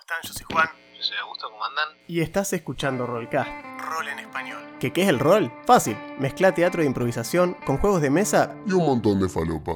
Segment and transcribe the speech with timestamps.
[0.00, 0.18] están?
[0.22, 0.68] Yo soy Juan.
[0.96, 1.88] Yo soy Augusto, ¿cómo andan?
[2.08, 3.50] Y estás escuchando Rollcast.
[3.78, 4.58] Rol en español.
[4.80, 5.52] ¿Qué, ¿Qué es el rol?
[5.66, 5.96] Fácil.
[6.18, 9.72] Mezcla teatro de improvisación con juegos de mesa y un montón de falopa.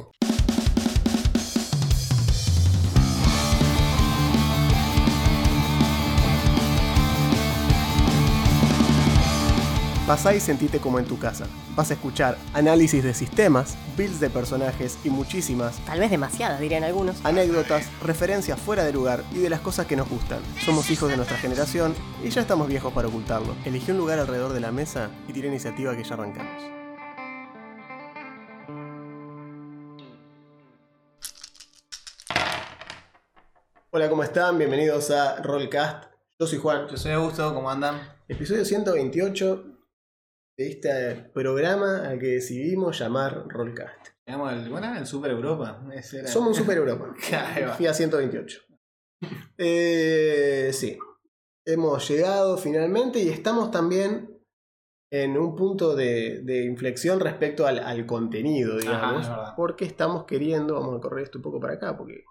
[10.07, 11.47] Pasá y sentite como en tu casa.
[11.75, 16.85] Vas a escuchar análisis de sistemas, builds de personajes y muchísimas, Tal vez demasiadas, dirían
[16.85, 17.25] algunos.
[17.25, 20.41] anécdotas, referencias fuera de lugar y de las cosas que nos gustan.
[20.63, 23.55] Somos hijos de nuestra generación y ya estamos viejos para ocultarlo.
[23.65, 26.63] Elegí un lugar alrededor de la mesa y tira iniciativa que ya arrancamos.
[33.91, 34.59] Hola, ¿cómo están?
[34.59, 36.05] Bienvenidos a Rollcast.
[36.39, 36.89] Yo soy Juan.
[36.89, 38.01] Yo soy Augusto, ¿cómo andan?
[38.29, 39.74] Episodio 128
[40.57, 44.09] de este programa al que decidimos llamar Rollcast.
[44.27, 44.99] Llegamos al, ¿cuál era?
[44.99, 45.83] el Super Europa.
[45.93, 47.15] Era- Somos un Super Europa.
[47.55, 47.75] Ahí va.
[47.75, 48.61] Fui a 128.
[49.59, 50.99] Eh, sí.
[51.67, 54.31] Hemos llegado finalmente y estamos también
[55.11, 59.27] en un punto de, de inflexión respecto al, al contenido, digamos.
[59.57, 62.25] porque estamos queriendo, vamos a correr esto un poco para acá porque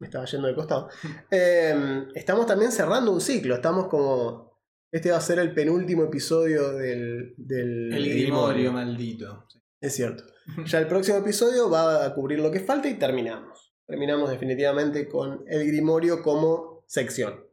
[0.00, 0.88] me estaba yendo de costado.
[1.30, 4.47] Eh, estamos también cerrando un ciclo, estamos como...
[4.90, 7.34] Este va a ser el penúltimo episodio del...
[7.36, 9.46] del El grimorio maldito.
[9.80, 10.24] es cierto.
[10.64, 13.74] Ya el próximo episodio va a cubrir lo que falta y terminamos.
[13.86, 17.44] Terminamos definitivamente con el Grimorio como sección.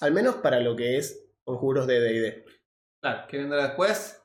[0.00, 2.44] Al menos para lo que es conjuros de DD.
[3.00, 4.22] Claro, ¿qué vendrá después?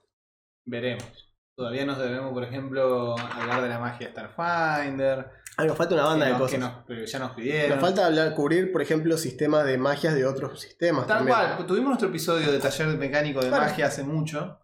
[0.65, 1.33] Veremos.
[1.55, 5.29] Todavía nos debemos, por ejemplo, hablar de la magia Starfinder.
[5.57, 6.73] Ah, nos falta una banda que de nos- que cosas.
[6.75, 7.69] nos- pero ya nos pidieron.
[7.71, 11.07] Nos falta hablar, cubrir, por ejemplo, sistemas de magias de otros sistemas.
[11.07, 11.37] Tal también.
[11.37, 13.63] cual, tuvimos nuestro episodio de taller mecánico de Claro.
[13.65, 14.57] magia hace mucho.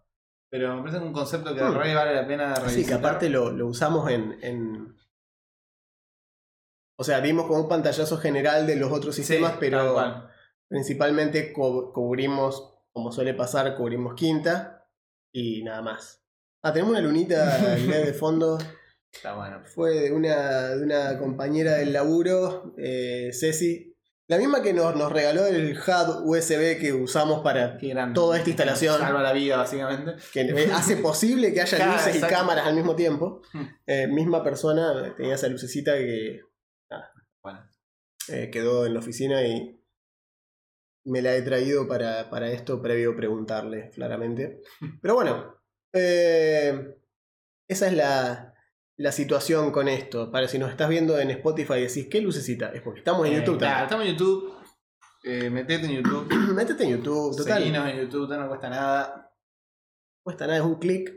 [0.50, 1.74] Pero me parece un concepto que Hmm.
[1.76, 2.86] re vale la pena Sí, revisar.
[2.86, 4.96] que aparte lo, lo usamos en, en-
[7.00, 9.94] O sea, dimos como un pantallazo general de los otros sistemas, pero
[10.68, 14.88] principalmente co- cubrimos, como suele pasar, cubrimos quinta
[15.32, 16.24] y nada más.
[16.64, 17.44] Ah, tenemos una lunita
[18.08, 18.58] de fondo.
[19.12, 19.62] Está bueno.
[19.64, 23.94] Fue de una, de una compañera del laburo, eh, Ceci.
[24.28, 27.78] La misma que nos, nos regaló el hub USB que usamos para.
[28.12, 29.00] Toda esta instalación.
[29.00, 30.16] Salva la vida, básicamente.
[30.32, 33.40] que eh, hace posible que haya luces y cámaras al mismo tiempo.
[33.54, 33.64] Hmm.
[33.86, 36.42] Eh, misma persona tenía esa lucecita que
[37.42, 37.66] Bueno.
[38.28, 39.82] eh, quedó en la oficina y
[41.04, 44.60] me la he traído para, para esto previo preguntarle, claramente.
[45.00, 45.54] Pero bueno,
[45.94, 46.96] eh,
[47.66, 48.54] esa es la,
[48.98, 50.30] la situación con esto.
[50.30, 52.70] Para si nos estás viendo en Spotify y decís, ¿qué lucecita?
[52.72, 54.14] Es porque estamos en Eh, YouTube claro, también.
[54.14, 54.54] estamos en YouTube.
[55.24, 56.28] Eh, metete en YouTube.
[56.54, 57.58] Métete en YouTube, total.
[57.58, 59.14] Seguinos en YouTube, no cuesta nada.
[59.16, 61.14] No cuesta nada, es un clic.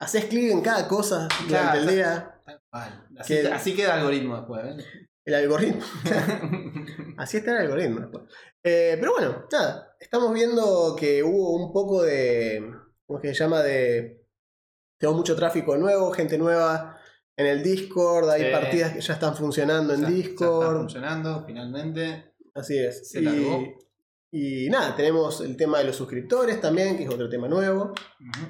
[0.00, 2.40] Haces clic en cada cosa durante Claro, el día.
[2.44, 3.08] Tal cual.
[3.18, 4.64] Así, Que- así queda el algoritmo después.
[4.64, 4.84] ¿eh?
[5.26, 5.80] El algoritmo.
[7.16, 8.00] Así está el algoritmo.
[8.00, 8.24] después.
[8.62, 9.96] Eh, pero bueno, nada.
[9.98, 12.60] Estamos viendo que hubo un poco de.
[13.06, 13.62] ¿Cómo es que se llama?
[13.62, 14.26] De.
[15.00, 16.93] Tengo mucho tráfico nuevo, gente nueva
[17.36, 18.28] en el Discord.
[18.30, 18.50] Hay Sí.
[18.52, 20.62] partidas que ya están funcionando en Ya- ya Discord.
[20.66, 22.34] está funcionando finalmente.
[22.54, 23.10] Así es.
[23.10, 23.62] Se largó.
[24.30, 27.84] Y, y nada, tenemos el tema de los suscriptores también, que es otro tema nuevo.
[28.20, 28.46] Ujú.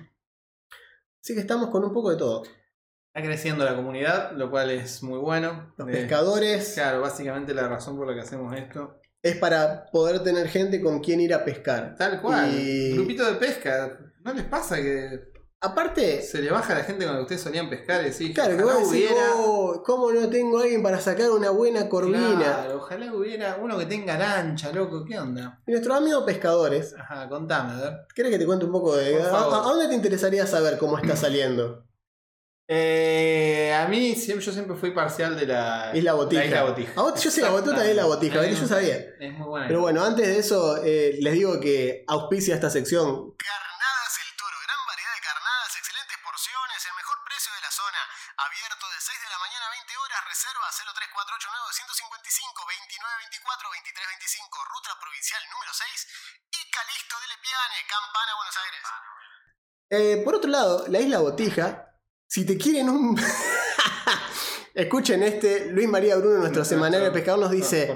[1.23, 2.43] Así que estamos con un poco de todo.
[2.45, 5.73] Está creciendo la comunidad, lo cual es muy bueno.
[5.79, 9.01] Los Eh, pescadores Claro, básicamente la razón por la que hacemos esto.
[9.23, 11.95] es para poder tener gente con quien ir a pescar.
[11.97, 12.53] Tal cual.
[12.59, 13.99] Y- Grupito de pesca.
[14.23, 15.33] ¿No les pasa que
[15.65, 18.63] Aparte, se le baja a la gente que ustedes solían pescar y decís, Claro, que
[18.65, 19.33] vos decís, hubiera.
[19.37, 22.37] "Oh, ¿cómo no tengo a alguien para sacar una buena corvina?
[22.37, 25.61] Claro, ojalá hubiera uno que tenga lancha, loco, ¿qué onda?
[25.67, 27.93] Y nuestros amigos pescadores, Ajá, contame, a ver.
[28.15, 29.13] ¿querés que te cuente un poco de...
[29.13, 29.55] Por A, favor.
[29.55, 31.85] a- a dónde te interesaría saber cómo está saliendo?
[32.67, 36.41] Eh, a mí siempre, yo siempre fui parcial de la Isla Botija.
[36.43, 37.03] La Isla Botija.
[37.03, 38.97] Vos- yo sé, la botota de Isla Botija, A yo sabía.
[39.21, 39.69] Es muy buena.
[39.69, 43.35] Pero bueno, antes de eso, eh, les digo que auspicia esta sección.
[57.95, 60.19] Campana, Buenos Aires.
[60.19, 61.97] Eh, por otro lado, la isla Botija,
[62.27, 63.17] si te quieren un...
[64.75, 67.95] Escuchen este, Luis María Bruno, nuestro semanario de pescador, nos dice...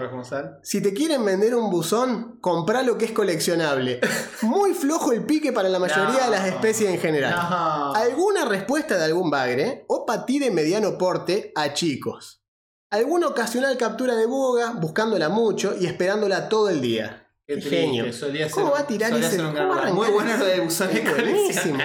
[0.62, 4.00] Si te quieren vender un buzón, comprá lo que es coleccionable.
[4.42, 6.24] Muy flojo el pique para la mayoría No.
[6.26, 7.34] de las especies en general.
[7.34, 7.94] No.
[7.94, 12.44] ¿Alguna respuesta de algún bagre o patí de mediano porte a chicos?
[12.90, 17.27] ¿Alguna ocasional captura de boga, buscándola mucho y esperándola todo el día?
[17.48, 18.12] Qué Qué triste, genio.
[18.12, 21.10] solía ¿Cómo ser- va a tirar ese- un Muy bueno ese- lo de buzones Es
[21.10, 21.78] buenísimo.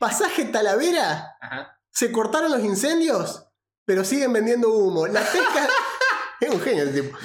[0.00, 1.36] ¿Pasaje Talavera?
[1.38, 1.78] Ajá.
[1.90, 3.46] ¿Se cortaron los incendios?
[3.84, 5.06] Pero siguen vendiendo humo.
[5.06, 5.68] La pesca,
[6.40, 7.16] Es un genio este tipo.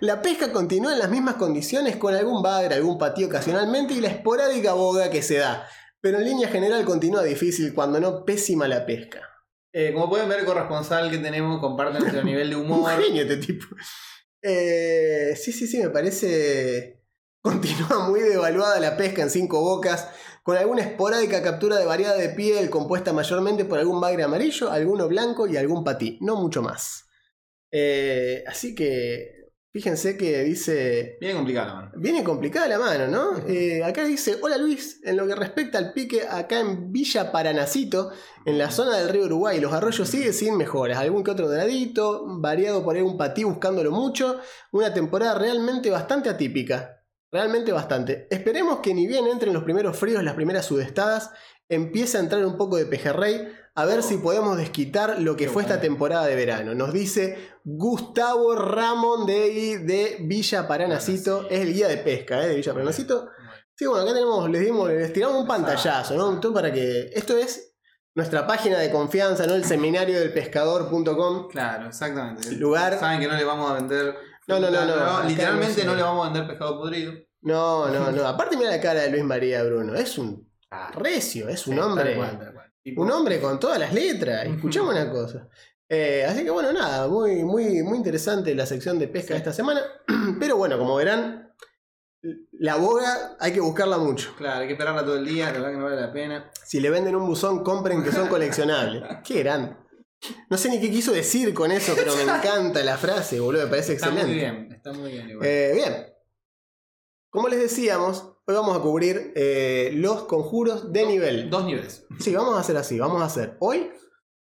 [0.00, 4.08] La pesca continúa en las mismas condiciones con algún bagre, algún patio ocasionalmente y la
[4.08, 5.68] esporádica boga que se da.
[6.00, 9.20] Pero en línea general continúa difícil, cuando no pésima la pesca.
[9.72, 13.00] Eh, como pueden ver, el corresponsal que tenemos comparte nuestro nivel de Un humor.
[13.02, 13.66] genio este tipo.
[14.42, 16.93] Eh, sí, sí, sí, me parece.
[17.44, 20.08] Continúa muy devaluada la pesca en cinco bocas,
[20.42, 25.08] con alguna esporádica captura de variedad de piel compuesta mayormente por algún bagre amarillo, alguno
[25.08, 27.04] blanco y algún patí, no mucho más.
[27.70, 31.18] Eh, así que, fíjense que dice.
[31.20, 31.92] Bien complicado, la mano.
[31.96, 33.46] Viene complicada la mano, ¿no?
[33.46, 38.10] Eh, acá dice, hola Luis, en lo que respecta al pique acá en Villa Paranacito,
[38.46, 42.24] en la zona del río Uruguay, los arroyos siguen sin mejoras, algún que otro doradito,
[42.40, 44.40] variado por ahí un patí buscándolo mucho,
[44.72, 47.03] una temporada realmente bastante atípica,
[47.34, 48.28] realmente bastante.
[48.30, 51.30] Esperemos que ni bien entren los primeros fríos, las primeras sudestadas,
[51.68, 55.50] empiece a entrar un poco de pejerrey, a ver si podemos desquitar lo que Qué
[55.50, 56.74] fue esta temporada de verano.
[56.76, 62.48] Nos dice Gustavo Ramón de, de Villa Paranacito, es el guía de pesca ¿eh?
[62.48, 63.28] de Villa Paranacito.
[63.76, 66.52] Sí, bueno, acá tenemos, les dimos, les tiramos un pantallazo, ¿no?
[66.52, 67.10] Para que.
[67.12, 67.74] Esto es
[68.14, 69.54] nuestra página de confianza, ¿no?
[69.54, 71.48] El seminario del pescador.com.
[71.48, 72.52] Claro, exactamente.
[72.52, 74.14] Lugar- Saben que no le vamos a vender.
[74.46, 75.28] No, no, no, no.
[75.28, 77.12] Literalmente no le vamos a vender pescado podrido.
[77.42, 78.26] No, no, no.
[78.26, 79.94] Aparte, mira la cara de Luis María Bruno.
[79.94, 80.50] Es un
[80.94, 82.04] recio, es un Sí, hombre.
[82.04, 82.72] tal cual, tal cual.
[82.82, 84.46] Tipo, Un hombre con todas las letras.
[84.46, 85.48] Escuchamos una cosa.
[85.88, 89.52] Eh, así que bueno, nada, muy, muy, muy interesante la sección de pesca de esta
[89.52, 89.80] semana.
[90.40, 91.54] Pero bueno, como verán,
[92.52, 94.34] la boga hay que buscarla mucho.
[94.36, 96.50] Claro, hay que esperarla todo el día, la verdad que no vale la pena.
[96.64, 99.02] Si le venden un buzón, compren que son coleccionables.
[99.24, 99.76] Qué grande.
[100.48, 103.64] No sé ni qué quiso decir con eso, pero me encanta la frase, boludo.
[103.64, 104.26] Me parece Está excelente.
[104.32, 105.46] muy bien, está muy bien igual.
[105.48, 106.06] Eh, bien.
[107.30, 111.50] Como les decíamos, hoy vamos a cubrir eh, los conjuros de nivel.
[111.50, 112.06] Dos niveles.
[112.20, 112.98] Sí, vamos a hacer así.
[112.98, 113.90] Vamos a hacer hoy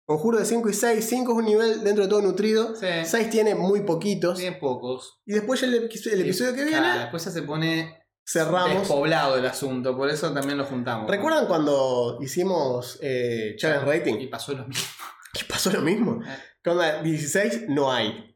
[0.05, 1.05] conjuro de 5 y 6.
[1.07, 2.75] 5 es un nivel dentro de todo nutrido.
[2.75, 2.87] Sí.
[3.05, 4.37] 6 tiene muy poquitos.
[4.37, 5.21] Bien pocos.
[5.25, 7.97] Y después el, episodio- el episodio que Claro, viene después ya se pone
[8.27, 8.79] cerramos.
[8.79, 11.09] despoblado el asunto, por eso también lo juntamos.
[11.09, 14.29] ¿Recuerdan cuando hicimos eh, challenge Y rating?
[14.29, 14.85] pasó lo mismo.
[15.33, 16.21] ¿Qué pasó lo mismo?
[16.63, 18.35] Con la 16 no hay.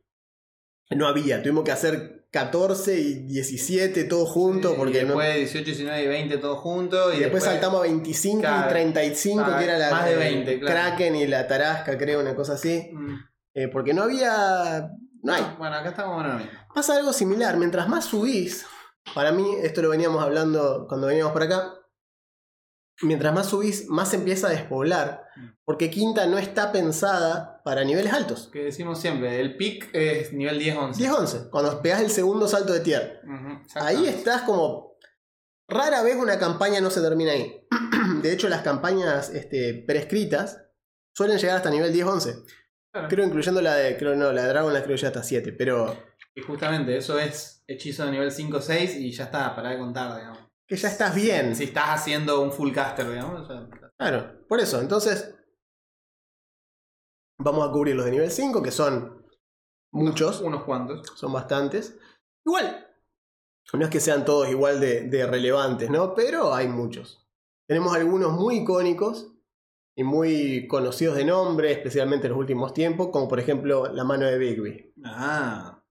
[0.92, 1.42] No había.
[1.42, 5.18] Tuvimos que hacer 14 y 17 todos juntos Y porque no.
[5.18, 7.16] después 18, 19 y 20 todos juntos.
[7.16, 10.20] Y después saltamos a 25 y Claro, 35, claro, que era la más de el
[10.20, 10.76] 20, claro.
[10.76, 12.90] Kraken y la Tarasca, creo, una cosa así.
[12.92, 13.16] Mm.
[13.54, 14.90] Eh, porque no había.
[15.24, 15.44] No hay.
[15.58, 16.40] Bueno, acá estamos bueno.
[16.74, 17.58] Pasa algo similar.
[17.58, 18.66] Mientras más subís,
[19.14, 21.75] para mí, esto lo veníamos hablando cuando veníamos por acá.
[23.02, 25.26] Mientras más subís, más se empieza a despoblar.
[25.36, 25.48] Mm.
[25.66, 28.50] Porque Quinta no está pensada para niveles altos.
[28.54, 30.94] Que decimos siempre, el pick es nivel 10-11.
[30.94, 33.22] 10-11, cuando pegás el segundo salto de tier.
[33.24, 34.08] Ujú, exactamente.
[34.08, 34.96] Ahí estás como.
[35.68, 37.68] Rara vez una campaña no se termina ahí.
[38.22, 40.64] De hecho, las campañas este, prescritas
[41.16, 42.46] suelen llegar hasta nivel 10-11.
[42.94, 43.08] Claro.
[43.10, 43.98] Creo incluyendo la de.
[43.98, 45.52] Creo no, la de Dragon la creo ya hasta 7.
[45.54, 45.98] Pero.
[46.36, 50.45] Y justamente eso es hechizo de nivel 5-6 y ya está, para de contar, digamos.
[50.68, 51.56] Que ya estás bien.
[51.56, 53.48] Si estás haciendo un full caster, digamos.
[53.48, 54.80] ya- Claro, por eso.
[54.82, 55.36] Entonces.
[57.38, 59.26] Vamos a cubrir los de nivel 5, que son
[59.92, 60.42] muchos.
[60.42, 61.06] Unos cuantos.
[61.16, 61.98] son bastantes.
[62.46, 62.88] Igual,
[63.74, 66.14] no es que sean todos igual de, de relevantes, ¿no?
[66.14, 67.28] Pero hay muchos.
[67.68, 69.32] Tenemos algunos muy icónicos
[69.98, 74.26] y muy conocidos de nombre, especialmente en los últimos tiempos, como por ejemplo la mano
[74.28, 74.94] de Bigby.
[75.04, 75.84] Ah.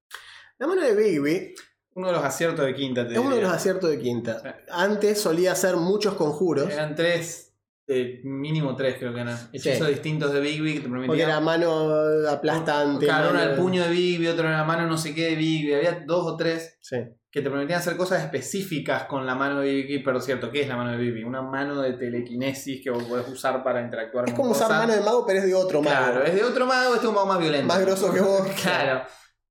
[0.58, 1.54] La mano de Bigby
[1.94, 4.40] Uno de los aciertos de quinta, te es uno de los aciertos de quinta.
[4.40, 4.48] Sí.
[4.70, 7.54] Antes solía hacer muchos conjuros, Eran tres,
[7.86, 9.38] eh, mínimo tres creo que eran.
[9.52, 11.28] Hechizos distintos de Big Big que te porque permitían.
[11.30, 11.92] era mano
[12.28, 13.06] aplastante.
[13.06, 15.30] Claro, uno mano- era el puño de Bigby, otro era la mano no sé qué
[15.30, 15.74] de Bigby.
[15.74, 16.96] Había dos o tres Sí.
[17.30, 20.02] que te permitían hacer cosas específicas con la mano de Bigby.
[20.02, 21.24] Pero cierto, ¿qué es la mano de Bigby?
[21.24, 24.80] Una mano de telequinesis que vos podés usar para interactuar Es con como usar cosas.
[24.80, 25.96] mano de mago, pero es de otro mago.
[25.96, 27.66] Claro, es de otro mago, este es un mago más violento.
[27.68, 28.42] Más grosso que vos.
[28.62, 29.02] Claro.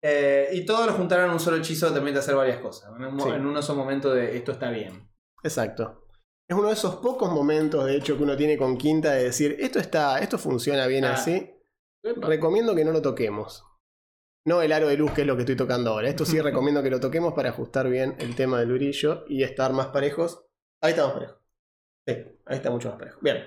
[0.06, 2.92] Eh, y todos lo juntaron en un solo hechizo te permite hacer varias cosas.
[2.96, 3.30] En, un, Sí.
[3.30, 5.10] en de esos momentos de esto está bien.
[5.44, 6.06] Exacto.
[6.50, 9.56] Es uno de esos pocos momentos, de hecho, que uno tiene con Quinta de decir,
[9.60, 11.14] esto está, esto funciona bien Ah.
[11.14, 11.50] así.
[12.04, 13.64] Recomiendo que no lo toquemos.
[14.46, 16.10] No el aro de luz, que es lo que estoy tocando ahora.
[16.10, 19.72] Esto sí recomiendo que lo toquemos para ajustar bien el tema del brillo y estar
[19.72, 20.46] más parejos.
[20.82, 21.40] Ahí está más parejo.
[22.06, 22.14] Sí,
[22.46, 23.20] ahí está mucho más parejo.
[23.22, 23.38] Bien.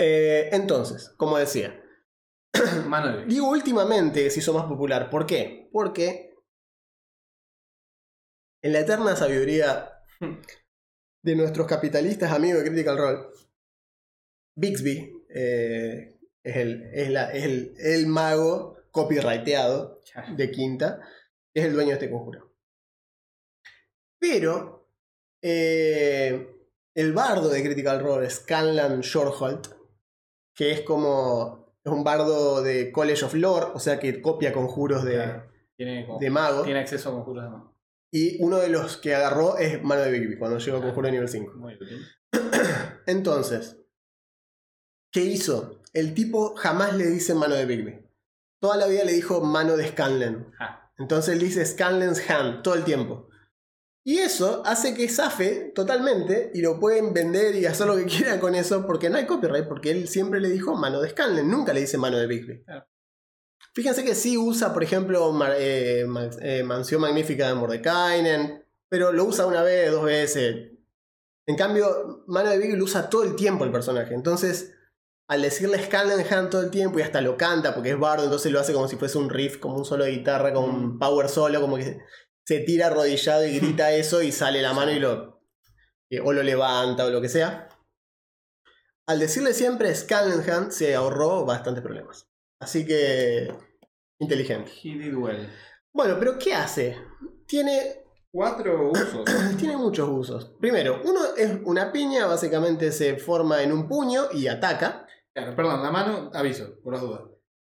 [0.00, 1.80] Eh, entonces, como decía,
[3.26, 5.10] Digo últimamente se hizo más popular.
[5.10, 5.68] ¿Por qué?
[5.72, 6.34] Porque
[8.62, 9.90] en la eterna sabiduría
[11.24, 13.18] de nuestros capitalistas amigos de Critical Role,
[14.56, 20.00] Bixby eh, es, el, es, la- es el, el mago copyrighteado
[20.36, 21.00] de Quinta,
[21.54, 22.54] es el dueño de este conjuro.
[24.18, 24.88] Pero
[25.42, 26.48] eh,
[26.94, 29.68] el bardo de Critical Role, Scanlan Shortholt,
[30.54, 35.04] que es como es un bardo de College of Lore, o sea que copia conjuros
[35.04, 35.44] de, Claro.
[35.76, 36.62] Tiene, como- de mago.
[36.62, 37.76] tiene acceso a conjuros de mago.
[38.10, 41.12] Y uno de los que agarró es mano de Bigby cuando llegó a conjuro de
[41.12, 41.52] nivel 5.
[41.56, 42.04] Muy útil.
[43.06, 43.78] Entonces,
[45.12, 45.80] ¿qué hizo?
[45.92, 48.06] El tipo jamás le dice mano de Bigby.
[48.60, 50.52] Toda la vida le dijo mano de Scanlan.
[50.58, 53.25] Ah, Entonces le dice Scanlan's Hand todo el tiempo.
[54.08, 58.38] Y eso hace que zafe totalmente y lo pueden vender y hacer lo que quieran
[58.38, 61.72] con eso porque no hay copyright, porque él siempre le dijo mano de Scanlan, nunca
[61.72, 62.62] le dice mano de Bigby.
[62.62, 62.86] Claro.
[63.74, 66.06] Fíjense que sí usa, por ejemplo, eh,
[66.40, 70.70] eh, Mansión Magnífica de Mordekainen, pero lo usa una vez, dos veces.
[71.44, 74.14] En cambio, mano de Bigby lo usa todo el tiempo el personaje.
[74.14, 74.72] Entonces,
[75.26, 78.60] al decirle Scanlan todo el tiempo y hasta lo canta porque es bardo, entonces lo
[78.60, 81.60] hace como si fuese un riff, como un solo de guitarra, como un power solo,
[81.60, 81.98] como que
[82.46, 85.42] se tira arrodillado y grita eso y sale la mano y lo.
[86.10, 87.68] eh, o lo levanta o lo que sea.
[89.08, 92.28] Al decirle siempre Scanlan Hand se ahorró bastantes problemas.
[92.60, 93.52] Así que.
[94.18, 94.70] inteligente.
[94.82, 95.48] he did well.
[95.92, 96.96] Bueno, pero ¿qué hace?
[97.46, 99.24] Tiene Cuatro usos.
[99.58, 100.52] tiene muchos usos.
[100.60, 105.06] Primero, uno es una piña, básicamente se forma en un puño y ataca.
[105.32, 107.22] Claro, perdón, la mano, aviso, por las dudas.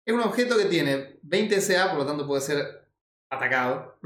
[0.05, 2.87] Es un objeto que tiene 20 CA, por lo tanto puede ser
[3.31, 3.97] atacado.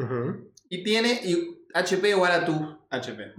[0.74, 2.54] Y tiene y- HP igual a tu
[2.90, 3.34] HP.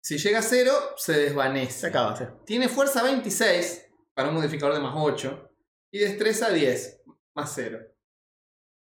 [0.00, 1.86] Si llega a 0, se Se desvanece.
[1.88, 2.24] acaba, sí.
[2.46, 5.50] Tiene fuerza 26 para un modificador de más 8.
[5.92, 7.02] Y destreza 10
[7.34, 7.80] más 0.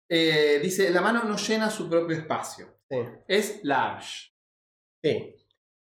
[0.10, 2.78] Eh, dice, la mano no llena su propio espacio.
[2.90, 2.98] Sí.
[3.28, 4.34] Es large.
[5.02, 5.36] Sí.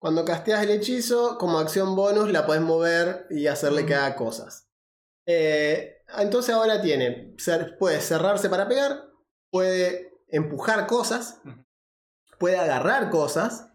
[0.01, 4.69] Cuando casteas el hechizo, como acción bonus la puedes mover y hacerle que haga cosas.
[5.25, 7.35] Eh, entonces ahora tiene,
[7.77, 9.09] puede cerrarse para pegar,
[9.51, 11.41] puede empujar cosas,
[12.37, 13.71] puede agarrar cosas,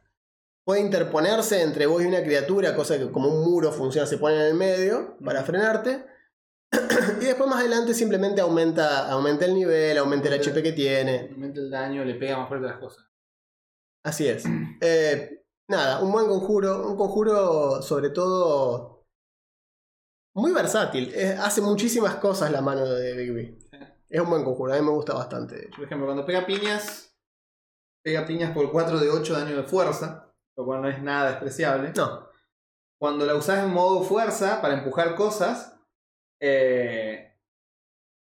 [0.65, 4.37] puede interponerse entre vos y una criatura, cosa que como un muro funciona, se pone
[4.37, 6.07] en el medio para frenarte.
[7.21, 11.31] y después más adelante simplemente aumenta, aumenta el nivel, aumenta el HP que tiene.
[11.33, 13.05] Aumenta el daño, le pega más fuerte las cosas.
[14.05, 14.45] Así es.
[14.81, 16.87] Eh, nada, un buen conjuro.
[16.87, 19.07] Un conjuro, sobre todo,
[20.35, 21.13] muy versátil.
[21.15, 23.64] Eh, hace muchísimas cosas la mano de Bigby.
[24.15, 25.71] Es un buen conjuro, a mí me gusta bastante.
[25.75, 27.19] Por ejemplo, cuando pega piñas,
[28.01, 31.93] pega piñas por 4 de 8 daño de fuerza, lo cual no es nada despreciable.
[31.97, 32.29] No,
[32.97, 35.77] Cuando la usás en modo fuerza para empujar cosas,
[36.41, 37.41] eh,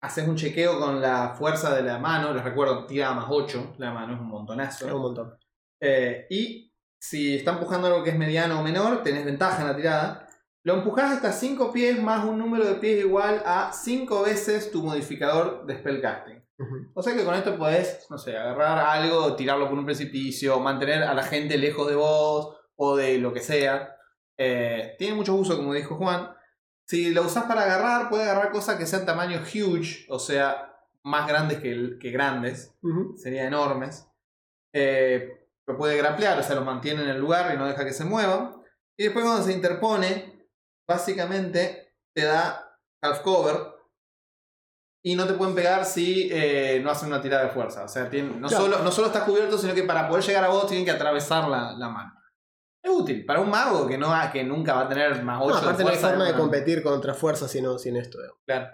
[0.02, 2.34] haces un chequeo con la fuerza de la mano.
[2.34, 4.88] Les recuerdo, tira más 8, la mano es un montonazo.
[4.88, 5.38] es un montón.
[5.80, 9.76] Eh, y si está empujando algo que es mediano o menor, tenés ventaja en la
[9.76, 10.23] tirada.
[10.66, 14.82] Lo empujás hasta 5 pies más un número de pies igual a 5 veces tu
[14.82, 16.44] modificador de spellcasting.
[16.58, 16.92] Ujú.
[16.94, 21.04] O sea que con esto podés, no sé, agarrar algo, tirarlo por un precipicio, mantener
[21.04, 23.98] a la gente lejos de vos o de lo que sea.
[24.38, 26.30] Eh, tiene mucho uso, como dijo Juan.
[26.88, 31.28] Si lo usás para agarrar, puede agarrar cosas que sean tamaño huge, o sea, más
[31.28, 33.16] grandes que, que grandes Ujú.
[33.18, 34.08] serían enormes.
[34.74, 37.94] Eh, lo puede grapplear, o sea, lo mantiene en el lugar y no deja que
[37.94, 38.62] se mueva.
[38.98, 40.33] Y después cuando se interpone,
[40.88, 43.56] básicamente te da half cover.
[45.06, 47.84] Y no te pueden pegar si eh, no hacen una tirada de fuerza.
[47.84, 48.64] O sea, no, Claro.
[48.64, 51.50] solo, no solo estás cubierto, sino que para poder llegar a vos tienen que atravesar
[51.50, 52.14] la, la mano.
[52.82, 53.26] Es útil.
[53.26, 55.90] Para un mago que, no, que nunca va a tener más 8 No, aparte no
[55.90, 58.18] hay forma de competir con otras fuerzas sino sin esto.
[58.18, 58.40] digamos.
[58.46, 58.68] Claro.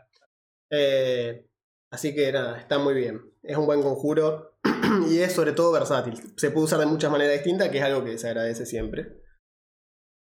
[0.71, 1.47] Eh,
[1.91, 3.21] así que nada, está muy bien.
[3.41, 4.59] Es un buen conjuro
[5.09, 6.21] y es sobre todo versátil.
[6.37, 9.23] Se puede usar de muchas maneras distintas, que es algo que se agradece siempre.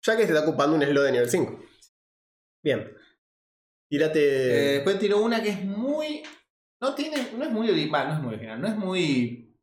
[0.05, 1.59] Ya que te está ocupando un slot de nivel 5.
[2.63, 2.93] Bien.
[3.91, 4.21] Tírate.
[4.21, 6.23] Eh, después tiró una que es muy.
[6.81, 7.33] No tiene.
[7.37, 8.09] No es muy original.
[8.09, 8.61] no es muy original.
[8.61, 9.57] No es muy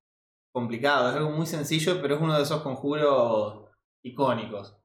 [0.53, 1.09] complicado.
[1.09, 3.69] Es algo muy sencillo, pero es uno de esos conjuros
[4.03, 4.77] icónicos.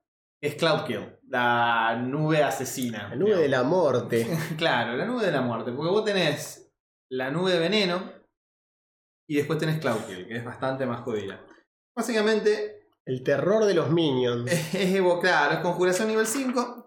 [0.42, 1.18] Es Cloud Kill.
[1.28, 3.08] La nube asesina.
[3.10, 4.26] la nube de la muerte.
[4.56, 5.72] Claro, la nube de la muerte.
[5.72, 6.72] Porque vos tenés
[7.10, 8.12] la nube de veneno.
[9.28, 11.44] Y después tenés Cloud Kill, que es bastante más jodida.
[11.96, 14.50] Básicamente, El terror de los minions.
[14.50, 16.79] es evocar, es conjuración nivel 5.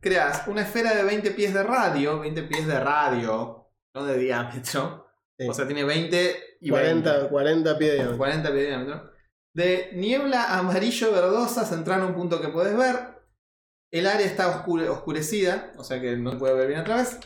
[0.00, 5.06] Creas una esfera de 20 pies de radio, 20 pies de radio, no de diámetro.
[5.38, 5.48] Sí.
[5.48, 7.30] O sea, tiene 20 y 40, 20.
[7.30, 8.18] 40 pies de diámetro.
[8.18, 9.10] 40 pies de diámetro.
[9.54, 13.18] De niebla amarillo verdosa centrada en un punto que puedes ver.
[13.92, 17.18] El área está oscure- oscurecida, o sea que no puede ver bien a través.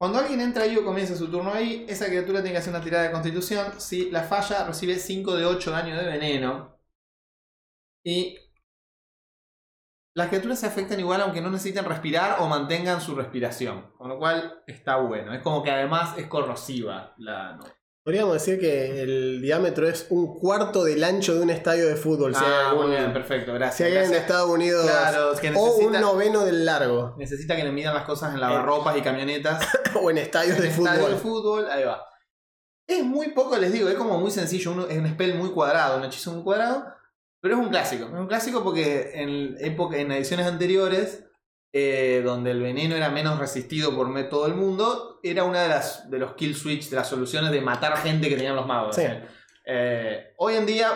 [0.00, 2.82] Cuando alguien entra ahí o comienza su turno ahí, esa criatura tiene que hacer una
[2.82, 3.80] tirada de constitución.
[3.80, 6.78] Si la falla, recibe 5 de 8 daño de veneno.
[8.04, 8.38] Y
[10.18, 13.92] las criaturas se afectan igual aunque no necesiten respirar o mantengan su respiración.
[13.96, 15.32] Con lo cual está bueno.
[15.32, 17.64] Es como que además es corrosiva la no.
[18.04, 22.34] Podríamos decir que el diámetro es un cuarto del ancho de un estadio de fútbol.
[22.34, 23.80] si hay Ah, algún- muy bien, perfecto, Si gracias.
[23.86, 24.30] hay alguien de Gracias.
[24.30, 24.86] Estados Unidos.
[24.86, 27.14] Claro, que o un necesita, noveno del largo.
[27.18, 29.60] necesita que le midan las cosas en lavarropas y camionetas.
[30.02, 31.10] o en estadios En de estadio fútbol.
[31.10, 32.02] de fútbol, ahí va.
[32.86, 35.98] Es muy poco, les digo, es como muy sencillo, uno- es un spell muy cuadrado,
[35.98, 36.86] un hechizo muy cuadrado,
[37.40, 38.04] pero es un clásico.
[38.06, 41.24] Es un clásico porque en, época, en ediciones anteriores,
[41.72, 46.10] eh, donde el veneno era menos resistido por todo el mundo, era una de las
[46.10, 48.96] de los kill switch, de las soluciones de matar gente que tenían los magos.
[48.96, 49.02] Sí.
[49.66, 50.88] Eh, hoy en día,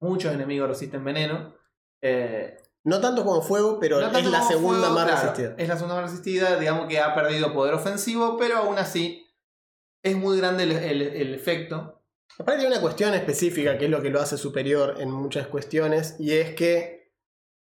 [0.00, 1.54] muchos enemigos resisten veneno.
[2.02, 5.54] eh, No tanto como fuego, pero no es la segunda fuego, más claro, resistida.
[5.58, 9.26] Es la segunda más resistida, digamos que ha perdido poder ofensivo, pero aún así
[10.02, 11.99] es muy grande el, el- el efecto.
[12.40, 16.16] Aparte tiene una cuestión específica que es lo que lo hace superior en muchas cuestiones,
[16.18, 17.12] y es que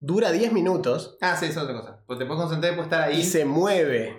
[0.00, 2.02] dura 10 minutos Ah, sí, esa es otra cosa.
[2.06, 3.20] Pues te puedes concentrar y puedes estar ahí.
[3.20, 4.18] y se mueve.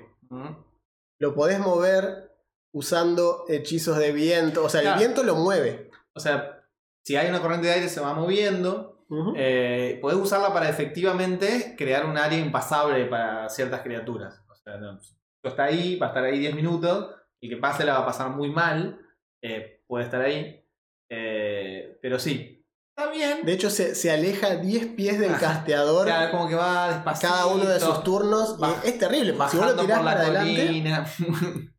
[1.20, 2.32] Lo podés mover
[2.74, 4.64] usando hechizos de viento.
[4.66, 4.96] O sea, Claro.
[4.96, 5.90] el viento lo mueve.
[6.14, 6.64] O sea,
[7.04, 9.06] si hay una corriente de aire se va moviendo.
[9.38, 14.42] Eh, podés usarla para efectivamente crear un área impasable para ciertas criaturas.
[14.50, 15.00] O sea, no,
[15.44, 17.14] está ahí, va a estar ahí 10 minutos.
[17.40, 19.00] El que pase la va a pasar muy mal.
[19.42, 20.64] eh, puede estar ahí.
[21.10, 22.66] Eh, pero sí.
[22.98, 23.46] Está bien.
[23.46, 25.40] De hecho, se, se aleja 10 pies del Ajá.
[25.54, 27.28] casteador Claro, como que va despacito.
[27.34, 28.58] cada uno de sus turnos.
[28.58, 30.84] Baj- es terrible, porque si vos lo tirás por la para adelante,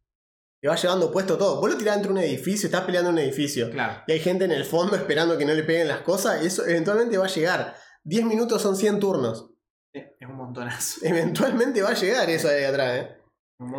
[0.63, 1.61] te va llevando puesto todo.
[1.61, 3.71] Vos lo tirás dentro de un edificio, estás peleando en un edificio.
[3.71, 4.03] claro.
[4.07, 6.43] Y hay gente en el fondo esperando que no le peguen las cosas.
[6.43, 7.75] Y eso eventualmente va a llegar.
[8.05, 9.51] 10 minutos son 100 turnos.
[9.95, 11.01] Es un montonazo.
[11.03, 13.17] Eventualmente va a llegar eso de ahí atrás, ¿eh?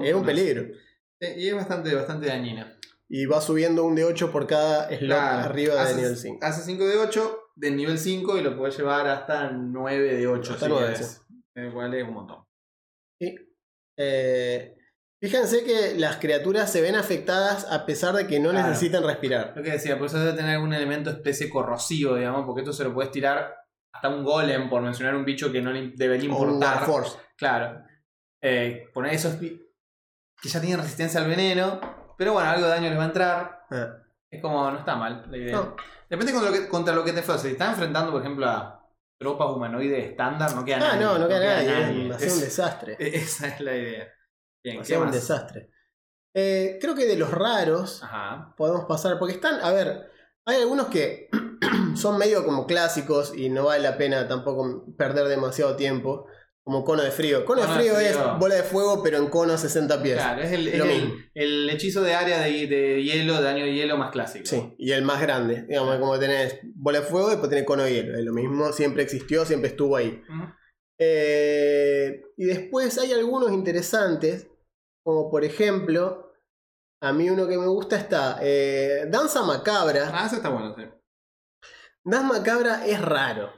[0.04, 0.64] Es un peligro.
[1.22, 2.77] Sí, Y es bastante, bastante dañina.
[3.10, 6.40] Y va subiendo un de 8 por cada slot Claro, arriba de hace- nivel 5.
[6.46, 10.54] Hace 5 de 8 del nivel 5 y lo puedes llevar hasta 9 de 8.
[10.54, 11.22] Hasta si 9, querés.
[11.56, 12.44] El cual es un montón.
[14.00, 14.76] Eh,
[15.22, 18.68] fíjense que las criaturas se ven afectadas a pesar de que no Claro.
[18.68, 19.54] necesitan respirar.
[19.56, 22.84] Lo que decía, por eso debe tener algún elemento especie corrosivo, digamos, porque esto se
[22.84, 23.56] lo puedes tirar
[23.94, 26.78] hasta un golem, por mencionar un bicho que no le debería O un importar.
[26.78, 27.18] Warforce.
[27.36, 27.82] Claro.
[28.44, 29.58] Eh, poner esos que
[30.50, 31.80] ya tienen resistencia al veneno,
[32.18, 33.60] pero bueno, algo de daño les va a entrar.
[33.72, 33.98] Ah.
[34.30, 35.56] Es como, no está mal la idea.
[35.56, 35.76] No.
[36.10, 37.38] Depende contra lo que, contra lo que te fue.
[37.38, 38.86] Si estás enfrentando, por ejemplo, a
[39.20, 41.00] tropas humanoides estándar, no queda Ah, nadie.
[41.06, 41.70] no, no queda nadie.
[41.82, 42.10] nadie.
[42.10, 42.96] Va a ser un Es- desastre.
[43.00, 44.08] esa es la idea.
[44.64, 45.70] Bien, Va a ¿qué ser un desastre.
[46.36, 48.54] Eh, creo que de los raros Ajá.
[48.58, 50.12] podemos pasar, porque están, a ver,
[50.46, 51.30] hay algunos que
[51.96, 56.28] son medio como clásicos y no vale la pena tampoco perder demasiado tiempo,
[56.68, 57.46] como cono de frío.
[57.46, 60.16] Cono, de frío es bola de fuego, pero en cono 60 pies.
[60.18, 61.16] Claro, es el, es Lo el- mismo.
[61.34, 64.46] el hechizo de área de, de hielo, de daño de hielo más clásico.
[64.46, 65.64] Sí, y el más grande.
[65.64, 68.18] Digamos, como tenés bola de fuego y después tenés cono de hielo.
[68.18, 70.22] Es lo mismo, siempre existió, siempre estuvo ahí.
[71.00, 74.48] Eh, y después hay algunos interesantes,
[75.06, 76.34] como por ejemplo,
[77.02, 80.10] a mí uno que me gusta está eh, Danza Macabra.
[80.14, 80.84] Ah, eso está bueno, sí.
[82.04, 83.52] Danza Macabra es raro.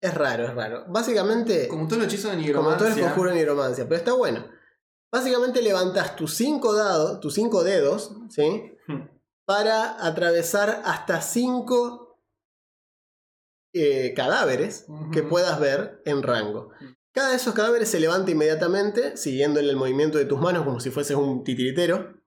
[0.00, 0.84] Es raro, es raro.
[0.88, 2.88] Básicamente, como, Como todo el hechizo de todo nigromancia.
[2.88, 4.46] el conjuro de nigromancia, pero está bueno.
[5.10, 8.72] Básicamente levantas tus cinco dados, tus cinco dedos, ¿sí?
[8.86, 9.08] Hmm.
[9.46, 12.20] Para atravesar hasta cinco
[13.74, 16.70] eh, cadáveres que puedas ver en rango.
[17.12, 20.90] Cada de esos cadáveres se levanta inmediatamente, siguiendo el movimiento de tus manos como si
[20.90, 22.17] fueses un titiritero.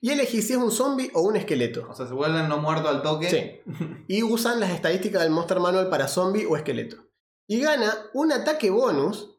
[0.00, 1.86] Y elegís si es un zombie o un esqueleto.
[1.90, 3.30] O sea, se vuelven no muertos al toque.
[3.30, 3.60] Sí.
[4.08, 6.96] Y usan las estadísticas del Monster Manual para zombie o esqueleto.
[7.48, 9.36] Y gana un ataque bonus.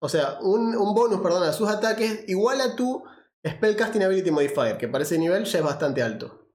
[0.00, 3.02] O sea, un, un bonus, perdón, a sus ataques igual a tu
[3.46, 6.48] Spellcasting Ability Modifier, que para ese nivel ya es bastante alto.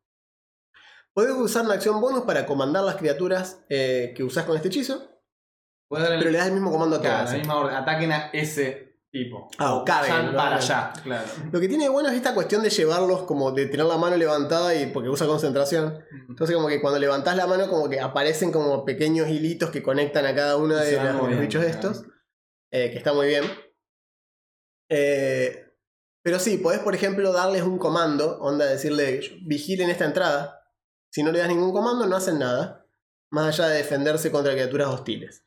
[1.14, 5.10] Podés usar una acción bonus para comandar las criaturas eh, que usás con este hechizo,
[5.90, 7.32] pero le das el mismo comando a Claro, todas.
[7.34, 7.76] la misma orden.
[7.76, 9.48] Ataquen a ese tipo.
[9.60, 11.28] Ah, o caben, para allá, claro.
[11.52, 14.74] Lo que tiene bueno es esta cuestión de llevarlos como de tener la mano levantada
[14.74, 16.04] y porque usa concentración.
[16.28, 20.26] Entonces como que cuando levantás la mano como que aparecen como pequeños hilitos que conectan
[20.26, 21.68] a cada uno de, los bichos claro.
[21.68, 22.06] estos.
[22.72, 23.44] eh, que está muy bien.
[24.90, 25.64] Eh,
[26.24, 30.60] pero sí, podés por ejemplo darles un comando, onda decirle vigilen esta entrada.
[31.12, 32.88] Si no le das ningún comando no hacen nada.
[33.30, 35.44] Más allá de defenderse contra criaturas hostiles.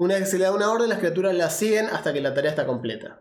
[0.00, 2.32] Una vez que se le da una orden, las criaturas la siguen hasta que la
[2.32, 3.20] tarea está completa.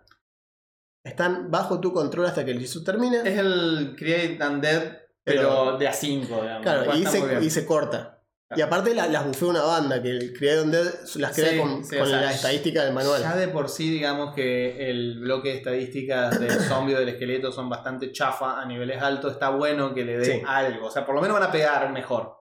[1.03, 3.17] Están bajo tu control hasta que el hechizo termine.
[3.17, 4.81] Es el Create Undead,
[5.23, 6.61] pero, Pero- de a 5, digamos.
[6.63, 7.43] Claro, y se, bien.
[7.43, 8.21] y se corta.
[8.47, 8.59] Claro.
[8.59, 11.83] Y aparte la- las bufea una banda, que el Create Undead las crea Sí, con,
[11.83, 13.21] sí, con o sea, la estadística del manual.
[13.21, 17.51] Ya de por sí, digamos que el bloque de estadísticas del zombie o del esqueleto
[17.51, 19.33] son bastante chafa a niveles altos.
[19.33, 20.41] Está bueno que le dé Sí.
[20.47, 20.87] algo.
[20.87, 22.37] O sea, por lo menos van a pegar mejor.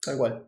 [0.00, 0.44] Tal cual.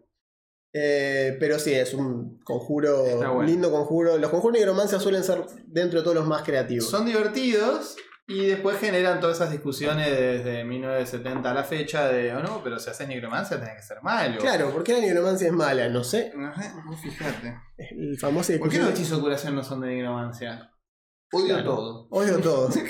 [0.72, 3.42] Eh, pero sí, es un conjuro, bueno.
[3.42, 4.16] lindo conjuro.
[4.18, 6.88] Los conjuros de nigromancia suelen ser dentro de todos los más creativos.
[6.88, 7.96] Son divertidos
[8.28, 12.78] y después generan todas esas discusiones desde 1970 a la fecha de, oh no, pero
[12.78, 14.38] si haces nigromancia tenés que ser malo.
[14.38, 15.88] Claro, ¿por qué la nigromancia es mala?
[15.88, 16.32] No sé.
[16.36, 16.70] No sé,
[17.02, 17.56] fíjate.
[17.76, 20.70] El famoso ¿Por qué los hechizos de curación no son de nigromancia?
[21.32, 21.74] Odio Claro.
[21.74, 22.08] todo.
[22.10, 22.68] Odio todo.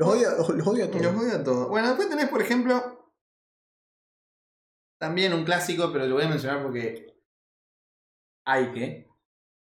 [0.00, 1.02] Los odio, los odio a todos.
[1.02, 1.68] Los odio a todos.
[1.68, 3.07] Bueno, después tenés, por ejemplo,
[4.98, 7.14] también un clásico, pero lo voy a mencionar porque
[8.46, 9.08] hay que,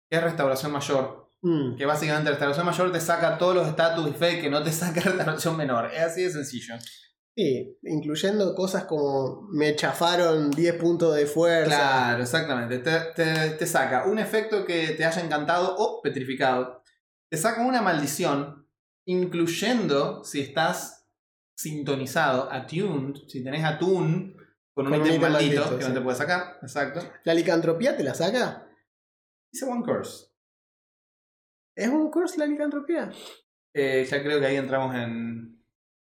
[0.10, 1.32] que es restauración mayor.
[1.42, 1.76] Mm.
[1.78, 5.02] Que básicamente restauración mayor te saca todos los status y fe que no te saca
[5.06, 5.92] restauración menor.
[5.94, 6.76] Es así de sencillo.
[7.38, 11.70] Sí, incluyendo cosas como me chafaron 10 puntos de fuerza.
[11.70, 12.80] Claro, exactamente.
[12.80, 16.84] Te, te- te saca un efecto que te haya encantado o petrificado.
[17.32, 18.68] Te saca una maldición,
[19.06, 21.08] incluyendo si estás
[21.56, 24.36] sintonizado, attuned, si tenés atune
[24.80, 25.90] con un Con un ítem ítem maldito, maldito, que sí.
[25.90, 26.58] no te puede sacar.
[26.62, 27.02] Exacto.
[27.26, 28.66] ¿La licantropía te la saca?
[29.52, 30.28] Dice One Curse.
[31.76, 33.12] ¿Es un curse la licantropía?
[33.74, 35.62] Eh, ya creo que ahí entramos en.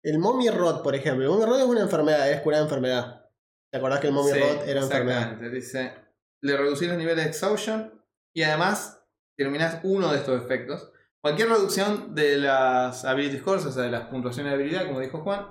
[0.01, 1.25] El mommy rot, por ejemplo.
[1.25, 3.29] El mommy rot es una enfermedad, es curar enfermedad.
[3.69, 5.21] ¿Te acordás que el mommy Sí, rot era enfermedad?
[5.23, 5.55] Exactamente.
[5.55, 5.93] Dice:
[6.41, 8.01] le reducís los niveles de exhaustion
[8.33, 9.03] y además
[9.35, 10.89] terminás uno de estos efectos.
[11.21, 15.19] Cualquier reducción de las ability scores, o sea, de las puntuaciones de habilidad, como dijo
[15.21, 15.47] Juan.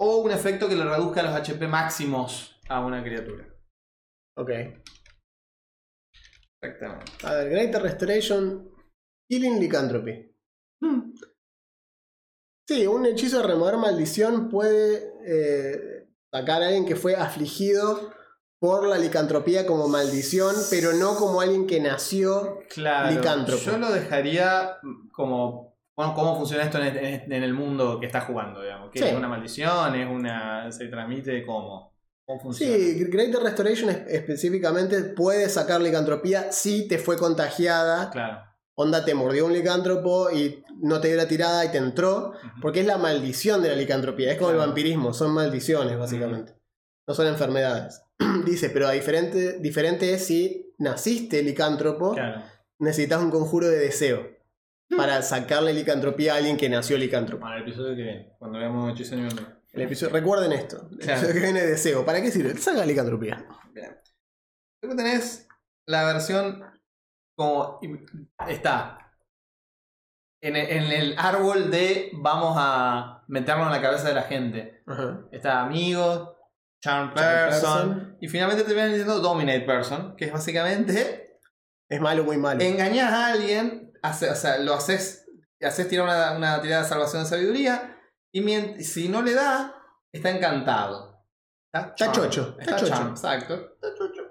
[0.00, 3.46] O un efecto que le reduzca los HP máximos a una criatura.
[4.36, 4.50] Ok.
[6.62, 7.12] Exactamente.
[7.24, 8.70] A ver, Greater Restoration,
[9.30, 10.34] Healing Lycanthropy.
[10.80, 11.12] Hmm.
[12.68, 18.12] Sí, un hechizo de remover maldición puede eh, sacar a alguien que fue afligido
[18.60, 22.60] por la licantropía como maldición, pero no como alguien que nació.
[22.68, 23.12] Claro.
[23.12, 23.62] Licántropo.
[23.64, 24.78] Yo lo dejaría
[25.10, 25.71] como.
[25.96, 28.62] Bueno, ¿cómo funciona esto en el, en el mundo que estás jugando?
[28.62, 28.90] Digamos?
[28.90, 29.04] ¿Que Sí.
[29.04, 29.94] ¿Es una maldición?
[29.94, 30.72] ¿Es una.
[30.72, 31.92] se transmite cómo?
[32.26, 32.74] ¿Cómo funciona?
[32.74, 38.10] Sí, Greater Restoration es- específicamente puede sacar licantropía si te fue contagiada.
[38.10, 38.38] Claro.
[38.74, 42.32] Onda te mordió un licántropo y no te dio la tirada y te entró.
[42.62, 44.32] Porque es la maldición de la licantropía.
[44.32, 46.54] Es como el vampirismo, son maldiciones básicamente.
[47.06, 48.00] No son enfermedades.
[48.46, 52.40] Dice, pero a diferente, diferente es si naciste licántropo, Claro.
[52.78, 54.26] necesitas un conjuro de deseo
[54.96, 57.42] para sacarle licantropía a alguien que nació licántropo.
[57.42, 59.32] Para el episodio que viene, cuando veamos hechizo nivel.
[59.72, 60.88] El episodio, recuerden esto.
[60.90, 61.12] El Claro.
[61.20, 62.04] episodio que viene de deseo.
[62.04, 62.56] ¿Para qué sirve?
[62.58, 63.46] Saca licantropía.
[63.72, 63.96] Bien.
[64.82, 65.48] Luego tenés
[65.86, 66.62] la versión
[67.36, 67.80] como
[68.48, 68.98] está
[70.42, 74.82] en el, en el árbol de vamos a meternos en la cabeza de la gente.
[74.86, 75.22] Ajá.
[75.30, 76.36] Está amigos,
[76.82, 78.16] charm person.
[78.20, 81.38] y finalmente te vienen diciendo dominate person, que es básicamente
[81.88, 82.60] Es malo, muy malo.
[82.60, 85.26] engañas a alguien, hace- o sea, lo haces,
[85.60, 87.98] haces tirar una, una tirada de salvación de sabiduría,
[88.32, 88.42] y
[88.84, 89.74] si no le da,
[90.12, 91.24] está encantado.
[91.74, 93.08] Está, Está chocho, está chocho.
[93.10, 93.54] exacto.
[93.74, 94.22] Está chocho.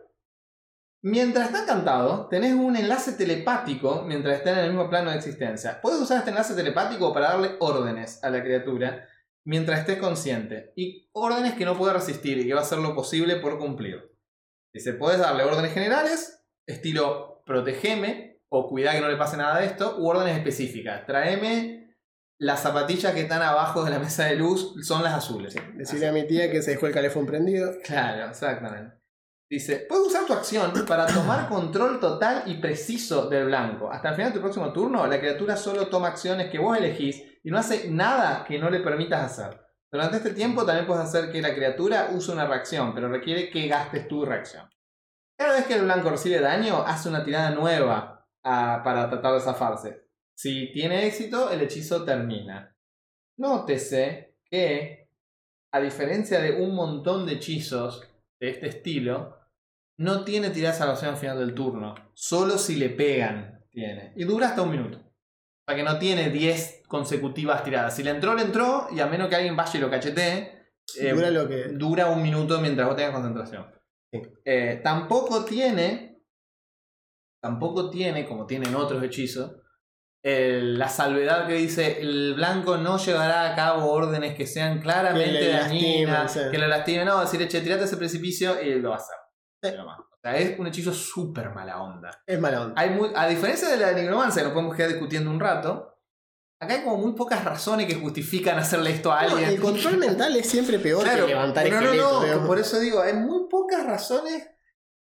[1.03, 5.81] Mientras está encantado, tenés un enlace telepático mientras está en el mismo plano de existencia.
[5.81, 9.07] Puedes usar este enlace telepático para darle órdenes a la criatura
[9.43, 10.73] mientras esté consciente.
[10.75, 14.15] Y órdenes que no puede resistir y que va a hacer lo posible por cumplir.
[14.71, 19.65] Dice, puedes darle órdenes generales, estilo protegeme o cuidar que no le pase nada de
[19.65, 21.05] esto, u órdenes específicas.
[21.05, 21.95] Traeme
[22.37, 25.55] las zapatillas que están abajo de la mesa de luz, son las azules.
[25.75, 27.71] Decirle a mi tía que se dejó el calefón prendido.
[27.83, 28.99] Claro, exactamente.
[29.49, 33.89] Dice, puedes usar tu acción para tomar control total y preciso del blanco.
[33.89, 37.23] Hasta el final de tu próximo turno, la criatura solo toma acciones que vos elegís
[37.43, 39.61] y no hace nada que no le permitas hacer.
[39.89, 43.67] Durante este tiempo también puedes hacer que la criatura use una reacción, pero requiere que
[43.67, 44.69] gastes tu reacción.
[45.37, 48.10] Cada vez que el blanco recibe daño, hace una tirada nueva
[48.43, 50.07] para tratar de zafarse.
[50.35, 52.75] Si tiene éxito, el hechizo termina.
[53.37, 55.09] Nótese que,
[55.71, 58.07] a diferencia de un montón de hechizos
[58.39, 59.37] de este estilo,
[59.97, 61.95] no tiene tirada de salvación al final del turno.
[62.13, 64.13] Solo si le pegan tiene.
[64.15, 64.97] Y dura hasta un minuto.
[64.97, 67.95] O sea que no tiene 10 consecutivas tiradas.
[67.95, 70.61] Si le entró, le entró, y a menos que alguien vaya y lo cachetee,
[70.99, 71.69] eh, Dura lo que.
[71.69, 73.67] dura un minuto mientras vos tengas concentración.
[74.11, 74.21] Sí.
[74.43, 76.10] Eh, tampoco tiene,
[77.41, 79.55] tampoco tiene, como tienen otros hechizos,
[80.23, 85.39] el- la salvedad que dice el blanco no llevará a cabo órdenes que sean claramente
[85.39, 86.39] Que lastimen, dañinas, sí.
[86.51, 89.15] que le lastimen, no, decirle, che, tirate ese precipicio y lo va a hacer.
[89.63, 89.69] Sí.
[89.79, 92.11] O sea, es un hechizo súper mala onda.
[92.27, 92.79] Es mala onda.
[92.79, 95.97] Hay muy- a diferencia de la nigromancia, que nos podemos quedar discutiendo un rato,
[96.61, 99.49] acá hay como muy pocas razones que justifican hacerle esto a No, alguien.
[99.49, 102.79] el control mental es siempre peor Claro, que levantar no, no, no, que por eso
[102.79, 104.47] digo, hay muy pocas razones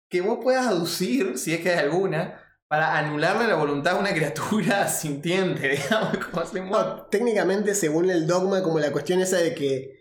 [0.08, 4.12] que vos puedas aducir, si es que hay alguna, para anularle la voluntad a una
[4.12, 6.84] criatura sintiente, digamos, como se mueve.
[6.86, 9.96] No, técnicamente, según el dogma, como la cuestión esa de que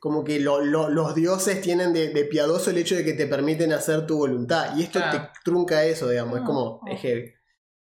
[0.00, 3.26] como que lo- lo- los dioses tienen de, de piadoso el hecho de que te
[3.28, 4.76] permiten hacer tu voluntad.
[4.76, 6.34] Y esto te trunca eso, digamos.
[6.36, 6.92] Es No, como, no.
[6.92, 7.32] es heavy.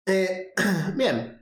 [0.05, 0.53] Eh,
[0.95, 1.39] bien.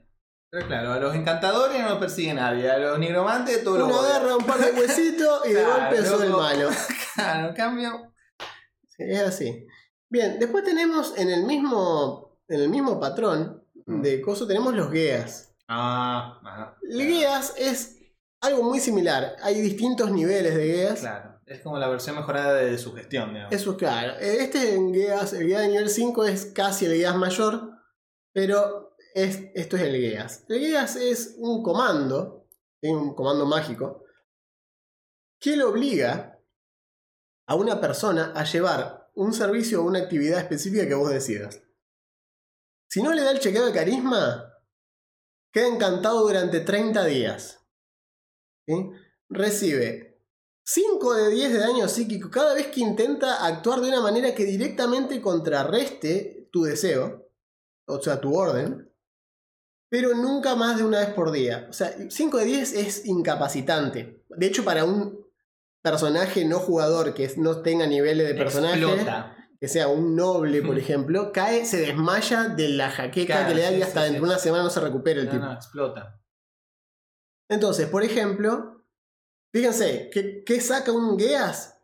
[0.50, 4.00] Pero claro, a los encantadores no los persigue nadie, a los nigromantes todo lo Uno
[4.02, 6.38] agarra un par de huesitos y de golpe el loco.
[6.40, 6.70] malo.
[7.14, 8.12] Claro, en cambio,
[8.96, 9.66] Sí, es así.
[10.12, 14.02] Bien, después tenemos en el mismo, en el mismo patrón Mm.
[14.02, 15.54] de coso, tenemos los gueas.
[15.66, 16.76] Ah, ajá.
[16.88, 17.96] El Geas es
[18.42, 19.36] algo muy similar.
[19.42, 21.00] Hay distintos niveles de Geas.
[21.00, 21.40] Claro.
[21.46, 23.52] Es como la versión mejorada de su gestión, digamos.
[23.54, 24.12] Eso es claro.
[24.20, 27.70] Eh, Este en Geas, el Geas de nivel 5 es casi el Geas mayor,
[28.34, 30.44] pero es, esto es el Geas.
[30.48, 32.46] El Geas es un comando,
[32.82, 32.88] ¿sí?
[32.90, 34.04] un comando mágico,
[35.40, 36.38] que le obliga
[37.48, 41.62] a una persona a llevar un servicio o una actividad específica que vos decidas.
[42.88, 44.52] Si no le da el chequeo de carisma,
[45.52, 47.60] queda encantado durante 30 días.
[49.28, 50.12] Recibe
[50.64, 54.44] 5 de 10 de daño psíquico cada vez que intenta actuar de una manera que
[54.44, 57.28] directamente contrarreste tu deseo,
[57.86, 58.92] o sea, tu orden,
[59.88, 61.66] pero nunca más de una vez por día.
[61.68, 64.24] O sea, 5 de 10 es incapacitante.
[64.28, 65.26] De hecho, para un
[65.82, 69.36] personaje no jugador que no tenga niveles de personaje, Explota.
[69.60, 73.62] que sea un noble, por ejemplo, cae, se desmaya de la jaqueca Claro, que le
[73.62, 74.28] da sí, y hasta sí, dentro sí.
[74.28, 75.44] de una semana no se recupera el No, tipo.
[75.44, 76.20] no, explota.
[77.50, 78.84] Entonces, por ejemplo,
[79.52, 81.78] fíjense, ¿qué, qué saca un Geas?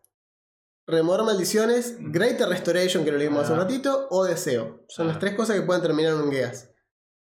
[0.87, 2.13] Remover maldiciones, Mm.
[2.13, 3.63] Greater Restoration, que lo leímos hace un Ah.
[3.65, 4.85] ratito, o Deseo.
[4.89, 5.11] Son Ah.
[5.11, 6.71] las tres cosas que pueden terminar en un Geas.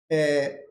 [0.08, 0.66] Eh,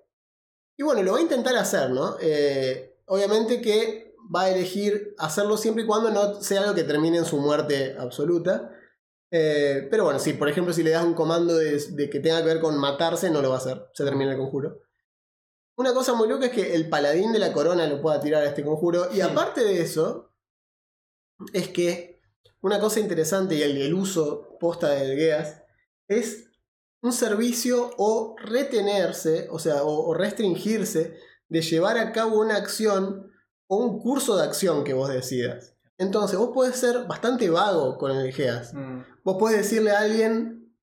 [0.78, 2.15] y bueno, lo va a intentar hacer, ¿no?
[2.21, 7.17] Eh, obviamente que va a elegir hacerlo siempre y cuando no sea algo que termine
[7.17, 8.71] en su muerte absoluta.
[9.31, 12.39] Eh, pero bueno, si por ejemplo si le das un comando de, de que tenga
[12.39, 13.89] que ver con matarse, no lo va a hacer.
[13.93, 14.81] Se termina el conjuro.
[15.75, 18.47] Una cosa muy loca es que el paladín de la corona lo pueda tirar a
[18.47, 19.07] este conjuro.
[19.13, 20.33] Y aparte de eso,
[21.53, 22.21] es que
[22.61, 25.63] una cosa interesante y el, el uso posta del Geas
[26.07, 26.49] es
[27.01, 33.28] un servicio o retenerse, o sea, o, o restringirse de llevar a cabo una acción
[33.69, 35.75] o un curso de acción que vos decidas.
[35.97, 38.73] Entonces, vos podés ser bastante vago con el Geas.
[38.73, 40.75] Mm, Vos podés decirle a alguien,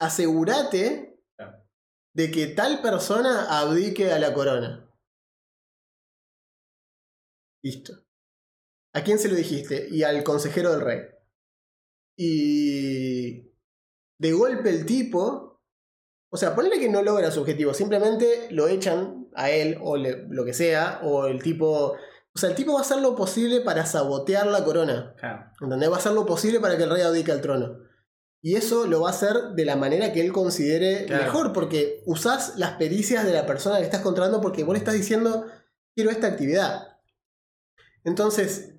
[0.00, 1.22] asegúrate
[2.14, 4.90] de que tal persona abdique a la corona.
[7.62, 7.92] Listo.
[8.94, 9.88] ¿A quién se lo dijiste?
[9.90, 11.00] Y al consejero del rey.
[12.18, 13.52] Y
[14.18, 15.62] de golpe el tipo,
[16.30, 20.26] o sea, ponle que no logra su objetivo, simplemente lo echan a él o le-
[20.28, 21.92] lo que sea, o el tipo,
[22.34, 25.14] o sea, el tipo va a hacer lo posible para sabotear la corona.
[25.18, 25.46] claro.
[25.60, 25.90] ¿Entendés?
[25.90, 27.78] Va a hacer lo posible para que el rey abdique al trono.
[28.44, 31.22] Y eso lo va a hacer de la manera que él considere Claro.
[31.24, 34.94] mejor, porque usás las pericias de la persona que estás controlando porque vos le estás
[34.94, 35.46] diciendo,
[35.94, 36.88] quiero esta actividad.
[38.04, 38.74] Entonces,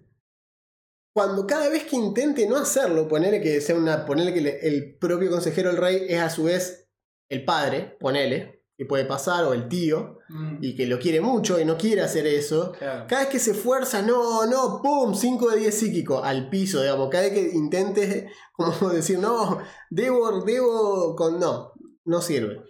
[1.16, 4.06] cuando cada vez que intente no hacerlo, ponele que sea una.
[4.06, 6.90] Ponele que le- el propio consejero del rey es a su vez
[7.30, 11.60] el padre, ponele, que puede pasar, o el tío, Mm, y que lo quiere mucho
[11.60, 12.72] y no quiere hacer eso.
[12.72, 13.06] claro.
[13.08, 17.10] Cada vez que se esfuerza, no, no, pum, 5 de 10 psíquico, al piso, digamos.
[17.10, 19.60] Cada vez que intentes, como decir, no,
[19.92, 21.40] debo, debo, con.
[21.40, 21.74] No,
[22.06, 22.64] no sirve.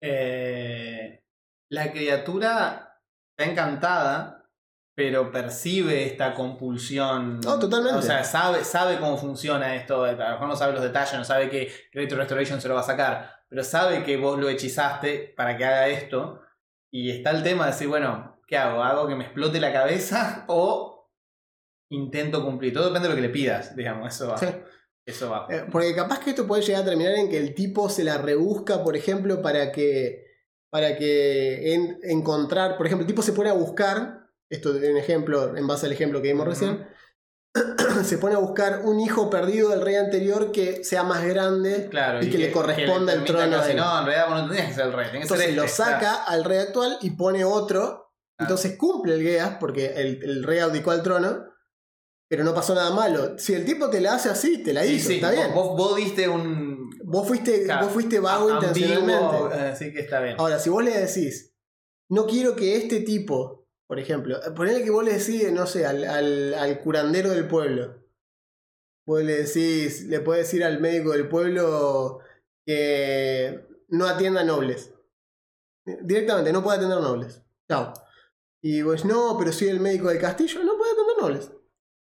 [0.00, 1.22] Eh,
[1.70, 2.98] la criatura
[3.36, 4.48] está encantada,
[4.94, 7.40] pero percibe esta compulsión.
[7.40, 7.98] No, totalmente.
[7.98, 10.04] O sea, sabe, sabe cómo funciona esto.
[10.04, 12.80] A lo mejor no sabe los detalles, no sabe que Greater Restoration se lo va
[12.80, 16.40] a sacar, pero sabe que vos lo hechizaste para que haga esto.
[16.90, 18.82] Y está el tema de decir, bueno, ¿qué hago?
[18.82, 21.10] ¿Hago que me explote la cabeza o
[21.90, 22.72] intento cumplir?
[22.72, 24.14] Todo depende de lo que le pidas, digamos.
[24.14, 24.38] Eso va.
[24.38, 24.46] Sí.
[25.04, 25.46] Eso va.
[25.50, 28.16] Eh, porque capaz que esto puede llegar a terminar en que el tipo se la
[28.16, 30.24] rebusca, por ejemplo, para que.
[30.70, 32.78] Para que en- encontrar.
[32.78, 34.30] Por ejemplo, el tipo se pone a buscar.
[34.48, 36.86] Esto es un ejemplo, en base al ejemplo que vimos recién.
[38.04, 41.88] se pone a buscar un hijo perdido del rey anterior que sea más grande.
[41.90, 43.76] Claro, y que le corresponda el permita trono a casi, él.
[43.76, 45.06] No, en realidad vos no tenías que ser el rey.
[45.06, 48.12] tenías que ser Entonces lo saca al rey actual y pone otro.
[48.38, 48.44] Ah.
[48.44, 51.44] Entonces cumple el Geas porque el, el rey abdicó al trono.
[52.28, 53.38] Pero no pasó nada malo.
[53.38, 55.08] Si el tipo te la hace así, te la Sí, hizo.
[55.08, 55.52] sí, está bien.
[55.52, 56.88] Vos, vos diste un.
[57.04, 59.54] Vos fuiste, claro, vos fuiste vago ambiguo, intencionalmente.
[59.68, 60.36] Así que está bien.
[60.38, 61.54] Ahora, si vos le decís,
[62.08, 63.61] no quiero que este tipo,
[63.92, 68.02] por ejemplo, eh, ponele que vos le decís, no sé, al, curandero del pueblo.
[69.06, 72.20] Vos le decís, le puedes decir al médico del pueblo
[72.64, 74.94] que no atienda nobles.
[75.84, 77.42] Directamente, no puede atender nobles.
[77.68, 77.92] Chao.
[78.62, 81.52] Y vos, no, pero soy el médico del castillo, no puede atender nobles.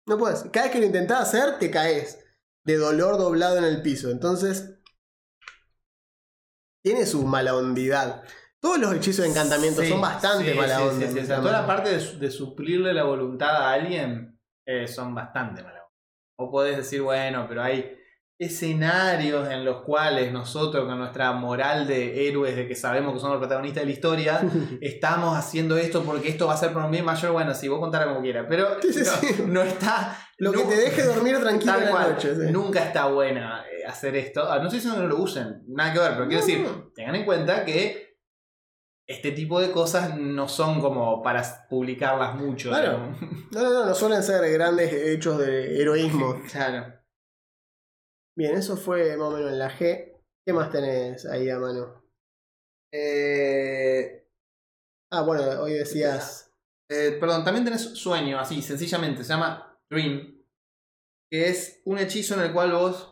[0.08, 0.44] No puedes.
[0.44, 2.24] Cada vez que lo intentás hacer, te caes.
[2.64, 4.10] De dolor doblado en el piso.
[4.12, 4.80] Entonces.
[6.86, 8.24] Tiene su mala hondidad.
[8.62, 11.08] Todos los hechizos de encantamiento Sí, son bastante sí, mala sí, onda.
[11.08, 14.40] sí, sí, o sea, toda la parte de, su- de suplirle la voluntad a alguien
[14.66, 15.96] eh, son bastante mala onda.
[16.38, 17.98] O podés decir, bueno, pero hay
[18.40, 23.36] escenarios en los cuales nosotros, con nuestra moral de héroes, de que sabemos que somos
[23.36, 24.42] los protagonistas de la historia,
[24.82, 27.32] estamos haciendo esto porque esto va a ser por un bien mayor.
[27.32, 28.68] Bueno, sí, vos contara como quieras, pero
[29.48, 30.18] no, está.
[30.38, 32.36] Lo que te deje dormir tranquilo en la noche.
[32.36, 32.52] sí.
[32.52, 34.52] Nunca está buena eh, hacer esto.
[34.52, 37.16] Ah, no diciendo que no lo usen, nada que ver, pero quiero No, decir, tengan
[37.16, 38.11] en cuenta que
[39.12, 42.70] este tipo de cosas no son como para publicarlas mucho.
[42.70, 42.98] Claro.
[43.00, 43.18] ¿no?
[43.52, 46.42] No, no, no, no suelen ser grandes hechos de heroísmo.
[46.52, 46.94] claro.
[48.38, 50.18] Bien, eso fue más o menos en la G.
[50.46, 52.04] ¿Qué más tenés ahí a mano?
[52.94, 54.18] Eh,
[55.14, 56.54] Ah, bueno, hoy decías.
[56.90, 60.42] eh, perdón, también tenés sueño, así, sencillamente, se llama Dream,
[61.30, 63.11] que es un hechizo en el cual vos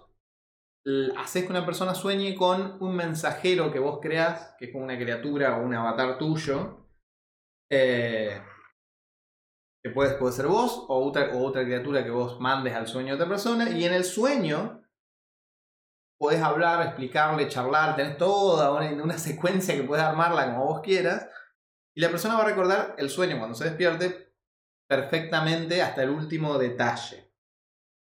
[1.18, 4.98] haces que una persona sueñe con un mensajero que vos creás, que es como una
[4.98, 6.88] criatura o un avatar tuyo,
[7.70, 8.42] eh,
[9.84, 13.10] que puede, puede ser vos o otra, o otra criatura que vos mandes al sueño
[13.10, 14.84] de otra persona, y en el sueño
[16.20, 21.28] podés hablar, explicarle, charlar, tenés toda una, una secuencia que puedes armarla como vos quieras,
[21.96, 24.34] y la persona va a recordar el sueño cuando se despierte
[24.89, 27.32] perfectamente hasta el último detalle.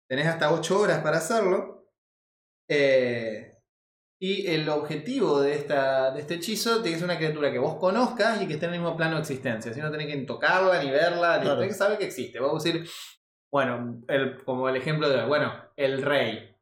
[0.08, 1.75] Tenés hasta 8 horas para hacerlo.
[2.68, 3.52] Eh,
[4.18, 8.46] y el objetivo de, esta, de este hechizo ser una criatura que vos conozcas y
[8.46, 9.72] que esté en el mismo plano de existencia.
[9.74, 12.40] Si no tenés que tocarla, ni verla, ni tenés que saber que existe.
[12.40, 12.88] Vamos a decir,
[13.52, 16.56] bueno, el- como el ejemplo de, bueno, el rey.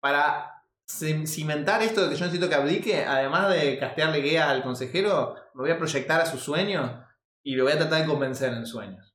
[0.00, 4.62] Para cim- cimentar esto de que yo necesito que abdique, además de castearle guía al
[4.62, 6.90] consejero, me voy a proyectar a sus sueños
[7.44, 9.07] y lo voy a tratar de convencer en sueños.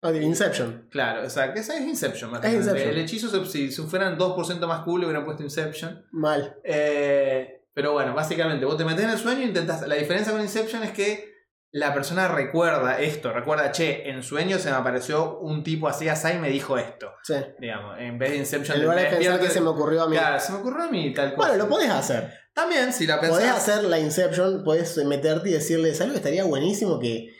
[0.00, 0.86] De Inception.
[0.90, 2.30] Claro, o sea, que esa es Inception.
[2.30, 2.70] Es básicamente.
[2.70, 2.90] Inception.
[2.90, 6.06] El hechizo, si, si fueran 2% más cool, hubieran puesto Inception.
[6.12, 6.56] Mal.
[6.62, 9.86] Eh, pero bueno, básicamente, vos te metés en el sueño e intentas.
[9.86, 11.38] La diferencia con Inception es que
[11.70, 16.28] la persona recuerda esto, recuerda, che, en sueño se me apareció un tipo así, así
[16.28, 17.12] y me dijo esto.
[17.22, 17.34] Sí.
[17.58, 20.16] Digamos, en vez de Inception, En lugar de pensar que se me ocurrió a mí.
[20.16, 21.48] Claro, se me ocurrió a mí tal cosa.
[21.48, 22.32] Bueno, lo podés hacer.
[22.54, 23.38] También, si la pensás.
[23.38, 26.98] Podés hacer la Inception, podés meterte y decirle, ¿sabes lo que estaría buenísimo?
[26.98, 27.37] Que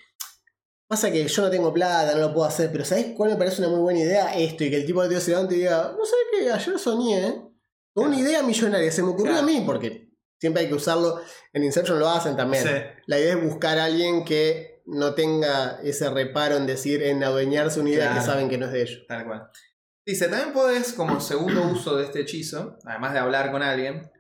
[0.89, 3.61] pasa que yo no tengo plata, no lo puedo hacer, pero ¿sabes cuál me parece
[3.61, 4.35] una muy buena idea?
[4.35, 6.79] Esto, y que el tipo de tío se levante y diga, no sé qué, ayer
[6.79, 7.43] soñé, ¿eh?
[7.95, 9.47] Con una idea millonaria, se me ocurrió Claro.
[9.47, 11.21] a mí, porque siempre hay que usarlo.
[11.53, 12.63] En Inception lo hacen también.
[12.65, 12.71] Sí.
[13.07, 17.81] La idea es buscar a alguien que no tenga ese reparo en decir, en adueñarse
[17.81, 18.21] una idea Claro.
[18.21, 19.05] que saben que no es de ellos.
[19.09, 19.51] Tal cual.
[20.07, 24.11] Dice, también podés, como segundo uso de este hechizo, además de hablar con alguien,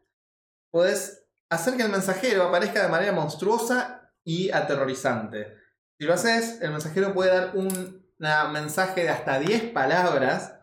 [0.70, 5.54] podés hacer que el mensajero aparezca de manera monstruosa y aterrorizante.
[5.98, 8.08] Si lo haces, el mensajero puede dar un
[8.52, 10.54] mensaje de hasta 10 palabras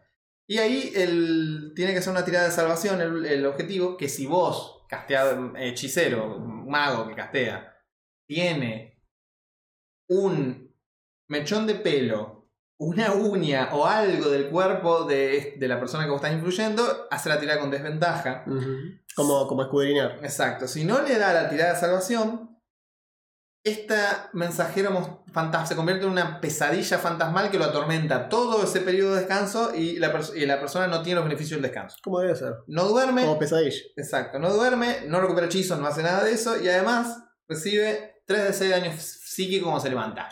[0.47, 4.25] y ahí el, tiene que ser una tirada de salvación el, el objetivo, que si
[4.27, 7.75] vos, casteado, hechicero, mago que castea,
[8.27, 9.03] tiene
[10.07, 10.73] un
[11.27, 16.21] mechón de pelo, una uña o algo del cuerpo de, de la persona que vos
[16.21, 18.45] estás influyendo, hace la tirada con desventaja.
[19.15, 20.19] Como, como escudriñar.
[20.21, 20.67] Exacto.
[20.67, 22.54] Si no le da la tirada de salvación,
[23.65, 24.29] esta
[25.33, 29.73] fantas- se convierte en una pesadilla fantasmal que lo atormenta todo ese periodo de descanso
[29.75, 31.97] y la, pers- y la persona no tiene los beneficios del descanso.
[32.03, 32.53] Como debe ser.
[32.67, 33.75] No duerme, Como pesadilla.
[33.97, 37.17] exacto, no duerme, no recupera hechizos, no hace nada de eso y además
[37.49, 40.29] recibe 3 de 6 daños psíquicos cuando se levanta.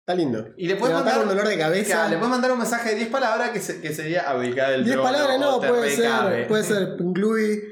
[0.00, 0.46] Está lindo.
[0.56, 2.08] Y le puedes Levantar mandar, con dolor de cabeza.
[2.08, 4.94] Le puedes mandar un mensaje de 10 palabras que, se- que sería abdicar del 10
[4.96, 7.62] trono palabras, no, puede ser, puede ser Glui,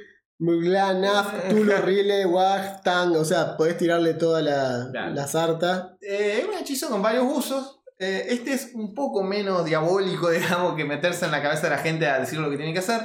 [0.40, 5.14] Mugla, Naf, Tulu, Rile, Wag, Tang, o sea, podés tirarle toda la, Claro.
[5.14, 5.96] la sarta.
[6.00, 7.80] Eh, es un hechizo con varios usos.
[7.98, 11.78] Eh, este es un poco menos diabólico, digamos, que meterse en la cabeza de la
[11.82, 13.00] gente a decir lo que tiene que hacer.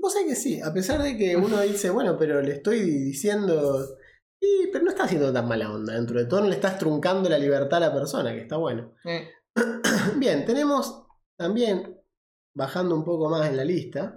[0.00, 3.96] Vos sabés que sí, a pesar de que uno dice, bueno, pero le estoy diciendo.
[4.40, 5.94] Y, pero no está haciendo tan mala onda.
[5.94, 8.92] Dentro de todo, no le estás truncando la libertad a la persona, que está bueno.
[9.04, 9.28] Eh,
[10.16, 11.98] Bien, tenemos también,
[12.54, 14.14] bajando un poco más en la lista,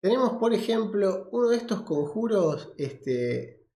[0.00, 3.66] tenemos, por ejemplo, uno de estos conjuros este,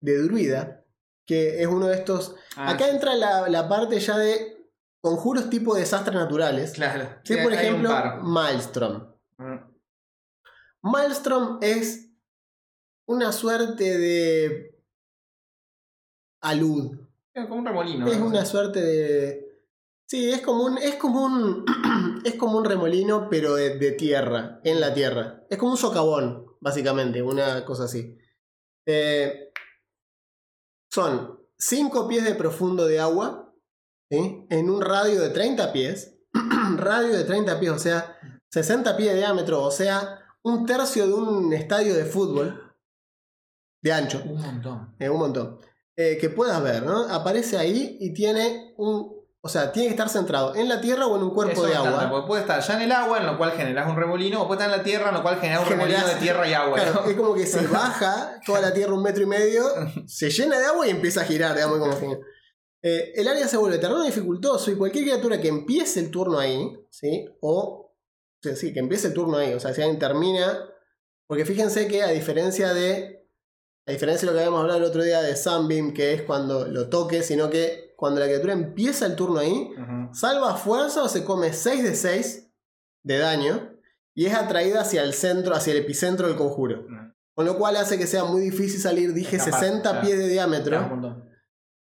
[0.00, 0.84] de druida,
[1.26, 2.34] que es uno de estos...
[2.56, 4.60] ah, Acá entra la, la parte ya de
[5.00, 6.72] conjuros tipo desastres naturales.
[6.72, 7.08] claro.
[7.24, 7.90] Sí, por ejemplo.
[8.22, 9.14] Maelstrom.
[9.38, 9.58] Mm,
[10.82, 12.10] Maelstrom es
[13.06, 14.82] una suerte de
[16.42, 16.98] alud.
[17.34, 18.06] Es como un remolino.
[18.06, 18.26] Es ¿no?
[18.26, 19.49] una suerte de.
[20.10, 20.76] Sí, es como un.
[20.76, 21.64] Es como un.
[22.24, 24.60] es como un remolino, pero de, de tierra.
[24.64, 25.44] En la tierra.
[25.48, 27.22] Es como un socavón, básicamente.
[27.22, 28.18] Una cosa así.
[28.88, 29.52] Eh,
[30.92, 33.54] son 5 pies de profundo de agua.
[34.10, 34.46] ¿sí?
[34.50, 36.18] En un radio de 30 pies.
[36.76, 38.18] radio de 30 pies, o sea,
[38.50, 42.74] 60 pies de diámetro, o sea, un tercio de un estadio de fútbol.
[43.80, 44.20] De ancho.
[44.26, 44.96] Un montón.
[44.98, 45.60] Eh, un montón.
[45.96, 47.02] Eh, que puedas ver, ¿no?
[47.08, 49.19] Aparece ahí y tiene un.
[49.42, 51.72] O sea, tiene que estar centrado en la tierra o en un cuerpo Eso de
[51.72, 52.10] encanta, agua.
[52.10, 54.60] porque puede estar ya en el agua, en lo cual generas un remolino, o puede
[54.60, 56.74] estar en la tierra, en lo cual generas un Generás- remolino de tierra y agua.
[56.74, 57.10] Claro, ¿no?
[57.10, 59.64] es como que se baja toda la tierra un metro y medio,
[60.06, 62.20] se llena de agua y empieza a girar, digamos, como que-
[62.82, 66.72] Eh, el área se vuelve terreno dificultoso y cualquier criatura que empiece el turno ahí,
[66.90, 67.26] ¿sí?
[67.42, 67.94] O, o
[68.42, 70.66] sea, sí, que empiece el turno ahí, o sea, si alguien termina.
[71.26, 73.26] Porque fíjense que a diferencia de
[73.86, 76.66] A diferencia de lo que habíamos hablado el otro día de Sunbeam, que es cuando
[76.66, 79.74] lo toques, sino que cuando la criatura empieza el turno ahí,
[80.12, 82.50] salva fuerza o se come 6 de 6
[83.02, 83.78] de daño
[84.14, 86.80] y es atraída hacia el centro, hacia el epicentro del conjuro.
[86.80, 87.12] Ujú.
[87.34, 90.06] Con lo cual hace que sea muy difícil salir, dije Escapar, 60 claro.
[90.06, 91.26] pies de diámetro.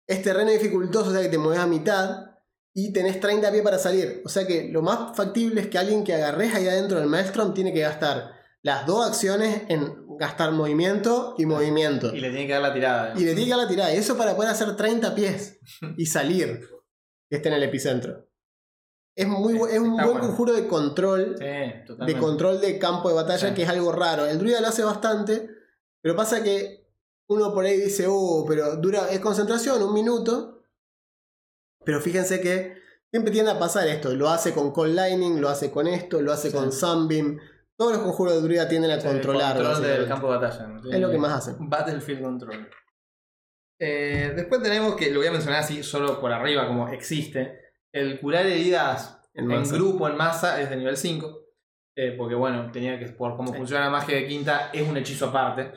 [0.06, 2.26] Es terreno dificultoso, o sea que te mueves a mitad
[2.74, 4.20] y tenés 30 pies para salir.
[4.26, 7.54] O sea que lo más factible es que alguien que agarres ahí adentro del Maelstrom
[7.54, 8.32] tiene que gastar
[8.62, 12.14] las dos acciones en gastar movimiento y movimiento.
[12.14, 13.12] Y le tiene que dar la tirada.
[13.16, 13.94] Y le tiene que dar la tirada.
[13.94, 15.58] Y eso para poder hacer 30 pies
[15.96, 16.60] y salir
[17.28, 18.28] que esté en el epicentro.
[19.16, 20.20] Es, muy, es un Está buen bueno.
[20.20, 21.44] conjuro de control, Sí,
[22.06, 23.54] de control de campo de batalla, Sí.
[23.54, 24.26] que es algo raro.
[24.26, 25.48] El druida lo hace bastante,
[26.00, 26.88] pero pasa que
[27.28, 30.62] uno por ahí dice, oh, pero dura, es concentración, un minuto.
[31.84, 32.74] Pero fíjense que
[33.10, 34.14] siempre tiende a pasar esto.
[34.14, 36.56] Lo hace con Cold Lightning, lo hace con esto, lo hace Sí.
[36.56, 37.38] con Sunbeam.
[37.82, 39.56] Todos los conjuros de druida tienden a controlar.
[39.56, 40.66] Control del campo de batalla.
[40.68, 40.90] ¿no?
[40.92, 41.56] Es lo que más hacen.
[41.68, 42.70] Battlefield Control.
[43.80, 47.58] Eh, después tenemos que, lo voy a mencionar así solo por arriba, como existe.
[47.92, 51.40] El curar heridas En grupo, en masa, es de nivel 5.
[51.96, 53.58] eh, porque bueno, tenía que, por cómo Sí.
[53.58, 55.72] funciona la magia de quinta, es un hechizo aparte.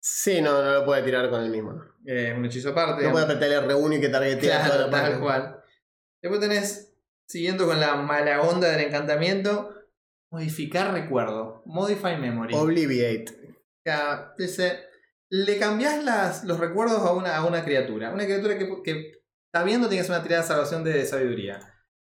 [0.00, 1.72] Sí, no, no lo puede tirar con el mismo.
[1.72, 3.04] No, Eh, un hechizo aparte.
[3.04, 5.10] no puede apretar el R1 y que targetea Claro, toda la parte.
[5.12, 5.60] tal cual.
[6.20, 6.94] Después tenés,
[7.28, 9.70] siguiendo con la mala onda del encantamiento,
[10.30, 11.62] modificar recuerdo.
[11.66, 12.54] Modify memory.
[12.54, 13.56] Obliviate.
[13.86, 14.84] Ya, dice,
[15.30, 18.12] le cambiás las, los recuerdos a una, a una criatura.
[18.12, 19.12] Una criatura que, que
[19.46, 21.60] está viendo tiene que hacer una tirada de salvación de sabiduría.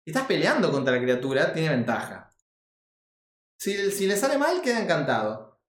[0.05, 2.29] Si estás peleando contra la criatura, tiene ventaja.
[3.59, 5.59] Si, si le sale mal, queda encantado.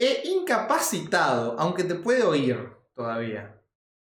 [0.00, 3.60] E incapacitado, aunque te puede oír todavía.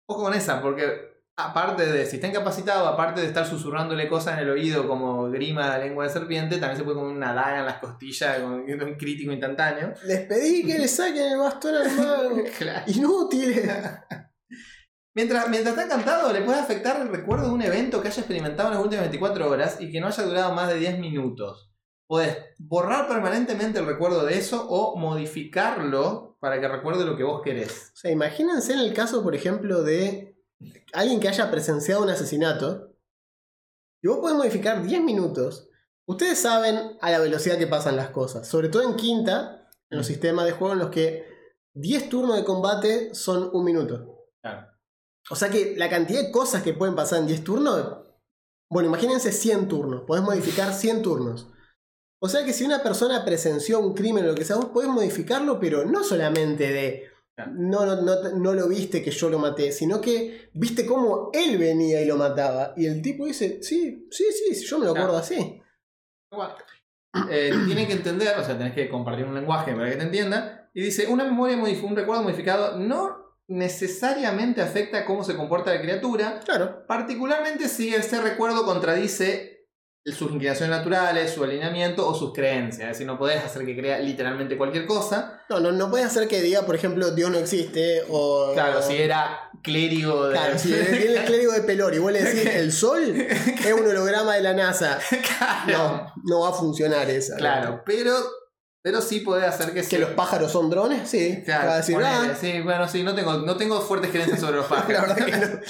[0.09, 4.41] Ojo con esa, porque aparte de, si está incapacitado, aparte de estar susurrándole cosas en
[4.41, 7.67] el oído como grima de lengua de serpiente, también se puede comer una daga en
[7.67, 8.53] las costillas con
[8.89, 9.93] un crítico instantáneo.
[10.05, 12.37] Les pedí que le saquen el bastón al mago.
[12.59, 12.85] Claro.
[12.87, 13.71] Inútiles.
[15.15, 18.69] Mientras, mientras está encantado, le puede afectar el recuerdo de un evento que haya experimentado
[18.69, 21.73] en las últimas 24 horas y que no haya durado más de 10 minutos.
[22.07, 27.41] Puedes borrar permanentemente el recuerdo de eso o modificarlo para que recuerde lo que vos
[27.43, 27.93] querés.
[27.95, 30.36] O sea, imagínense en el caso, por ejemplo, de
[30.93, 32.93] alguien que haya presenciado un asesinato.
[34.03, 35.69] Y vos podés modificar 10 minutos.
[36.07, 38.47] Ustedes saben a la velocidad que pasan las cosas.
[38.47, 41.27] Sobre todo en quinta, en los sistemas de juego en los que
[41.75, 44.29] 10 turnos de combate son un minuto.
[44.41, 44.69] Claro.
[45.31, 47.99] O sea que la cantidad de cosas que pueden pasar en 10 turnos.
[48.71, 50.03] Bueno, imagínense 100 turnos.
[50.07, 51.49] Podés modificar 100 turnos.
[52.21, 54.89] O sea que si una persona presenció un crimen o lo que sea, vos podés
[54.89, 57.11] modificarlo, pero no solamente de.
[57.55, 61.59] No, no, no, no lo viste que yo lo maté, sino que viste cómo él
[61.59, 62.73] venía y lo mataba.
[62.77, 65.07] Y el tipo dice: Sí, sí, sí, yo me lo Claro.
[65.09, 65.61] acuerdo así.
[67.31, 70.71] Eh, tiene que entender, o sea, tenés que compartir un lenguaje para que te entienda.
[70.75, 76.41] Y dice, una memoria un recuerdo modificado no necesariamente afecta cómo se comporta la criatura,
[76.45, 76.85] Claro.
[76.87, 79.56] particularmente si ese recuerdo contradice
[80.13, 82.83] sus inclinaciones naturales, su alineamiento o sus creencias.
[82.83, 85.41] Es decir, no podés hacer que crea literalmente cualquier cosa.
[85.49, 88.03] No, no, no puedes hacer que diga, por ejemplo, Dios no existe.
[88.09, 88.53] O.
[88.55, 90.33] Claro, si era clérigo de...
[90.35, 94.35] Claro, si el clérigo de Pelor y vos le decís el sol es un holograma
[94.37, 94.99] de la NASA.
[95.39, 97.37] claro, No, no va a funcionar esa.
[97.37, 98.15] claro, pero,
[98.87, 101.43] pero sí podés hacer que, Que se- los pájaros son drones, sí.
[101.45, 104.71] Claro, decir, ponele, ah, sí, bueno, sí, no tengo, no tengo fuertes creencias sobre los
[104.71, 105.17] la pájaros.
[105.17, 105.61] verdad no.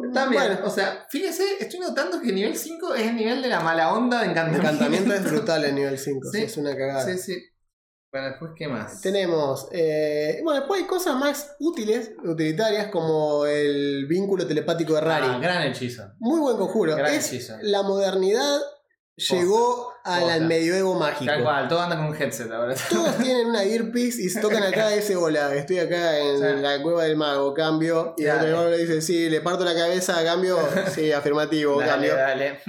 [0.00, 3.48] Como- También, Bueno, o sea, fíjese, estoy notando que nivel 5 es el nivel de
[3.50, 4.66] la mala onda de el encantamiento.
[4.68, 6.42] encantamiento es brutal en nivel 5, Sí.
[6.42, 7.04] es una cagada.
[7.04, 7.40] Sí, sí.
[8.12, 9.00] Bueno, después, ¿qué más?
[9.00, 15.26] Tenemos, eh, bueno, después hay cosas más útiles, utilitarias, como el vínculo telepático de Rari.
[15.28, 16.02] Ah, gran hechizo.
[16.18, 16.96] Muy buen conjuro.
[16.96, 17.54] Gran Es hechizo.
[17.60, 18.58] la modernidad
[19.16, 20.38] llegó al Posta.
[20.40, 21.24] medioevo mágico.
[21.32, 22.74] Tal cual, todo anda con un headset ahora.
[22.88, 27.04] Todos tienen una earpiece y se tocan acá dice, hola, estoy acá en la cueva
[27.04, 28.14] del mago, cambio.
[28.16, 30.58] Y el otro le dice, sí, le parto la cabeza, cambio.
[30.94, 32.14] Sí, afirmativo, Dale, cambio.
[32.16, 32.60] dale.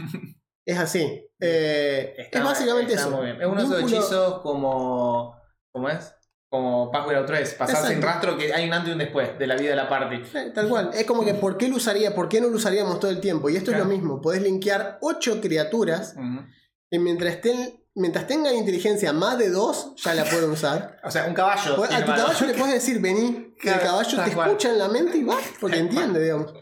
[0.65, 1.23] Es así.
[1.39, 3.15] Eh, Está- es básicamente está eso.
[3.17, 3.41] muy bien.
[3.41, 5.35] Es uno de esos hechizos como.
[5.71, 6.11] ¿Cómo es?
[6.49, 7.53] Como Password Out 3.
[7.55, 7.93] Pasar Exacto.
[7.93, 10.15] sin rastro que hay un antes y un después de la vida de la party.
[10.33, 10.91] Eh, Tal cual.
[10.93, 12.15] Es como que ¿por qué lo usaría?
[12.15, 13.49] ¿Por qué no lo usaríamos todo el tiempo?
[13.49, 14.21] Y esto es lo mismo.
[14.21, 16.45] Podés linkear 8 criaturas Ujú.
[16.89, 20.97] y mientras, estén, mientras tengan inteligencia más de 2, ya la pueden usar.
[21.03, 21.75] O sea, un caballo.
[21.75, 24.47] Podés- a tu caballo le puedes decir, vení, y el caballo te cual.
[24.49, 26.53] escucha en la mente y va, porque entiende, digamos.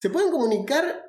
[0.00, 1.04] Se pueden comunicar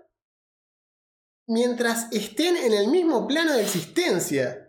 [1.47, 4.67] mientras estén en el mismo plano de existencia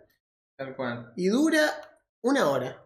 [0.57, 1.13] Tal cual.
[1.15, 1.71] y dura
[2.23, 2.80] una hora.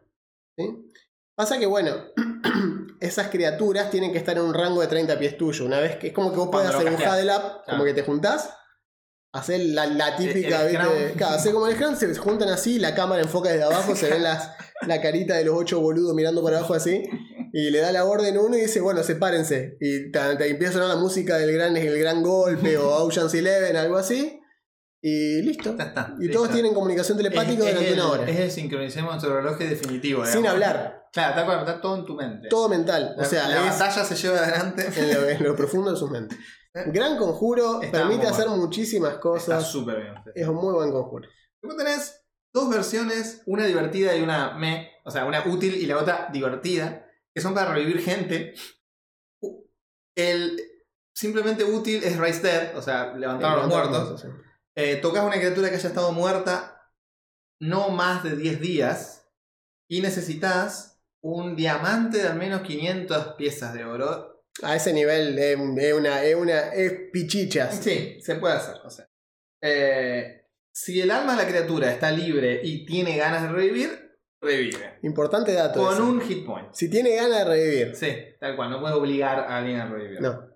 [0.58, 0.92] ¿Sí?
[1.36, 1.92] Pasa que, bueno,
[3.02, 5.66] esas criaturas tienen que estar en un rango de 30 pies tuyo.
[5.66, 7.84] Una vez que es como que vos lo hacer un huddle up, como Claro.
[7.86, 8.50] que te juntás,
[9.34, 11.14] hacer la, la típica, El- el ¿viste?
[11.18, 14.24] Claro, hacer como el scrum, se juntan así, la cámara enfoca desde abajo, se ven
[14.24, 14.52] las,
[14.88, 17.04] la carita de los ocho boludos mirando para abajo así.
[17.58, 19.78] Y le da la orden uno y dice, bueno, sepárense.
[19.80, 23.34] Y te, te empieza a sonar la música del gran, el gran golpe o Ocean's
[23.34, 24.42] Eleven, algo así.
[25.08, 25.76] Y listo.
[25.78, 26.16] Ya está.
[26.18, 26.34] Y listo.
[26.40, 28.30] todos tienen comunicación telepática Es- es durante el- una hora.
[28.30, 30.26] Es el sincronicemos nuestro reloj definitivo.
[30.26, 30.52] Sin digamos.
[30.54, 31.10] hablar.
[31.14, 32.48] Claro, cual, está todo en tu mente.
[32.50, 33.16] Todo mental.
[33.20, 34.88] O sea, la es batalla se lleva adelante.
[34.98, 36.38] en lo, en lo profundo de sus mentes.
[36.88, 38.64] Gran conjuro, Está permite hacer bueno.
[38.64, 39.68] muchísimas Está cosas.
[39.72, 40.14] súper bien.
[40.34, 41.30] Es un muy buen conjuro.
[41.62, 45.98] Luego tenés dos versiones, una divertida y una me, o sea, una útil y la
[46.00, 48.56] otra divertida, que son para revivir gente.
[50.18, 50.60] El
[51.14, 54.22] simplemente útil es Raise Dead, o sea, levantar a los muertos.
[54.22, 54.28] sí.
[54.76, 56.92] Eh, tocas una criatura que haya estado muerta
[57.62, 59.32] no más de 10 días
[59.90, 64.44] y necesitas un diamante de al menos 500 piezas de oro.
[64.62, 65.94] A ese nivel es, es
[66.36, 67.80] una, es pichichas.
[67.82, 68.76] Sí, se puede hacer.
[68.84, 69.10] O sea,
[69.62, 75.00] eh, si el alma de la criatura está libre y tiene ganas de revivir, revive.
[75.04, 75.82] Importante dato.
[75.82, 76.02] Con ese.
[76.02, 76.68] un hit point.
[76.74, 77.96] Si tiene ganas de revivir.
[77.96, 80.22] Sí, tal cual, no puede obligar a alguien a revivir.
[80.22, 80.55] No.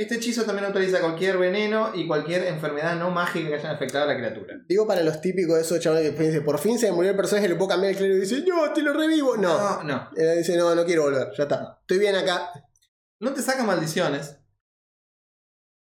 [0.00, 4.14] Este hechizo también autoriza cualquier veneno y cualquier enfermedad no mágica que hayan afectado a
[4.14, 4.54] la criatura.
[4.66, 7.18] Digo para los típicos de esos chavales que dicen, por fin se me murió el
[7.18, 9.36] personaje, le puedo cambiar el clero y dice, no, te lo revivo.
[9.36, 9.58] No.
[9.58, 10.10] no, no.
[10.16, 11.80] Él dice, no, no quiero volver, ya está.
[11.82, 12.50] Estoy bien acá.
[13.20, 14.38] No te saca maldiciones.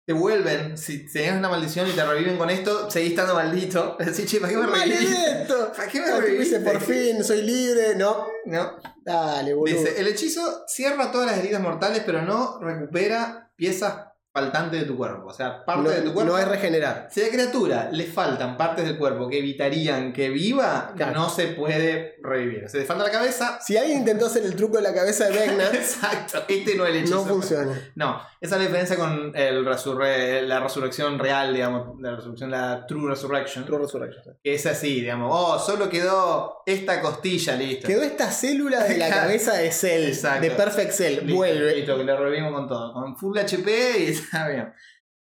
[0.06, 3.96] Te vuelven, si tenías una maldición y te reviven con esto, seguís estando maldito.
[3.98, 5.46] Decís, che, ¿para qué me reviviste?
[5.76, 6.58] ¿Para qué me reviviste?
[6.60, 7.96] dices, por fin, soy libre.
[7.96, 8.28] No.
[8.44, 8.76] No.
[9.04, 9.76] Dale, boludo.
[9.76, 14.96] Dice, el hechizo cierra todas las heridas mortales, pero no recupera piezas faltantes de tu
[14.96, 15.28] cuerpo.
[15.28, 16.32] O sea, parte no, de tu cuerpo.
[16.32, 17.06] no es regenerar.
[17.08, 21.12] Si a la criatura le faltan partes del cuerpo que evitarían que viva, Claro.
[21.12, 22.68] no se puede revivir.
[22.68, 23.60] Se le falta la cabeza.
[23.64, 26.90] Si alguien intentó hacer el truco de la cabeza de Vecna, Exacto, este no es
[26.90, 27.14] el hechizo.
[27.14, 27.80] no funciona.
[27.94, 32.86] No, esa es la diferencia con el resurre- la resurrección real, digamos, la resurrección, la
[32.88, 33.64] True Resurrection.
[33.64, 34.36] True Resurrection.
[34.42, 37.86] Que es así, digamos, oh, solo quedó esta costilla, listo.
[37.86, 40.40] Quedó esta célula de la cabeza de Cell, Exacto.
[40.42, 41.18] de Perfect Cell.
[41.20, 41.76] Listo, Vuelve.
[41.76, 42.92] Listo, que le revivimos con todo.
[42.92, 44.72] Con full HP y está bien.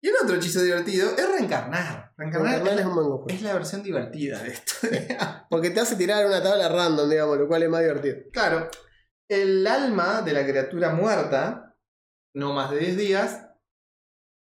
[0.02, 2.12] Y el otro hechizo divertido es reencarnar.
[2.16, 3.34] Reencarnar, Reencarnar es, un buen conjuro.
[3.34, 4.72] es la versión divertida de esto.
[5.50, 8.16] Porque te hace tirar una tabla random, digamos, lo cual es más divertido.
[8.32, 8.68] claro,
[9.28, 11.76] el alma de la criatura muerta,
[12.34, 13.42] no más de 10 días,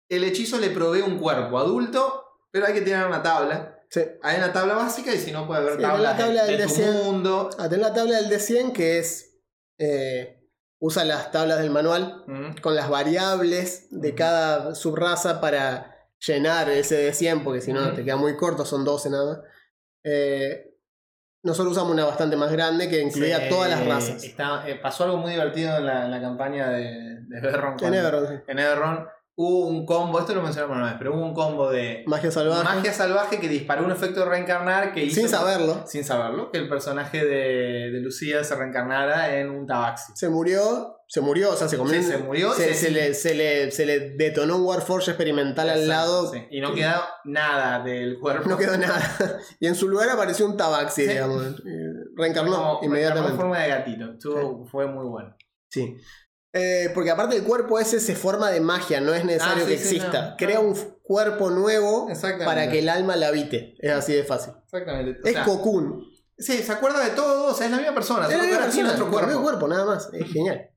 [0.09, 3.77] el hechizo le provee un cuerpo adulto, pero hay que tirar una tabla.
[3.91, 4.01] Sí.
[4.23, 6.61] Hay una tabla básica y si no puede haber Sí, tablas la tabla de, del
[6.61, 6.93] de tu deseo.
[7.05, 7.51] mundo.
[7.59, 9.37] Ah, tenés la tabla del D100 que es.
[9.79, 10.40] eh,
[10.81, 12.57] usa las tablas del manual Mm.
[12.63, 15.95] con las variables de cada subraza para
[16.27, 17.95] llenar ese D100, porque si no Ujú.
[17.97, 19.43] te queda muy corto, son 12 nada.
[20.05, 20.67] Eh,
[21.43, 24.25] nosotros usamos una bastante más grande que incluía Sí, todas las razas.
[24.25, 27.73] está- eh, pasó algo muy divertido en la, en la campaña de, de Everron.
[27.73, 28.35] En cuando- Everon, sí.
[28.47, 29.09] en Everron
[29.43, 32.63] hubo un combo, esto lo mencionamos una vez, pero hubo un combo de Magia salvaje.
[32.65, 35.21] magia salvaje que disparó un efecto de reencarnar que hizo.
[35.21, 35.83] sin saberlo.
[35.87, 40.13] Sin saberlo, que el personaje de, de Lucía se reencarnara en un tabaxi.
[40.15, 40.97] Se murió.
[41.09, 41.95] Se murió, o sea, se comió.
[41.95, 45.69] Sí, se murió, Se, se- se le, se, le, se le detonó un Warforge experimental
[45.69, 46.31] al lado.
[46.33, 46.47] sí.
[46.51, 48.49] Y no quedó nada del cuerpo.
[48.49, 49.01] No quedó nada.
[49.59, 51.09] Y en su lugar apareció un tabaxi, Sí.
[51.09, 51.43] digamos.
[52.17, 53.31] Reencarnó Como- inmediatamente.
[53.33, 54.05] en forma de gatito.
[54.13, 55.35] Estuvo- Fue muy bueno.
[55.69, 55.97] Sí.
[56.53, 59.73] Eh, porque aparte el cuerpo ese se forma de magia, no es necesario Ah, sí,
[59.73, 60.31] que sí, exista.
[60.31, 60.37] no.
[60.37, 62.09] Crea un cuerpo nuevo
[62.45, 63.77] para que el alma la habite.
[63.79, 64.55] Es así de fácil.
[64.65, 65.21] Exactamente.
[65.23, 66.05] O es sea, Cocoon.
[66.37, 68.27] sí, se acuerda de todo, o sea, es la misma persona.
[68.27, 69.43] Es la misma tiene persona, otro cambió cuerpo.
[69.43, 70.09] cuerpo, nada más.
[70.13, 70.71] Es genial.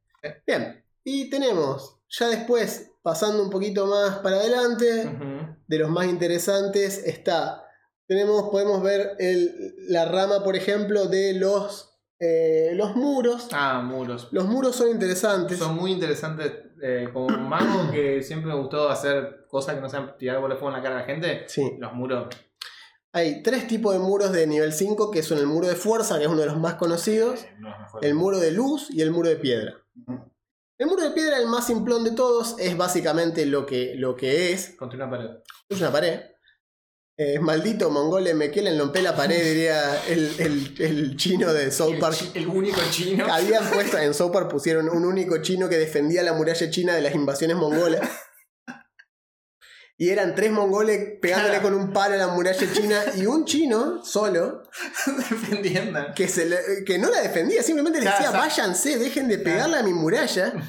[0.46, 0.86] Bien.
[1.04, 5.10] Y tenemos, ya después, pasando un poquito más para adelante,
[5.68, 7.64] de los más interesantes, está.
[8.08, 11.93] Tenemos, podemos ver el- la rama, por ejemplo, de los,
[12.26, 13.50] eh, los muros.
[13.52, 14.30] Ah, muros.
[14.32, 15.58] Los muros son interesantes.
[15.60, 16.52] Son muy interesantes.
[16.82, 20.60] eh, como mago que siempre me gustó hacer cosas que no sean tirar bola de
[20.60, 21.44] fuego en la cara a la gente.
[21.48, 21.78] Sí.
[21.80, 22.28] Los muros.
[23.12, 26.24] Hay tres tipos de muros de nivel 5, que son el muro de fuerza, que
[26.24, 27.70] es uno de los más conocidos, eh, no
[28.02, 29.76] el muro de luz y el muro de piedra.
[30.80, 34.52] El muro de piedra, el más simplón de todos, es básicamente lo que, lo que
[34.52, 34.72] es.
[34.78, 35.30] Contra una pared.
[35.70, 36.20] Es una pared.
[37.16, 41.94] Eh, maldito mongole me quieren romper la pared, diría el, el- el chino de South
[41.94, 42.18] El, Park.
[42.34, 43.32] el único chino.
[43.32, 47.02] Habían puesto, en South Park pusieron un único chino que defendía la muralla china de
[47.02, 48.02] las invasiones mongolas.
[50.04, 54.04] Y eran tres mongoles pegándole con un palo a la muralla china y un chino
[54.04, 54.64] solo
[55.30, 56.00] defendiendo.
[56.16, 59.78] que, se le- que no la defendía, simplemente le Claro, decía, váyanse, dejen de pegarle
[59.78, 60.54] a mi muralla.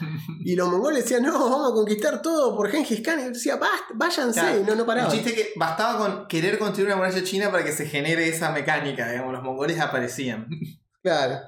[0.47, 3.19] Y los mongoles decían, no, vamos a conquistar todo por Gengis Khan.
[3.19, 5.09] Y decía, "Basta, váyanse, y no, no paraba.
[5.09, 8.29] El chiste es que bastaba con querer construir una muralla china para que se genere
[8.29, 10.47] esa mecánica, digamos, los mongoles aparecían.
[11.03, 11.39] Claro.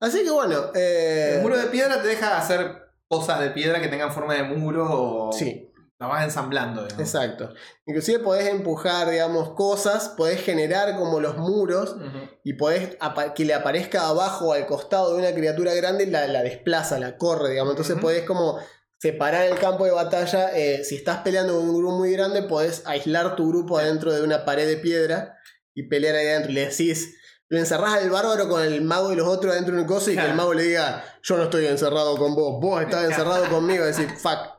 [0.00, 2.74] Así que bueno, eh, El muro de piedra te deja hacer
[3.06, 5.67] cosas de piedra que tengan forma de muro o Sí.
[6.00, 7.00] La vas ensamblando, digamos.
[7.04, 7.52] Exacto.
[7.86, 11.96] Inclusive podés empujar, digamos, cosas, podés generar como los muros
[12.44, 12.96] y podés
[13.34, 17.50] que le aparezca abajo al costado de una criatura grande, la, la desplaza, la corre,
[17.50, 17.72] digamos.
[17.72, 18.02] Entonces Ujú.
[18.02, 18.58] podés como
[19.00, 20.56] separar el campo de batalla.
[20.56, 24.22] eh, si estás peleando con un grupo muy grande, podés aislar tu grupo adentro de
[24.22, 25.36] una pared de piedra
[25.74, 26.52] y pelear ahí adentro.
[26.52, 27.16] Y le decís,
[27.48, 30.14] lo encerrás al bárbaro con el mago y los otros adentro de un coso y
[30.16, 33.84] que el mago le diga, yo no estoy encerrado con vos, vos estás encerrado conmigo.
[33.84, 34.57] Y decís, fuck.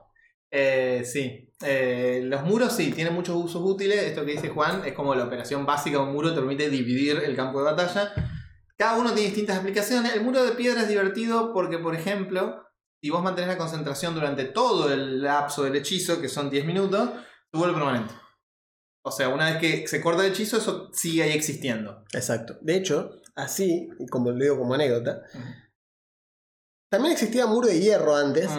[0.52, 1.46] Eh, sí.
[1.62, 4.02] Eh, los muros sí, tienen muchos usos útiles.
[4.04, 7.22] Esto que dice Juan es como la operación básica de un muro, te permite dividir
[7.24, 8.14] el campo de batalla.
[8.78, 10.14] Cada uno tiene distintas aplicaciones.
[10.14, 12.64] El muro de piedra es divertido porque, por ejemplo,
[13.02, 17.10] si vos mantenés la concentración durante todo el lapso del hechizo, que son 10 minutos,
[17.52, 18.14] se vuelve permanente.
[19.02, 22.04] O sea, una vez que se corta el hechizo, eso sigue ahí existiendo.
[22.14, 22.58] Exacto.
[22.62, 25.24] De hecho, así, como lo digo como anécdota,
[26.90, 28.50] también existía muro de hierro antes.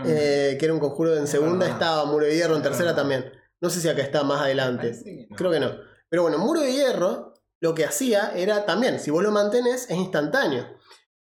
[0.00, 0.08] Ujú.
[0.08, 3.30] Eh, que era un conjuro en segunda estaba Muro de Hierro, en tercera también.
[3.60, 4.92] No sé si acá está más adelante.
[5.30, 5.36] No.
[5.36, 5.72] Creo que no.
[6.08, 9.96] Pero bueno, Muro de Hierro lo que hacía era también, si vos lo mantenés, es
[9.96, 10.66] instantáneo.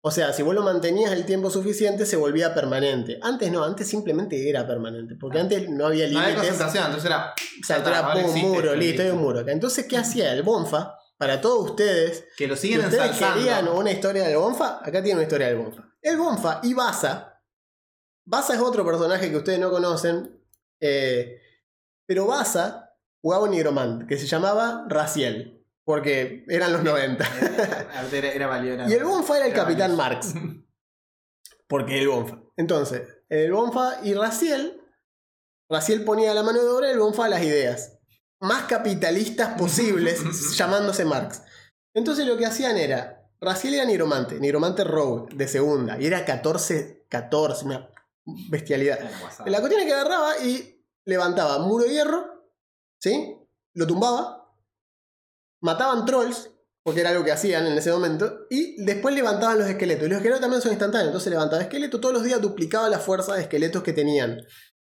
[0.05, 3.21] O sea, si vos lo mantenías el tiempo suficiente, se volvía permanente.
[3.23, 5.15] Antes no, antes simplemente era permanente.
[5.21, 6.35] Porque antes no había No límites.
[6.35, 7.35] concentración, entonces era.
[7.63, 9.03] O sea, era existe, muro, listo.
[9.03, 9.47] hay un muro.
[9.47, 10.97] Entonces, ¿qué hacía el Bonfa?
[11.17, 13.37] Para todos ustedes, Que lo si siguen ustedes ensalzando.
[13.39, 15.85] querían una historia del Bonfa, acá tiene una historia del Bonfa.
[16.01, 17.32] El Bonfa y Baza.
[18.25, 20.41] Baza es otro personaje que ustedes no conocen.
[20.81, 21.39] eh,
[22.07, 25.59] pero Baza jugaba un nigromante que se llamaba Raciel.
[25.85, 27.25] Porque eran los 90.
[28.13, 30.35] Era, era válido, era- Y el Bonfa era el era Capitán valioso.
[30.35, 30.35] Marx.
[31.69, 32.41] Porque el Bonfa.
[32.57, 34.81] Entonces, el Bonfa y Raciel.
[35.71, 37.99] Raciel ponía la mano de obra y el Bonfa las ideas.
[38.41, 41.43] Más capitalistas posibles, llamándose Marx.
[41.95, 43.19] Entonces lo que hacían era.
[43.41, 45.99] Raciel era nigromante, nigromante rogue de segunda.
[46.01, 47.92] Y era 14, 14, una
[48.25, 48.99] bestialidad.
[49.47, 52.25] La cuestión es que agarraba y levantaba muro de hierro,
[53.01, 53.37] ¿sí?
[53.75, 54.55] Lo tumbaba,
[55.61, 56.51] mataban trolls,
[56.83, 60.07] porque era algo que hacían en ese momento, y después levantaban los esqueletos.
[60.07, 63.35] Y los esqueletos también son instantáneos, entonces levantaba esqueletos, todos los días duplicaba la fuerza
[63.35, 64.41] de esqueletos que tenían.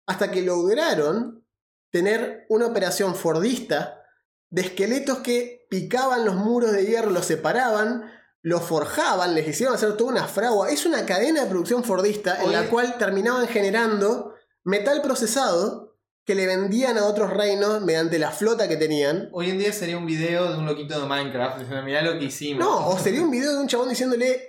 [0.06, 1.46] Hasta que lograron
[1.92, 4.02] tener una operación fordista
[4.50, 8.10] de esqueletos que picaban los muros de hierro, los separaban,
[8.48, 10.70] los forjaban, les hicieron hacer toda una fragua.
[10.70, 16.48] Es una cadena de producción fordista en la cual terminaban generando metal procesado que le
[16.48, 19.28] vendían a otros reinos mediante la flota que tenían.
[19.34, 22.26] Hoy en día sería un video de un loquito de Minecraft diciendo, mirá lo que
[22.26, 22.64] hicimos.
[22.64, 24.48] No, o sería un video de un chabón diciéndole,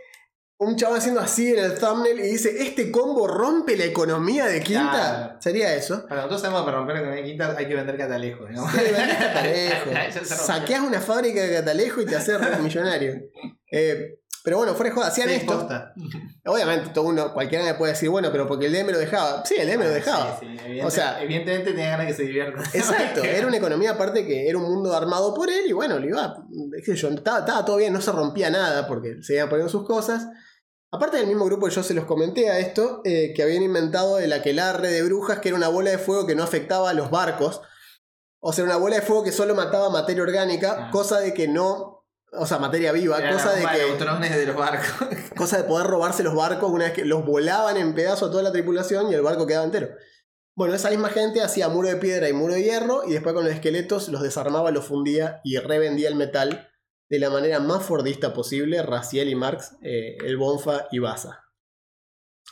[0.58, 4.60] un chabón haciendo así en el thumbnail y dice, este combo rompe la economía de
[4.60, 4.90] Quinta.
[4.90, 5.40] Claro.
[5.40, 6.06] Sería eso.
[6.06, 8.70] Para nosotros sabemos que para romper la economía de Quinta hay que vender catalejo, digamos.
[8.70, 9.90] Sí, vendés catalejo.
[9.90, 10.36] Ya se rompió.
[10.36, 13.14] Saqueas una fábrica de catalejo y te haces millonario.
[13.70, 15.58] Eh, pero bueno, fuera de joda, hacían Sí, esto.
[15.58, 15.92] posta.
[16.46, 19.44] Obviamente, todo uno, cualquiera me puede decir, bueno, pero porque el DM lo dejaba.
[19.44, 20.38] Sí, el DM lo dejaba.
[20.40, 22.62] Sí, sí, evidente- O sea- evidentemente tenía ganas que se divierta.
[22.72, 26.06] Exacto, era una economía aparte que era un mundo armado por él y bueno, le
[26.08, 26.34] iba,
[26.84, 29.70] qué sé yo, estaba, estaba todo bien, no se rompía nada porque se iban poniendo
[29.70, 30.26] sus cosas.
[30.90, 34.32] Aparte del mismo grupo, yo se los comenté a esto, eh, que habían inventado el
[34.32, 37.60] aquelarre de brujas, que era una bola de fuego que no afectaba a los barcos.
[38.40, 40.90] O sea, una bola de fuego que solo mataba materia orgánica, Ah.
[40.90, 41.97] cosa de que no,
[42.32, 44.36] o sea, materia viva, cosa de que...
[44.36, 45.08] de los barcos.
[45.36, 48.42] Cosa de poder robarse los barcos una vez que los volaban en pedazos a toda
[48.42, 49.88] la tripulación y el barco quedaba entero.
[50.56, 53.44] Bueno, esa misma gente hacía muro de piedra y muro de hierro y después con
[53.44, 56.68] los esqueletos los desarmaba, los fundía y revendía el metal
[57.08, 61.44] de la manera más fordista posible, Raciel y Marx, eh, el Bonfa y Baza.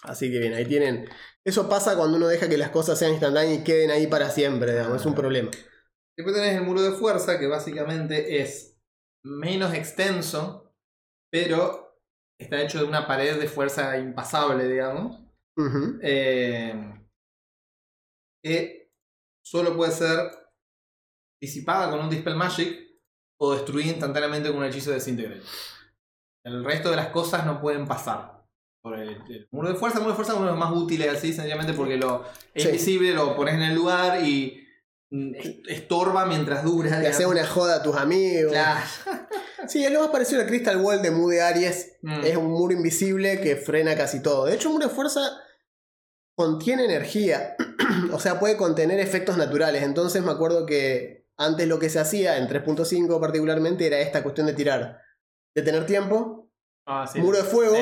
[0.03, 1.09] Así que bien, ahí tienen.
[1.45, 4.73] Eso pasa cuando uno deja que las cosas sean instantáneas y queden ahí para siempre,
[4.73, 5.51] digamos, es un problema.
[6.17, 8.76] Después tenés el muro de fuerza, que básicamente es
[9.27, 10.73] menos extenso,
[11.31, 12.01] pero
[12.41, 15.21] está hecho de una pared de fuerza impasable, digamos.
[16.03, 16.93] Eh,
[18.43, 18.93] que
[19.45, 20.19] solo puede ser
[21.43, 22.79] disipada con un Dispel Magic
[23.41, 25.43] o destruida instantáneamente con un hechizo de Disintegrate.
[26.45, 28.45] El resto de las cosas no pueden pasar.
[28.83, 30.73] Por el, el muro de fuerza, el muro de fuerza es uno de los más
[30.73, 32.25] útiles así, sencillamente porque lo
[32.55, 32.69] es Sí.
[32.69, 34.66] invisible, lo pones en el lugar y
[35.69, 36.99] estorba mientras dura.
[37.01, 38.53] Le haces una joda a tus amigos.
[38.53, 38.81] Claro.
[39.69, 41.97] Sí, es lo más parecido al Crystal Wall de de Aries.
[42.03, 42.25] Mm.
[42.25, 44.45] Es un muro invisible que frena casi todo.
[44.45, 45.21] De hecho, un muro de fuerza
[46.37, 47.57] contiene energía.
[48.13, 49.83] o sea, puede contener efectos naturales.
[49.83, 54.47] Entonces me acuerdo que antes lo que se hacía, en 3.5 particularmente, era esta cuestión
[54.47, 55.01] de tirar.
[55.55, 56.49] De tener tiempo,
[56.87, 57.19] Ah, sí.
[57.19, 57.77] muro de fuego,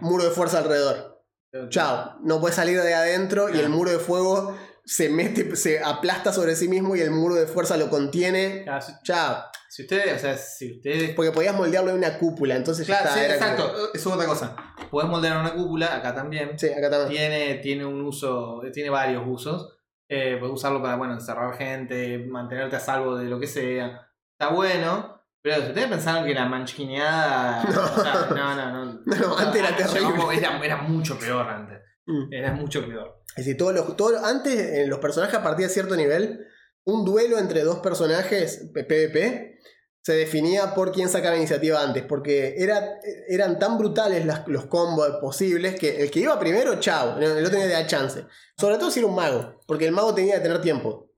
[0.00, 1.22] muro de fuerza alrededor.
[1.68, 2.16] Chao.
[2.22, 6.56] No puede salir de adentro y el muro de fuego se mete, se aplasta sobre
[6.56, 8.62] sí mismo y el muro de fuerza lo contiene.
[8.64, 9.44] Claro, si, Chao.
[9.68, 13.08] si ustedes, o sea, si ustedes Porque podías moldearlo en una cúpula, entonces ya Claro,
[13.08, 13.18] está.
[13.18, 13.90] sí, era como- exacto.
[13.94, 14.56] Eso es otra cosa.
[14.90, 16.58] Puedes moldear una cúpula, acá también.
[16.58, 17.10] Sí, acá también.
[17.30, 19.76] Tiene, tiene un uso, tiene varios usos.
[20.08, 24.08] Eh, puedes usarlo para, bueno, encerrar gente, mantenerte a salvo de lo que sea.
[24.38, 25.16] Está bueno.
[25.42, 27.62] Pero si ustedes pensaron que la manchineada.
[27.72, 27.82] No.
[27.82, 29.00] o sea, no, no, no.
[29.06, 30.00] No, antes era terrible.
[30.00, 31.78] Llegamos- Era, era mucho peor antes.
[32.06, 32.32] Mm.
[32.32, 33.22] Era mucho peor.
[33.36, 36.46] Es decir, todos los, todos- antes, en los personajes a partir de cierto nivel,
[36.84, 39.58] un duelo entre dos personajes PvP
[40.02, 42.98] se definía por quién sacaba iniciativa antes, porque era,
[43.28, 47.58] eran tan brutales las- los combos posibles que el que iba primero, chao, el otro
[47.58, 48.24] tenía chance.
[48.58, 51.12] Sobre todo si era un mago, porque el mago tenía que tener tiempo.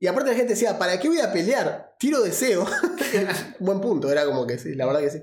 [0.00, 1.94] Y aparte la gente decía, ¿para qué voy a pelear?
[1.98, 2.66] Tiro deseo.
[3.60, 5.22] Buen punto, era como que sí, la verdad que sí.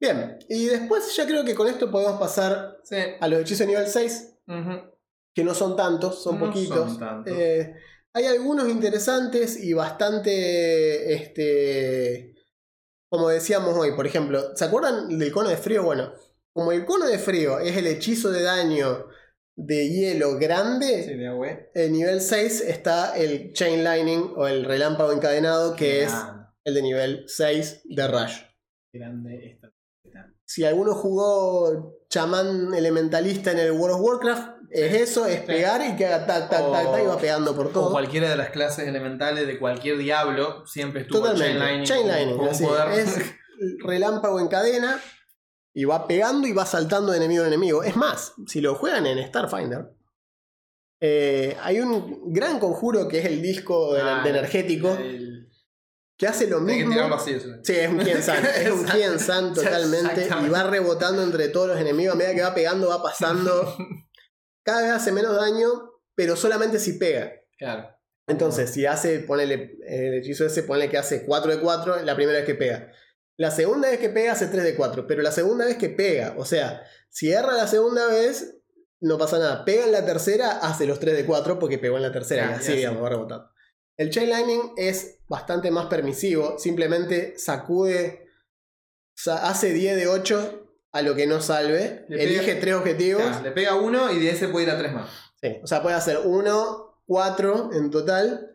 [0.00, 2.96] Bien, y después ya creo que con esto podemos pasar Sí.
[3.20, 4.92] a los hechizos de nivel 6 Ujú.
[5.34, 6.90] que no son tantos, son No poquitos.
[6.92, 7.32] son tantos.
[7.36, 7.74] Eh,
[8.12, 12.34] hay algunos interesantes y bastante, este,
[13.10, 15.82] como decíamos hoy, por ejemplo, ¿se acuerdan del cono de frío?
[15.82, 16.12] Bueno,
[16.52, 19.06] como el cono de frío es el hechizo de daño
[19.58, 25.12] de hielo grande, Sí, de en nivel 6 está el Chain Lightning o el relámpago
[25.12, 26.12] encadenado, que es
[26.64, 28.36] el de nivel 6 de rayo.
[28.92, 29.58] grande.
[30.46, 35.96] Si alguno jugó chamán elementalista en el World of Warcraft, es eso, es pegar y
[35.96, 37.90] que haga tac, tac, tac, tac, y va pegando por O todo.
[37.90, 41.84] cualquiera de las clases elementales de cualquier diablo siempre estuvo Totalmente.
[41.84, 42.50] Chain Lightning.
[42.52, 43.34] Chain es
[43.84, 45.00] relámpago en cadena
[45.74, 47.82] y va pegando y va saltando de enemigo en enemigo.
[47.82, 49.90] Es más, si lo juegan en Starfinder,
[51.00, 55.48] eh, hay un gran conjuro que es el disco de, Ah, de energético el-
[56.16, 56.92] que hace lo que mismo.
[56.94, 57.48] eso.
[57.62, 60.48] Sí, es un Kiensan, es un Kiensan totalmente Exactamente.
[60.48, 63.76] y va rebotando entre todos los enemigos a medida que va pegando, va pasando.
[64.64, 65.68] Cada vez hace menos daño,
[66.14, 67.32] pero solamente si pega.
[67.58, 67.88] Claro.
[68.28, 72.38] Entonces, si hace, ponele, el hechizo ese, ponele que hace 4 de 4 la primera
[72.38, 72.90] vez que pega.
[73.38, 76.34] La segunda vez que pega hace 3 de 4, pero la segunda vez que pega,
[76.38, 78.58] o sea, si erra la segunda vez,
[79.00, 79.64] no pasa nada.
[79.64, 82.52] Pega en la tercera, hace los 3 de 4 porque pegó en la tercera, Ah,
[82.52, 82.76] y así, sí.
[82.78, 83.50] digamos, va rebotando.
[83.98, 88.28] El Chain Lightning es bastante más permisivo, simplemente sacude,
[89.14, 93.22] sa- hace 10 de 8 a lo que no salve, Le elige pega- 3 objetivos.
[93.22, 95.08] Claro, le pega uno y de ese puede ir a tres más.
[95.40, 98.52] Sí, o sea, puede hacer 1, 4 en total.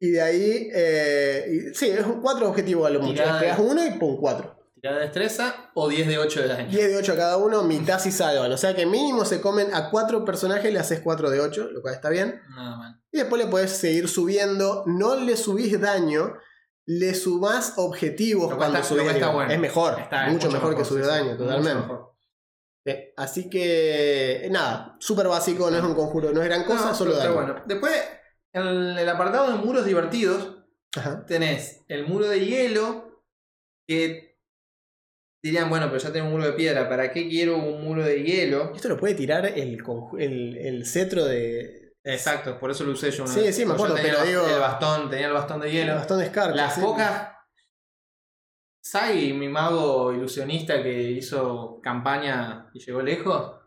[0.00, 0.70] Y de ahí.
[0.72, 3.22] eh, y- sí, es un 4 objetivos a lo mucho.
[3.22, 4.57] De- Pegas uno y pum, 4.
[4.80, 6.68] Tirada de destreza o 10 de 8 de daño.
[6.70, 8.52] 10 de 8 a cada uno, mitad si salvan.
[8.52, 11.82] O sea que mínimo se comen a 4 personajes, le haces 4 de 8, lo
[11.82, 12.40] cual está bien.
[12.50, 13.00] Nada mal.
[13.10, 14.84] Y después le puedes seguir subiendo.
[14.86, 16.34] No le subís daño,
[16.86, 19.52] le sumás objetivos cuando está- subís cual está bueno.
[19.52, 21.80] Es mejor, Está mucho, mejor, que subir sí, daño, Mucho totalmente.
[21.80, 22.14] mejor.
[22.86, 26.86] Sí, Así que, eh, nada, súper básico, no es un conjuro, no es gran cosa,
[26.86, 27.34] No, solo pero daño.
[27.34, 27.62] bueno.
[27.66, 27.92] Después,
[28.52, 30.54] en el apartado de muros divertidos,
[30.96, 31.26] Ajá.
[31.26, 33.24] tenés el muro de hielo,
[33.86, 34.27] que
[35.42, 38.22] dirían, bueno, pero ya tengo un muro de piedra, ¿para qué quiero un muro de
[38.22, 38.72] hielo?
[38.74, 39.78] Esto lo puede tirar el,
[40.18, 41.94] el, el cetro de.
[42.04, 43.56] Exacto, por eso lo usé yo una Sí, vez.
[43.56, 45.94] sí, me acuerdo, tenía pero el, digo- el bastón, tenía el bastón de El hielo.
[45.94, 46.54] bastón de Scar.
[46.56, 46.80] Las sí.
[46.80, 47.32] pocas.
[48.82, 53.60] Sai, mi mago ilusionista que hizo campaña y llegó lejos,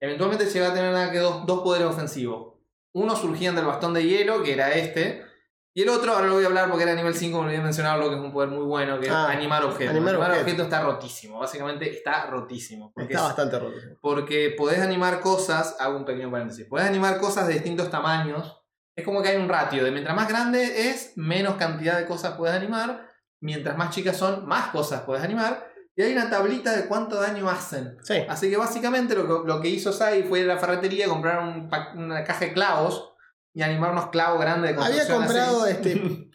[0.00, 2.54] eventualmente llegó a tener nada que dos, dos poderes ofensivos.
[2.94, 5.24] Uno surgían del bastón de hielo, que era este,
[5.74, 8.08] y el otro, ahora lo voy a hablar porque era nivel 5, me olvidé mencionarlo,
[8.10, 9.90] que es un poder muy bueno, que Ah, es animar objetos.
[9.94, 10.42] animar Animar, objetos.
[10.52, 12.92] objetos está rotísimo, básicamente está rotísimo.
[12.94, 13.80] Porque, Está es- bastante roto.
[13.80, 13.86] sí.
[14.02, 18.58] porque podés animar cosas, hago un pequeño paréntesis, podés animar cosas de distintos tamaños.
[18.94, 22.34] Es como que hay un ratio de mientras más grande es, menos cantidad de cosas
[22.36, 23.06] puedes animar.
[23.40, 25.66] Mientras más chicas son, más cosas puedes animar.
[25.96, 27.96] Y hay una tablita de cuánto daño hacen.
[28.02, 28.22] Sí.
[28.28, 31.38] Así que básicamente lo que, lo que hizo Sai fue ir a la ferretería, comprar
[31.42, 33.11] un una caja de clavos
[33.54, 35.72] y animar unos clavos grandes de Había construcción comprado así.
[35.72, 36.30] este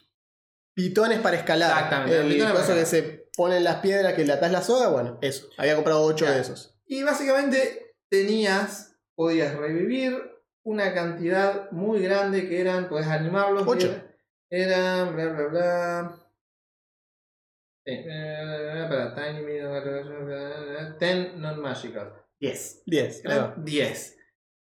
[0.74, 1.72] pitones para escalar.
[1.72, 5.18] Exactamente, El para coso que se ponen las piedras que le atás la soga, bueno,
[5.22, 5.48] eso.
[5.58, 6.36] Había comprado 8 Claro.
[6.36, 6.80] de esos.
[6.86, 10.22] Y básicamente tenías, podías revivir
[10.64, 13.64] una cantidad muy grande que eran, podés animarlos.
[13.66, 13.88] Ocho.
[13.88, 14.04] era-
[14.50, 16.24] Eran, bla, bla, bla.
[17.86, 22.14] Eh, Tiny Ten non-magical.
[22.40, 22.84] 10.
[22.86, 23.26] 10.
[23.26, 24.18] Eran 10.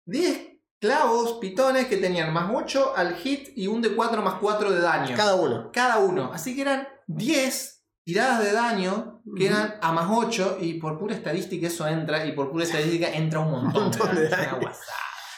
[0.06, 0.47] 10
[0.80, 4.80] clavos, pitones que tenían más 8 al hit y un de 4 más 4 de
[4.80, 5.70] daño Cada uno.
[5.72, 6.30] cada uno.
[6.32, 11.14] Así que eran 10 tiradas de daño que eran a más 8 y por pura
[11.14, 14.58] estadística eso entra y por pura estadística entra un montón, Un montón de daño.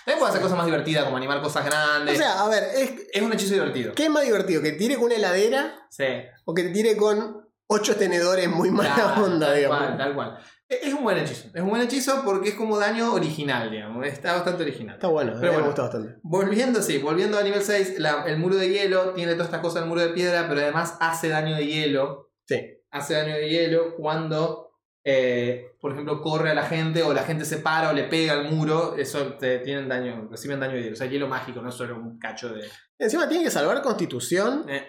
[0.04, 2.16] También puede hacer cosas más divertidas como animar cosas O grandes.
[2.18, 3.92] sea, a ver, es, es un hechizo divertido.
[3.94, 4.62] ¿qué es más divertido?
[4.62, 6.04] ¿Que tire con una heladera Sí.
[6.44, 9.78] o que tire con 8 tenedores muy mala Claro, onda, tal digamos?
[9.78, 10.38] cual, tal cual.
[10.70, 11.48] Es un buen hechizo.
[11.52, 14.06] Es un buen hechizo porque es como daño original, digamos.
[14.06, 14.94] Está bastante original.
[14.94, 15.66] Está bueno, Pero me bueno.
[15.66, 16.14] gusta bastante.
[16.22, 19.80] Volviendo, sí, volviendo a nivel 6, la- el muro de hielo tiene todas estas cosas
[19.82, 22.30] del muro de piedra, pero además hace daño de hielo.
[22.46, 22.60] Sí.
[22.90, 24.68] Hace daño de hielo cuando
[25.02, 28.34] eh, por ejemplo, corre a la gente o la gente se para o le pega
[28.34, 30.92] al muro, eso te, tienen daño, reciben daño de hielo.
[30.92, 32.68] O sea, hielo mágico, no solo un cacho de.
[32.98, 34.86] Encima tiene que salvar constitución Eh,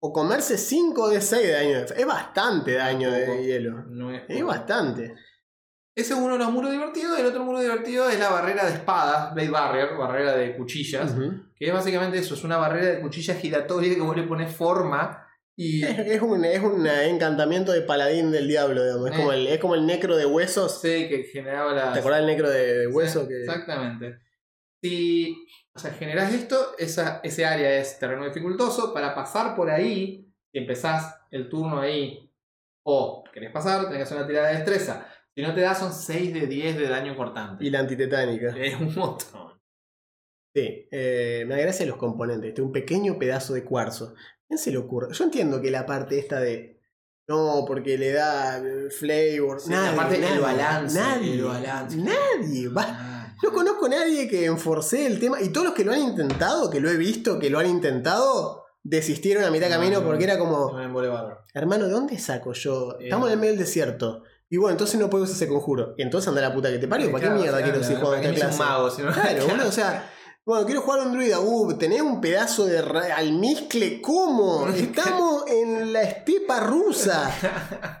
[0.00, 3.84] o comerse 5 de 6 de daño de Es bastante daño de hielo.
[3.88, 4.22] no es.
[4.28, 5.14] Es bastante.
[5.94, 7.18] Ese es uno de los muros divertidos.
[7.18, 11.12] El otro muro divertido es la barrera de espadas, Blade Barrier, barrera de cuchillas.
[11.56, 15.24] Que es básicamente eso, es una barrera de cuchillas giratoria que vos le pones forma
[15.56, 15.82] y.
[15.84, 19.08] Es, es un, es un encantamiento de paladín del diablo, digamos.
[19.10, 19.18] Es, Eh.
[19.18, 20.80] como el, es como el necro de huesos.
[20.80, 21.92] sé que generaba la.
[21.92, 23.22] ¿Te acordás del necro de, de hueso?
[23.22, 23.40] Sí, que...
[23.40, 24.18] Exactamente.
[24.80, 25.36] Si
[25.78, 28.92] o sea, generás esto, esa, ese área es terreno dificultoso.
[28.92, 32.28] Para pasar por ahí, si empezás el turno ahí
[32.84, 35.06] o querés pasar, tenés que hacer una tirada de destreza.
[35.34, 37.64] Si no te da, son 6 de 10 de daño cortante.
[37.64, 38.48] Y la antitetánica.
[38.58, 39.60] Es un montón.
[40.52, 42.48] Sí, eh, me gracia los componentes.
[42.48, 44.14] Este, un pequeño pedazo de cuarzo.
[44.48, 45.12] ¿Quién se le ocurre?
[45.14, 46.80] Yo entiendo que la parte esta de.
[47.28, 49.60] No, porque le da eh, flavor.
[49.60, 51.34] Sí, nadie, aparte el nadie, balance, Nadie.
[51.34, 51.96] el balance.
[51.98, 52.68] Nadie.
[52.68, 55.40] va- No conozco a nadie que enforce el tema.
[55.40, 58.64] Y todos los que lo han intentado, que lo he visto, que lo han intentado,
[58.82, 60.76] desistieron a mitad camino No, porque era como.
[61.54, 62.92] Hermano, ¿de dónde saco yo?
[62.98, 63.04] Eh.
[63.04, 64.22] Estamos en el medio del desierto.
[64.50, 65.94] Y bueno, entonces no puedo usar ese conjuro.
[65.98, 67.12] Y entonces anda la puta que te parió.
[67.12, 68.62] ¿Para qué mierda quiero ¿para qué esta clase?
[68.62, 70.10] un mago, si Claro, boludo, o sea,
[70.48, 71.40] bueno, quiero jugar a un druida.
[71.40, 74.00] Uh, tenés un pedazo de almizcle.
[74.00, 74.66] ¿Cómo?
[74.74, 77.30] Estamos en la estepa rusa.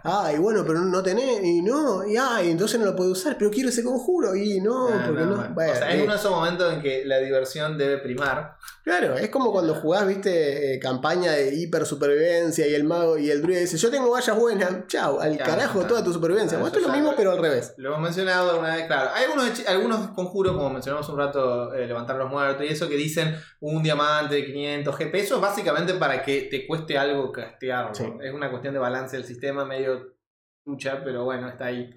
[0.02, 1.44] Ay, bueno, pero no tenés.
[1.44, 3.36] Y no, y ay, entonces no lo puedo usar.
[3.36, 4.34] Pero quiero ese conjuro.
[4.34, 5.36] Y no, Ah, porque no.
[5.52, 8.56] Bueno, o sea, eh, es uno de esos momentos en que la diversión debe primar.
[8.88, 13.30] Claro, es como cuando jugás, viste, eh, campaña de hiper supervivencia y el mago y
[13.30, 14.86] el druida dice: Yo tengo vallas buenas.
[14.86, 15.88] Chau, al Claro, carajo claro.
[15.88, 16.56] toda tu supervivencia.
[16.56, 17.74] Claro, esto es lo mismo, pero al revés.
[17.76, 19.10] Lo hemos mencionado alguna vez, claro.
[19.12, 19.24] Hay
[19.66, 23.82] algunos, conjuros, como mencionamos un rato, eh, levantar los muertos y eso, que dicen un
[23.82, 25.14] diamante de 500 GP.
[25.20, 27.94] Eso es básicamente para que te cueste algo castearlo.
[27.94, 28.04] Sí.
[28.22, 30.16] Es una cuestión de balance del sistema, medio
[30.64, 31.90] lucha, pero bueno, está ahí.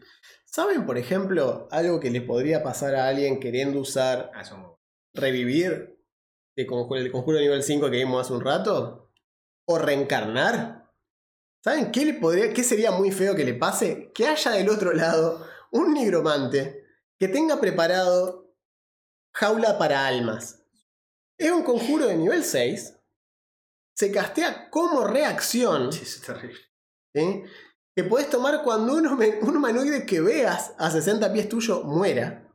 [0.46, 4.44] ¿Saben, por ejemplo, algo que le podría pasar a alguien queriendo usar Ah,
[5.14, 5.91] revivir
[6.62, 9.12] de conjuro- el conjuro nivel 5 que vimos hace un rato?
[9.68, 10.90] ¿O reencarnar?
[11.64, 14.12] ¿Saben qué, le podría, qué sería muy feo que le pase?
[14.14, 16.84] Que haya del otro lado un nigromante
[17.20, 18.56] que tenga preparado
[19.36, 20.64] jaula para almas.
[21.38, 22.98] Es un conjuro de nivel 6.
[23.96, 25.92] Se castea como reacción.
[25.94, 26.60] Sí, eso es terrible.
[27.14, 27.44] ¿sí?
[27.96, 32.48] Que podés tomar cuando un, un humanoide que veas a 60 pies tuyo muera.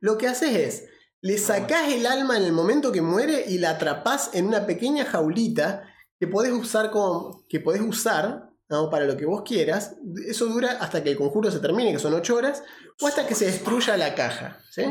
[0.00, 0.88] Lo que haces es,
[1.22, 5.04] le sacás el alma en el momento que muere y la atrapás en una pequeña
[5.04, 5.84] jaulita
[6.18, 8.90] que podés usar como, que podés usar ¿no?
[8.90, 9.96] para lo que vos quieras.
[10.26, 12.64] Eso dura hasta que el conjuro se termine, que son 8 horas,
[13.00, 14.58] o hasta que se destruya la caja.
[14.70, 14.84] ¿sí?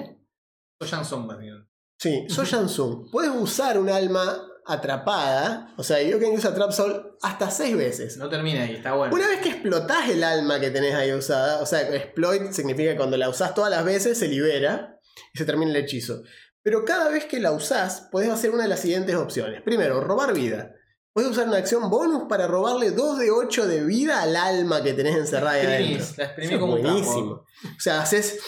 [0.79, 1.67] Soyan sombras, digamos.
[1.99, 3.11] Sí, soy Shansung.
[3.11, 8.17] Puedes usar un alma atrapada, o sea, yo que usa Trap Soul hasta 6 veces.
[8.17, 9.13] No termina ahí, está bueno.
[9.13, 12.97] Una vez que explotás el alma que tenés ahí usada, o sea, exploit significa que
[12.97, 15.00] cuando la usás todas las veces se libera
[15.33, 16.23] y se termina el hechizo.
[16.63, 19.61] Pero cada vez que la usás, podés hacer una de las siguientes opciones.
[19.63, 20.75] Primero, robar vida.
[21.13, 24.93] Puedes usar una acción bonus para robarle 2 de 8 de vida al alma que
[24.93, 26.05] tenés encerrada ahí adentro.
[26.17, 27.31] La es como buenísimo.
[27.33, 28.39] O sea, haces.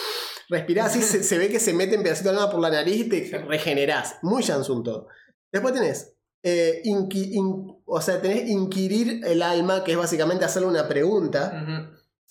[0.48, 3.06] Respirás así, se, se ve que se mete en pedacito de alma por la nariz
[3.06, 4.16] y te regenerás.
[4.22, 5.08] Muy Shansung todo.
[5.52, 6.10] Después tenés.
[6.42, 11.50] eh, inqui- in- o sea, tenés inquirir el alma, que es básicamente hacerle una pregunta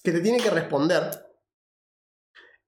[0.03, 1.22] que te tiene que responder.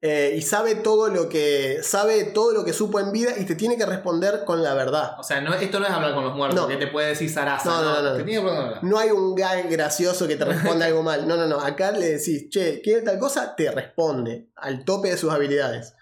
[0.02, 1.80] Eh, y sabe todo lo que.
[1.82, 5.20] sabe todo lo que supo en vida y te tiene que responder con la verdad.
[5.20, 6.68] O sea, no, esto no es hablar con los muertos, No.
[6.68, 7.70] que te puede decir Sarasa.
[7.70, 8.18] No, no, no, no.
[8.18, 8.84] Te tiene que preguntar.
[8.84, 11.28] No hay un gag gracioso que te responda algo mal.
[11.28, 11.60] No, no, no.
[11.60, 13.56] Acá le decís, che, ¿quiere tal cosa?
[13.56, 15.96] Te responde al tope de sus habilidades.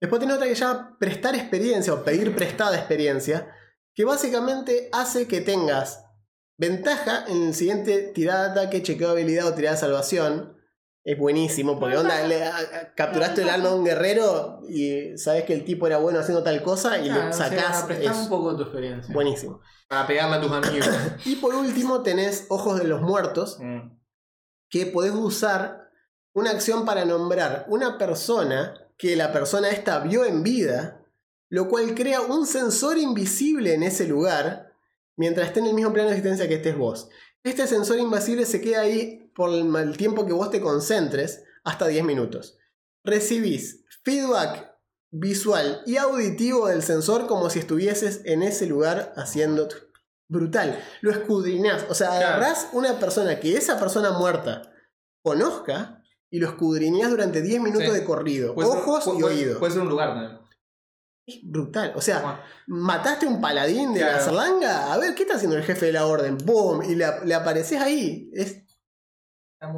[0.00, 3.50] Después tiene otra que se llama prestar experiencia o pedir prestada experiencia,
[3.94, 6.04] que básicamente hace que tengas
[6.58, 10.53] ventaja en el siguiente tirada de ataque, chequeo de habilidad o tirada de salvación.
[11.04, 15.44] Es buenísimo, porque onda, le- a- a- capturaste el alma de un guerrero y sabes
[15.44, 17.90] que el tipo era bueno haciendo tal cosa y Claro, o sea, sacás.
[17.90, 19.12] es un poco de tu experiencia.
[19.12, 19.60] buenísimo.
[19.88, 20.88] Para pegarle a tus amigos.
[21.26, 23.98] Y por último tenés Ojos de los Muertos, Mm.
[24.70, 25.90] que podés usar
[26.32, 31.04] una acción para nombrar una persona que la persona esta vio en vida,
[31.50, 34.72] lo cual crea un sensor invisible en ese lugar
[35.16, 37.08] mientras esté en el mismo plano de existencia que estés vos.
[37.44, 42.04] Este sensor invisible se queda ahí por el tiempo que vos te concentres, hasta 10
[42.04, 42.58] minutos.
[43.04, 44.72] Recibís feedback
[45.10, 49.68] visual y auditivo del sensor como si estuvieses en ese lugar haciendo...
[50.26, 50.82] Brutal.
[51.02, 51.84] Lo escudriñás.
[51.90, 54.72] O sea, agarrás una persona que esa persona muerta
[55.22, 57.94] conozca y lo escudriñás durante 10 minutos Sí.
[57.94, 58.54] de corrido.
[58.54, 59.58] Puede Ojos y puede- oídos.
[59.58, 60.38] Puede ser un lugar también.
[61.26, 61.92] Es brutal.
[61.96, 64.24] O sea, Bueno, mataste a un paladín de la Claro.
[64.24, 64.92] Zerlanga.
[64.92, 66.36] A ver, ¿qué está haciendo el jefe de la orden?
[66.38, 66.82] ¡Boom!
[66.82, 68.30] Y le, le apareces ahí.
[68.34, 68.63] Es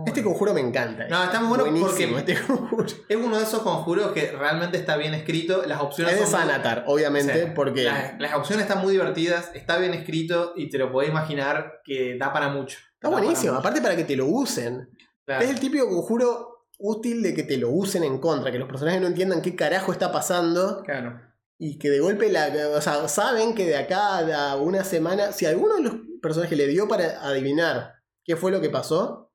[0.07, 0.31] Este bueno.
[0.31, 1.07] conjuro me encanta.
[1.09, 2.87] No, está muy bueno Buenísimo porque este conjuro.
[3.09, 5.63] es uno de esos conjuros que realmente está bien escrito.
[5.67, 9.51] Las opciones Es de son muy- Sanatar, obviamente, porque Las, las opciones están muy divertidas,
[9.55, 12.79] está bien escrito y te lo podés imaginar que da para mucho.
[12.95, 13.53] está Da para buenísimo.
[13.53, 13.61] mucho.
[13.61, 14.91] Aparte para que te lo usen.
[15.25, 15.45] Claro.
[15.45, 19.01] Es el típico conjuro útil de que te lo usen en contra, que los personajes
[19.01, 21.19] no entiendan qué carajo está pasando Claro.
[21.59, 25.47] y que de golpe la, o sea, saben que de acá a una semana, si
[25.47, 29.33] alguno de los personajes le dio para adivinar qué fue lo que pasó,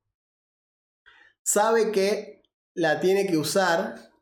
[1.44, 2.42] sabe que
[2.74, 4.12] la tiene que usar,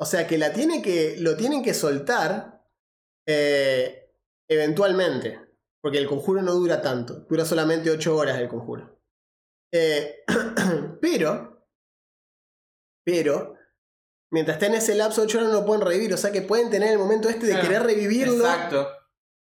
[0.00, 2.64] o sea, que la tiene que, lo tienen que soltar
[3.26, 4.14] eh,
[4.48, 5.38] eventualmente,
[5.82, 8.98] porque el conjuro no dura tanto, dura solamente 8 horas el conjuro.
[9.72, 10.24] Eh,
[11.00, 11.66] pero,
[13.04, 13.54] pero,
[14.32, 16.42] mientras está en ese lapso de 8 horas no lo pueden revivir, o sea que
[16.42, 17.68] pueden tener el momento este de Claro.
[17.68, 18.88] querer revivirlo, Exacto.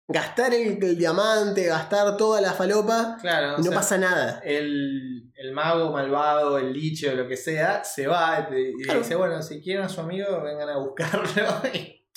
[0.07, 3.55] Gastar el, el diamante, gastar toda la falopa Claro.
[3.55, 4.39] y no sea, pasa nada.
[4.43, 8.99] El, el mago malvado, el liche o lo que sea, se va y y Claro.
[8.99, 11.23] dice, bueno, si quieren a su amigo, vengan a buscarlo.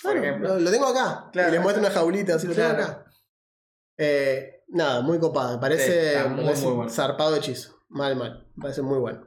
[0.02, 0.48] Por Claro, ejemplo.
[0.54, 1.28] lo, lo tengo acá.
[1.32, 1.48] Claro.
[1.48, 3.04] Y les muestro una jaulita, así lo tengo acá.
[3.98, 5.56] Eh, nada, muy copado.
[5.56, 6.90] Me parece, Sí, muy, parece muy bueno.
[6.90, 7.76] zarpado hechizo.
[7.90, 8.46] Mal, mal.
[8.56, 9.26] Me parece muy bueno.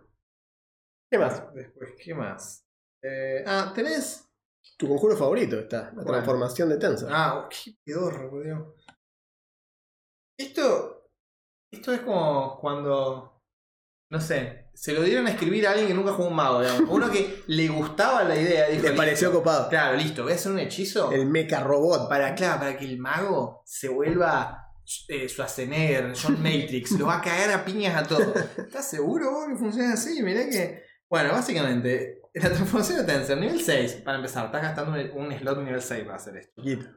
[1.11, 1.43] ¿Qué más?
[1.53, 2.65] Después, ¿qué más?
[3.03, 4.27] Eh, ah, tenés.
[4.77, 6.11] Tu conjuro favorito está, la Bueno.
[6.11, 7.09] transformación de Tensor.
[7.11, 8.59] Ah, qué pedorro, por Dios.
[10.37, 11.09] Esto.
[11.71, 13.41] Esto es como cuando.
[14.11, 14.69] No sé.
[14.73, 16.89] Se lo dieron a escribir a alguien que nunca jugó un mago, digamos.
[16.89, 18.67] Uno que le gustaba la idea.
[18.67, 19.69] Dijo, "Listo, pareció copado.
[19.69, 21.11] Claro, listo, voy a hacer un hechizo.
[21.11, 22.09] El mecha robot.
[22.09, 24.59] Para, claro, para que el mago se vuelva
[25.07, 28.33] eh, Schwarzenegger, John Matrix, lo va a caer a piñas a todo.
[28.57, 30.21] ¿Estás seguro vos que funciona así?
[30.23, 30.82] Mirá que.
[31.13, 35.59] Bueno, básicamente, la transformación de Tensor, nivel 6, para empezar, estás gastando un, un slot
[35.59, 36.59] nivel 6 para hacer esto.
[36.59, 36.89] Chiquito.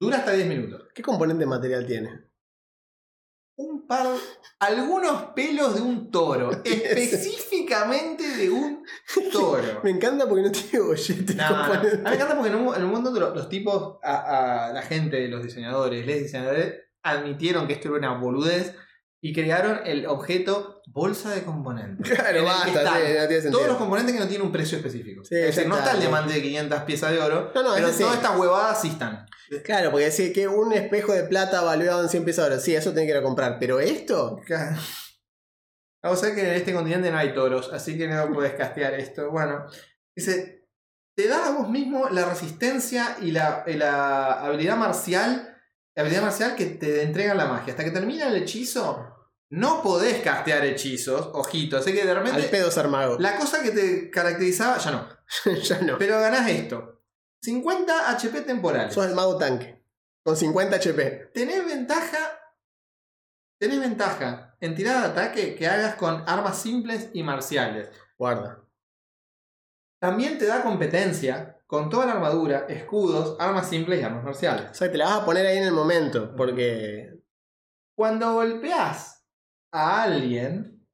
[0.00, 0.86] Dura hasta 10 minutos.
[0.94, 2.30] ¿Qué componente material tiene?
[3.58, 4.06] Un par.
[4.60, 6.52] Algunos pelos de un toro.
[6.64, 8.84] específicamente de un
[9.32, 9.80] toro.
[9.82, 11.32] Me encanta porque no tiene bollete.
[11.32, 14.72] el No, me encanta porque en un, en un momento los, los tipos, a, a
[14.72, 18.76] la gente, los diseñadores, les diseñadores, admitieron que esto era una boludez
[19.20, 22.08] y crearon el objeto bolsa de componentes.
[22.10, 23.50] En Claro, basta, sí, no tiene sentido.
[23.52, 25.22] Todos los componentes que no tienen un precio específico.
[25.24, 27.88] Sí, es decir, no está el diamante de 500 piezas de oro, No, no, pero
[27.92, 28.00] sí.
[28.00, 29.26] todas estas huevadas sí están.
[29.64, 32.74] Claro, porque decir que un espejo de plata valuado en 100 pesos de oro, sí,
[32.74, 33.58] eso tiene que ir a comprar.
[33.58, 34.40] Pero esto,
[36.02, 38.94] Vamos a ver que en este continente no hay toros, así que no puedes castear
[38.94, 39.30] esto.
[39.32, 39.66] Bueno,
[40.14, 40.68] dice,
[41.16, 45.56] te da a vos mismo la resistencia y la, y la habilidad marcial,
[45.96, 47.72] la habilidad marcial que te entrega la magia.
[47.72, 49.15] Hasta que termina el hechizo,
[49.50, 51.76] no podés castear hechizos, ojito.
[51.76, 53.16] Así que de al repente, pedo ser mago.
[53.18, 55.08] la cosa que te caracterizaba, ya no.
[55.62, 55.98] ya no.
[55.98, 57.02] Pero ganás esto.
[57.42, 58.92] 50 HP temporales.
[58.92, 59.84] Sos el mago tanque.
[60.24, 61.30] Con 50 HP.
[61.32, 62.18] Tenés ventaja.
[63.58, 67.88] Tenés ventaja en tirada de ataque que hagas con armas simples y marciales.
[68.18, 68.64] Guarda.
[70.00, 74.70] También te da competencia con toda la armadura, escudos, armas simples y armas marciales.
[74.70, 76.34] O sea, te la vas a poner ahí en el momento.
[76.36, 77.22] Porque.
[77.94, 79.15] Cuando golpeas
[79.72, 80.86] a alguien,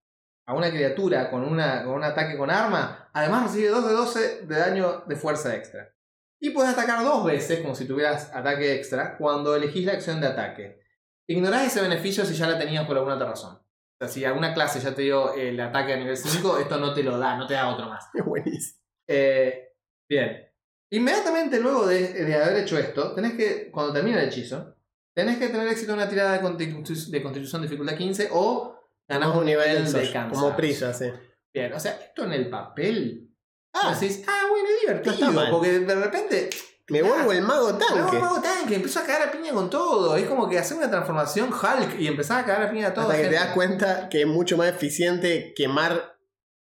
[0.46, 4.46] a una criatura con, una, con un ataque con arma, además recibe 2 de 12
[4.46, 5.94] de daño de fuerza extra.
[6.40, 10.26] Y puedes atacar dos veces, como si tuvieras ataque extra, cuando elegís la acción de
[10.26, 10.80] ataque.
[11.28, 13.54] Ignorás ese beneficio si ya la tenías por alguna otra razón.
[13.56, 16.92] O sea, si alguna clase ya te dio el ataque a nivel 5, esto no
[16.92, 18.08] te lo da, no te da otro más.
[18.14, 18.80] Es buenísimo.
[19.06, 19.68] Eh,
[20.08, 20.48] bien.
[20.90, 24.74] Inmediatamente luego de, de haber hecho esto, tenés que, cuando termina el hechizo,
[25.14, 29.34] tenés que tener éxito en una tirada de, constitu- de constitución dificultad 15 o Ganás
[29.36, 30.30] un nivel de cansancio.
[30.30, 31.06] Como prisa, sí.
[31.52, 33.28] Bien, o sea, esto en el papel.
[33.74, 35.50] Ah, decís, ah, bueno, es divertido.
[35.50, 36.50] porque de repente.
[36.88, 37.98] me vuelvo el mago Me tanque.
[38.00, 40.16] hago mago tanque, empezó a cagar a piña con todo.
[40.16, 43.10] Es como que hacer una transformación Hulk y empezar a cagar a piña a todo.
[43.10, 46.11] Hasta que te das cuenta que es mucho más eficiente quemar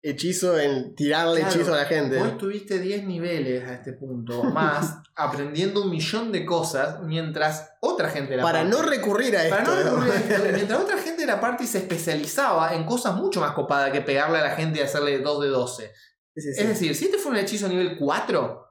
[0.09, 2.17] hechizo en tirarle Claro, hechizo a la gente.
[2.19, 8.09] Vos tuviste 10 niveles a este punto, más, aprendiendo un millón de cosas, mientras otra
[8.09, 9.55] gente de la Para party- no recurrir a esto.
[9.55, 13.15] para no recurrir a esto, mientras otra gente de la party se especializaba en cosas
[13.15, 15.91] mucho más copadas que pegarle a la gente y hacerle 2 de 12.
[16.35, 16.61] Sí, sí, sí.
[16.61, 18.61] Es decir, si este fue un hechizo nivel 4,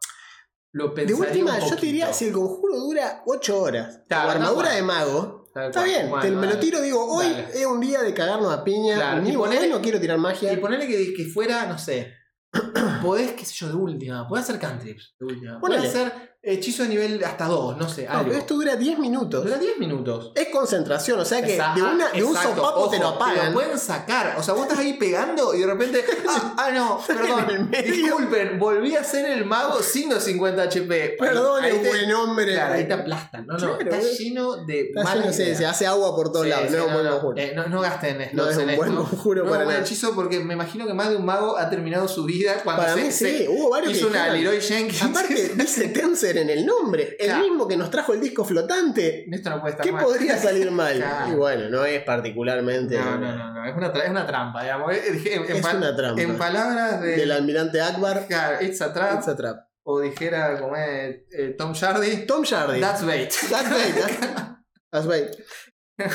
[0.72, 4.30] lo de última, un yo te diría, si el conjuro dura 8 horas, Claro, o
[4.32, 5.86] armadura no, de mago, Tal está cual.
[5.90, 7.46] bien, Bueno, te- me lo tiro, digo, hoy Dale.
[7.54, 10.52] es un día de cagarnos a piña, Claro, ni y ponele- no quiero tirar magia.
[10.52, 12.12] Y ponerle que, que fuera, no sé,
[13.02, 15.60] podés, qué sé yo, de última, podés hacer cantrips, de última.
[15.60, 15.80] Ponele.
[15.82, 18.04] Podés hacer Hechizo de nivel hasta 2, no sé.
[18.04, 18.24] No, algo.
[18.26, 19.44] pero esto dura 10 minutos.
[19.44, 20.30] Dura 10 minutos.
[20.34, 23.52] Es concentración, o sea que de, una, de un exacto, sopapo te lo apagan.
[23.54, 24.34] pueden sacar.
[24.38, 26.04] O sea, vos estás ahí pegando y de repente.
[26.26, 27.70] Ah, ah, no, perdón.
[27.70, 31.16] Disculpen, volví a ser el mago sin los 50 HP.
[31.18, 32.52] Perdón, Ahí te- buen hombre.
[32.52, 33.46] Claro, ahí te aplastan.
[33.46, 34.90] No, no, Claro, está es- lleno de.
[34.94, 36.66] Está lleno, sí, se hace agua por todos Sí, lados.
[36.70, 37.38] sí, no un buen conjuro.
[37.38, 39.04] eh, no, no gasten No slots es un en buen esto.
[39.04, 39.80] conjuro no para nada.
[39.80, 42.94] hechizo porque me imagino que más de un mago ha terminado su vida cuando Para
[42.94, 45.02] se, mí sí, hubo varios hizo una Leroy Jenkins.
[45.02, 47.16] Aparte, dice Tenser en el nombre.
[47.18, 47.42] El Claro.
[47.44, 49.26] mismo que nos trajo el disco flotante.
[49.30, 50.04] Esto no puede estar ¿Qué mal.
[50.04, 50.96] podría salir mal?
[50.96, 51.32] Claro.
[51.32, 52.96] Y bueno, no es particularmente.
[52.98, 54.92] No, no, no, no, es una, es una trampa, digamos.
[54.94, 56.22] En, en- en Es una trampa.
[56.22, 58.26] en palabras de, Del almirante Akbar.
[58.28, 59.56] Claro, It's a trap, It's a trap.
[59.84, 62.80] o dijera como es eh, Tom Shardy, Tom Shardy.
[62.80, 63.30] that's bait.
[63.50, 64.56] That's bait, that's-
[64.90, 65.30] that's bait.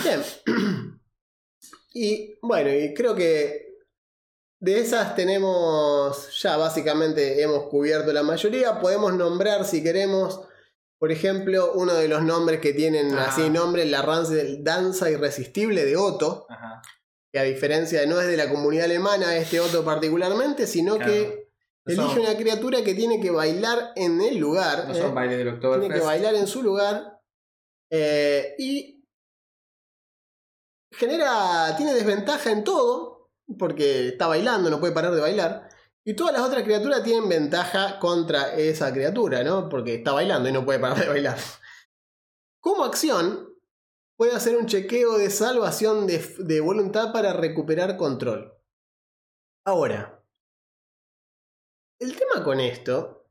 [0.04, 0.22] Bien.
[1.92, 3.69] Y bueno, y creo que
[4.60, 8.80] de esas tenemos, ya básicamente hemos cubierto la mayoría.
[8.80, 10.42] Podemos nombrar si queremos,
[10.98, 13.28] por ejemplo, uno de los nombres que tienen Ah.
[13.30, 14.02] así nombre, la
[14.60, 16.82] danza irresistible de Otto, Ajá.
[17.32, 21.12] que a diferencia no es de la comunidad alemana este Otto particularmente, sino Claro.
[21.12, 21.50] que
[21.96, 24.88] son- elige una criatura que tiene que bailar en el lugar.
[24.90, 25.02] No ¿eh?
[25.02, 27.18] son bailes del tiene que bailar en su lugar
[27.92, 29.04] eh, y
[30.92, 33.09] genera tiene desventaja en todo
[33.58, 35.70] porque está bailando no puede parar de bailar
[36.04, 40.52] y todas las otras criaturas tienen ventaja contra esa criatura no porque está bailando y
[40.52, 41.38] no puede parar de bailar
[42.60, 43.50] como acción
[44.18, 48.54] puede hacer un chequeo de salvación de, de voluntad para recuperar control
[49.66, 50.24] ahora
[52.00, 53.28] el tema con esto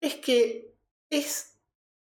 [0.00, 0.76] es que
[1.10, 1.58] es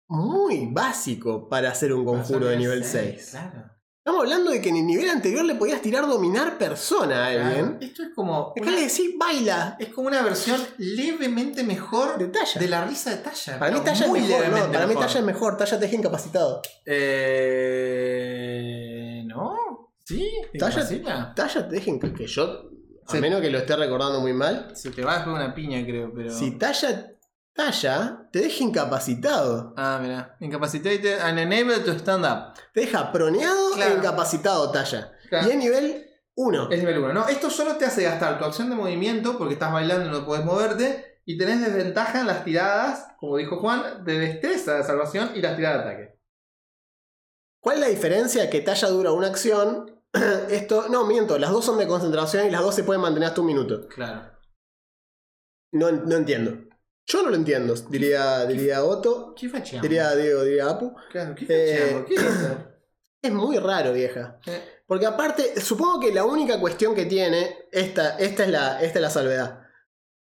[0.10, 3.30] muy básico para hacer un conjuro de nivel 6.
[3.32, 3.77] Claro.
[4.08, 7.78] Estamos hablando de que en el nivel anterior le podías tirar dominar persona a alguien.
[7.82, 8.54] Esto es como.
[8.56, 12.58] Acá una- le decís baila es como una versión levemente mejor de talla.
[12.58, 13.60] de la risa de Talla.
[13.60, 16.62] para mí talla es mejor, no, para mí talla es mejor, talla te deja incapacitado.
[17.48, 19.24] Eh.
[19.26, 19.92] ¿No?
[20.06, 20.32] ¿Sí?
[20.54, 21.34] ¿Te Talla-?
[21.36, 22.70] Talla te deja inca- que yo,
[23.08, 26.14] a menos que lo esté recordando muy mal, Se te va después una piña, creo,
[26.16, 26.32] pero.
[26.32, 27.12] si talla
[27.58, 29.74] talla te deja incapacitado.
[29.76, 30.38] Ah, mira.
[30.40, 32.54] Incapacitated and unable to stand up.
[32.74, 33.94] Te deja proneado Claro.
[33.94, 35.12] e incapacitado talla.
[35.28, 35.48] Claro.
[35.48, 36.06] Y es nivel
[36.36, 36.70] 1.
[36.72, 37.14] Es nivel 1.
[37.14, 40.26] No, esto solo te hace gastar tu acción de movimiento porque estás bailando y no
[40.26, 41.20] puedes moverte.
[41.26, 45.58] Y tenés desventaja en las tiradas, como dijo Juan, de destreza de salvación y las
[45.58, 46.20] tiradas de ataque.
[47.62, 48.50] ¿Cuál es la diferencia?
[48.50, 50.00] Que talla dura una acción.
[50.50, 53.42] Esto, no, miento, las dos son de concentración y las dos se pueden mantener hasta
[53.42, 53.88] un minuto.
[53.90, 54.32] Claro.
[55.74, 56.67] No, no entiendo.
[57.10, 59.82] Yo no lo entiendo, diría, diría Otto, ¿Qué facheamos?
[59.82, 60.94] diría Diego, diría Apu.
[61.10, 62.06] Claro, ¿qué Eh?
[62.08, 62.58] ¿Qué es eso?
[63.22, 64.40] Es muy raro, vieja.
[64.46, 69.00] Eh, Porque aparte, supongo que la única cuestión que tiene, esta, esta, es, la, esta
[69.00, 69.62] es la salvedad.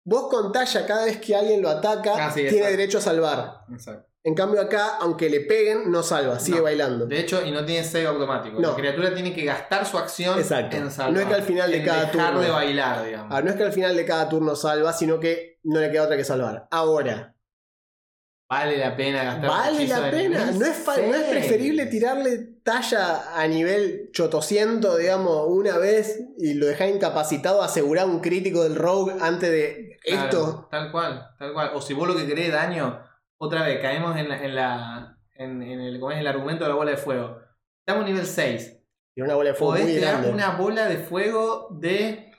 [0.05, 2.77] Vos con talla, cada vez que alguien lo ataca, Ah, sí, tiene exacto.
[2.77, 3.53] derecho a salvar.
[3.71, 4.09] Exacto.
[4.27, 6.63] En cambio acá, aunque le peguen, no salva, sigue No.
[6.63, 7.05] bailando.
[7.05, 8.59] De hecho, y no tiene save automático.
[8.59, 8.71] No.
[8.71, 10.75] La criatura tiene que gastar su acción Exacto.
[10.75, 11.13] en salvar.
[11.13, 12.41] No es que al final de en cada dejar turno.
[12.41, 13.33] de bailar, digamos.
[13.33, 16.03] Ah, no es que al final de cada turno salva, sino que no le queda
[16.03, 16.67] otra que salvar.
[16.71, 17.35] Ahora,
[18.49, 20.51] Vale la pena gastar ¿Vale la pena?
[20.51, 26.87] ¿No es, ¿No preferible tirarle talla a nivel 800, digamos, una vez y lo dejar
[26.89, 30.67] incapacitado, asegurar un crítico del rogue antes de Claro, esto?
[30.71, 31.71] Tal cual, tal cual.
[31.75, 33.01] O si vos lo que querés daño,
[33.39, 36.19] otra vez caemos en, la, en, la, en, en el, ¿cómo es?
[36.19, 37.39] el argumento de la bola de fuego.
[37.85, 38.83] Estamos nivel 6.
[39.13, 40.29] Tiene una bola de fuego Podés muy grande.
[40.29, 42.31] una bola de fuego de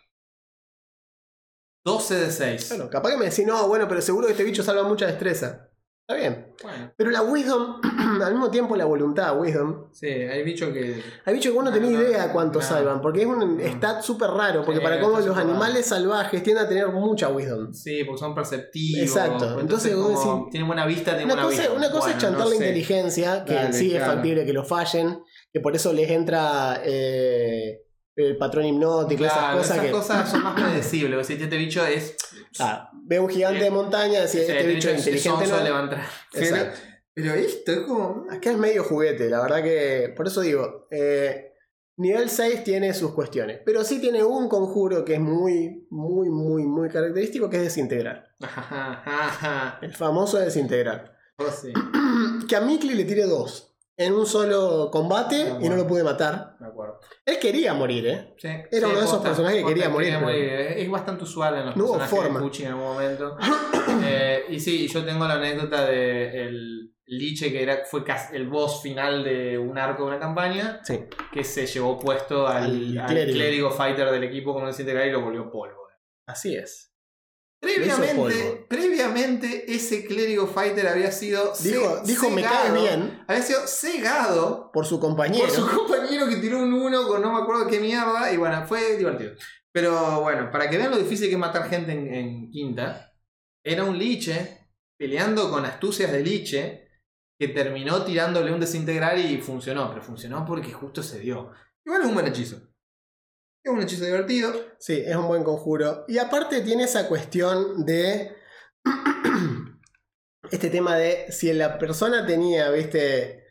[1.85, 2.69] 12 de 6.
[2.71, 5.71] Bueno, capaz que me decís, no, bueno, pero seguro que este bicho salva mucha destreza.
[6.11, 6.47] Está bien.
[6.63, 7.83] Bueno, Pero la wisdom,
[8.25, 9.89] al mismo tiempo la voluntad, wisdom.
[9.93, 11.03] sí, hay bichos que.
[11.27, 12.65] Hay bichos que vos no No, tenés no, idea cuánto no.
[12.65, 16.65] salvan, porque es un stat súper raro, porque Sí, para cómo los animales salvajes tienden
[16.65, 17.75] a tener mucha wisdom.
[17.75, 19.03] Sí, porque son perceptivos.
[19.03, 21.77] Exacto, entonces vos como decís- tienen buena vista, tienen Una buena cosa, vista.
[21.77, 22.55] una cosa es chantar la sé.
[22.57, 27.83] inteligencia, que Dale, sí es factible que lo fallen, que por eso les entra eh,
[28.27, 29.91] el patrón hipnótico, Claro, esas cosas que.
[29.93, 31.27] cosas son más predecibles.
[31.27, 32.17] Si este bicho es.
[32.59, 35.47] Ah, ve un gigante Eh, de montaña, decís, Sí, este bicho es inteligente.
[35.47, 35.73] no le es".
[35.73, 36.07] va a entrar.
[36.33, 36.81] Pero, Exacto.
[37.15, 38.27] pero esto es como.
[38.31, 40.13] Acá es medio juguete, la verdad que.
[40.17, 41.53] Por eso digo, eh,
[41.97, 46.63] nivel 6 tiene sus cuestiones, pero sí tiene un conjuro que es muy, muy, muy,
[46.65, 48.25] muy característico, que es desintegrar.
[49.83, 51.17] El famoso desintegrar.
[51.39, 51.73] Oh, sí,
[52.49, 53.68] Que a Mikli le tire dos
[53.99, 56.57] en un solo combate y no lo pude matar.
[56.61, 57.01] me acuerdo.
[57.27, 58.35] Él quería morir, ¿eh?
[58.39, 61.57] Sí, Era uno de esos posta, personajes que quería morir, pero- Es es bastante usual
[61.59, 62.39] en los No hubo personajes forma.
[62.39, 63.37] de Pucci en algún momento.
[64.05, 68.05] Eh, y sí, yo tengo la anécdota de el Liche que era, fue
[68.35, 71.01] el boss final de un arco de una campaña Sí.
[71.33, 73.71] que se llevó puesto al, Al al clérigo.
[73.71, 75.89] fighter del equipo con un desintegrar y lo volvió polvo.
[76.27, 76.93] Así es.
[77.61, 83.67] Previamente, previamente ese clérigo fighter había sido Dijo, dijo me cegado- caes bien Había sido
[83.67, 85.45] cegado por su compañero.
[85.47, 88.33] por su compañero que tiró un 1 con no me acuerdo qué mierda.
[88.33, 89.33] Y bueno, fue divertido.
[89.73, 93.13] Pero bueno, para que vean lo difícil que es matar gente en, en quinta,
[93.65, 94.69] era un liche
[94.99, 96.89] peleando con astucias de liche
[97.41, 99.89] que terminó tirándole un desintegrar y funcionó.
[99.91, 101.51] Pero funcionó porque justo se dio.
[101.85, 102.68] Igual es un buen hechizo.
[103.69, 104.51] Es un hechizo divertido.
[104.79, 106.07] Sí, es un buen conjuro.
[106.09, 108.35] Y aparte tiene esa cuestión de.
[110.51, 113.45] este tema de si la persona tenía, viste.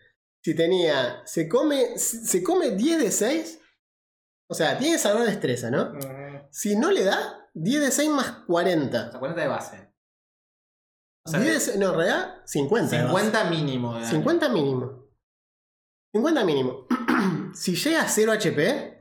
[0.44, 1.22] Si tenía.
[1.26, 2.00] Se come.
[2.00, 3.60] Se come 10 de 6.
[4.50, 5.94] O sea, tiene salvar destreza, ¿no?
[6.50, 9.06] Si no le da, 10 de 6 más 40.
[9.06, 9.94] Hasta 40 de base.
[11.26, 12.96] O sea, 10 de 6 no, en realidad, 50.
[12.96, 13.26] de base.
[13.26, 13.94] 50 mínimo.
[13.94, 14.12] de daño.
[14.12, 15.12] 50 mínimo.
[16.12, 16.88] 50 mínimo.
[17.54, 18.97] si llega a 0 HP,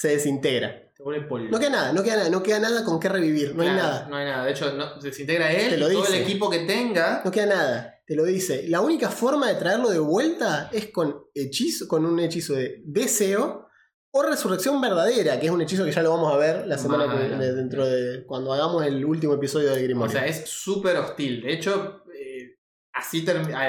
[0.00, 0.90] se desintegra.
[0.96, 1.48] Se vuelve polvo.
[1.50, 4.06] No queda nada, no queda nada, no queda nada con qué revivir, no hay nada.
[4.08, 4.46] No hay nada.
[4.46, 7.20] De hecho, no, se desintegra él Te lo y todo el equipo que tenga.
[7.22, 8.64] No queda nada, te lo dice.
[8.68, 13.68] La única forma de traerlo de vuelta es con hechizo, con un hechizo de deseo
[14.10, 17.06] o resurrección verdadera, que es un hechizo que ya lo vamos a ver la semana
[17.06, 20.12] que viene, dentro de cuando hagamos el último episodio del O Grimorio.
[20.12, 21.42] sea, es súper hostil.
[21.42, 22.56] De hecho, eh,
[22.94, 23.26] así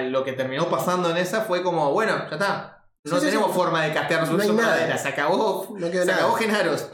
[0.10, 2.81] lo que terminó pasando en esa fue como, bueno, ya está.
[3.04, 3.54] No Sí, tenemos sí.
[3.56, 4.54] forma de castear No nada.
[4.54, 4.98] verdadera.
[4.98, 5.76] Se acabó.
[5.78, 6.40] no quedó Se acabó nada.
[6.40, 6.90] Genaros.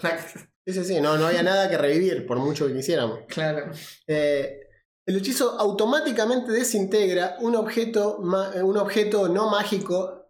[0.66, 3.20] Sí, sí, sí, no, no había nada que revivir, por mucho que quisiéramos.
[3.28, 3.72] claro.
[4.08, 4.60] Eh,
[5.06, 8.20] el hechizo automáticamente desintegra un objeto,
[8.54, 10.26] eh, un objeto no mágico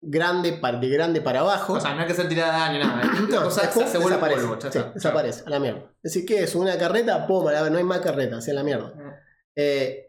[0.00, 1.72] grande, par- de grande para abajo.
[1.74, 3.04] O sea, no hay que hacer tirada de daño, nada.
[3.04, 4.46] La No, cosa después se vuelve desaparece.
[4.46, 4.70] polvo.
[4.70, 5.80] Sí, desaparece, a la mierda.
[6.02, 6.54] Es decir, ¿qué es?
[6.54, 7.26] ¿Una carreta?
[7.26, 8.94] Pum, a la- no hay más carreta, así a la mierda.
[8.94, 9.10] Mm.
[9.56, 10.06] Eh,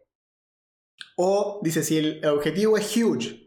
[1.17, 3.40] o dice, si el objetivo es huge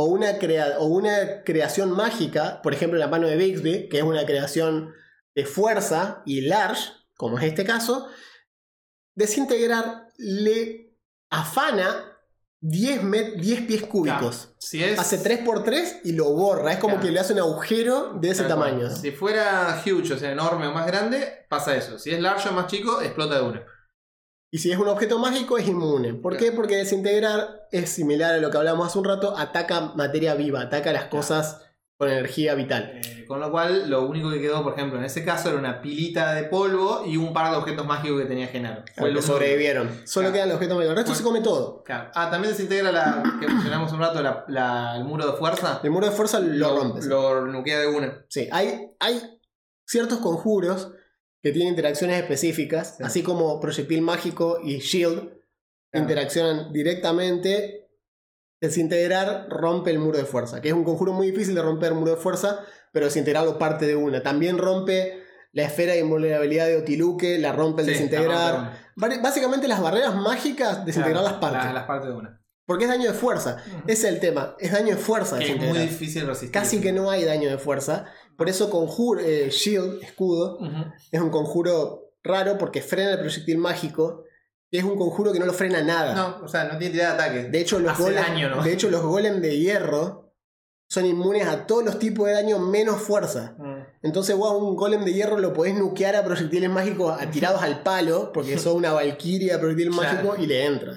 [0.00, 4.04] o una, crea- o una creación mágica, por ejemplo la mano de Bixby, que es
[4.04, 4.94] una creación
[5.34, 8.06] de fuerza y large, como es este caso,
[9.16, 10.96] desintegrar le
[11.30, 12.16] afana
[12.60, 14.54] 10, met- 10 pies cúbicos.
[14.58, 14.98] Si es.
[15.00, 16.72] Hace 3x3 y lo borra.
[16.72, 17.06] Es como Claro.
[17.06, 18.90] que le hace un agujero de ese tamaño.
[18.90, 21.98] Si fuera huge, o sea, enorme o más grande, pasa eso.
[21.98, 23.66] Si es large o más chico, explota de una.
[24.50, 26.14] Y si es un objeto mágico, es inmune.
[26.14, 26.52] ¿Por qué?
[26.52, 30.90] Porque desintegrar es similar a lo que hablamos hace un rato, ataca materia viva, ataca
[30.92, 31.60] las cosas
[31.98, 32.92] con energía vital.
[33.04, 35.82] Eh, con lo cual, lo único que quedó, por ejemplo, en ese caso era una
[35.82, 38.84] pilita de polvo y un par de objetos mágicos que tenía Genaro.
[38.96, 39.88] Lo que sobrevivieron.
[40.06, 40.32] Solo Claro.
[40.32, 40.90] quedan los objetos mágicos.
[40.92, 41.18] El resto Bueno.
[41.18, 41.82] se come todo.
[41.82, 42.10] Claro.
[42.14, 45.80] Ah, también desintegra la que mencionamos un rato, la- la- el muro de fuerza.
[45.82, 47.04] El muro de fuerza lo, rompes.
[47.06, 48.24] Lo nuquea de una.
[48.28, 49.20] Sí, hay, hay
[49.84, 50.92] ciertos conjuros
[51.42, 53.04] que tienen interacciones específicas, Sí.
[53.04, 55.20] así como proyectil mágico y shield
[55.90, 56.04] Claro.
[56.04, 57.84] interaccionan directamente.
[58.60, 61.98] Desintegrar rompe el muro de fuerza, que es un conjuro muy difícil de romper el
[61.98, 62.60] muro de fuerza,
[62.92, 64.20] pero desintegrarlo parte de una.
[64.22, 68.54] También rompe la esfera de invulnerabilidad de Otiluque, la rompe el Sí, desintegrar.
[68.54, 71.64] la rompe Básicamente las barreras mágicas, desintegrar Claro, las partes.
[71.66, 72.37] la- las partes de una.
[72.68, 73.56] Porque es daño de fuerza.
[73.86, 74.54] Ese es el tema.
[74.60, 76.52] Es daño de fuerza Que es muy difícil resistir.
[76.52, 78.04] Casi que no hay daño de fuerza.
[78.36, 80.58] Por eso conjuro, eh, Shield, escudo,
[81.10, 84.24] es un conjuro raro porque frena el proyectil mágico.
[84.70, 86.14] Es un conjuro que no lo frena nada.
[86.14, 87.48] No, o sea, no tiene tirada de ataque.
[87.48, 88.62] De hecho, los golem, daño, ¿no?
[88.62, 90.34] de hecho, los golem de hierro
[90.90, 93.54] son inmunes a todos los tipos de daño menos fuerza.
[93.58, 93.76] Mm.
[94.02, 97.62] Entonces vos a un golem de hierro lo podés nukear a proyectiles mágicos a- tirados
[97.62, 100.02] al palo, porque sos una valquiria de proyectil Claro.
[100.16, 100.92] mágico y le entra.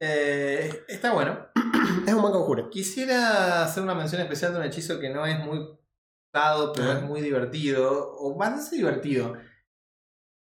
[0.00, 1.46] Eh, está bueno.
[2.06, 2.70] Es un buen conjuro.
[2.70, 5.58] Quisiera hacer una mención especial de un hechizo que no es muy
[6.32, 6.94] usado, pero Ah.
[6.98, 9.34] es muy divertido, o bastante divertido.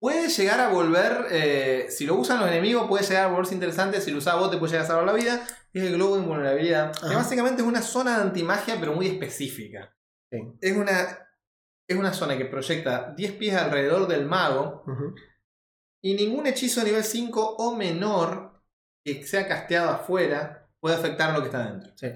[0.01, 4.01] Puede llegar a volver, eh, si lo usan los enemigos, puede llegar a volverse interesante.
[4.01, 5.45] Si lo usas vos, te puede llegar a salvar la vida.
[5.73, 6.93] Es el globo de invulnerabilidad.
[6.93, 9.97] Que básicamente es una zona de antimagia, pero muy específica.
[10.31, 10.39] Sí.
[10.61, 11.01] Es una,
[11.89, 14.85] es una zona que proyecta 10 pies alrededor del mago.
[16.03, 18.48] Y ningún hechizo nivel 5 o menor
[19.05, 21.91] que sea casteado afuera puede afectar lo que está dentro.
[21.97, 22.09] Sí.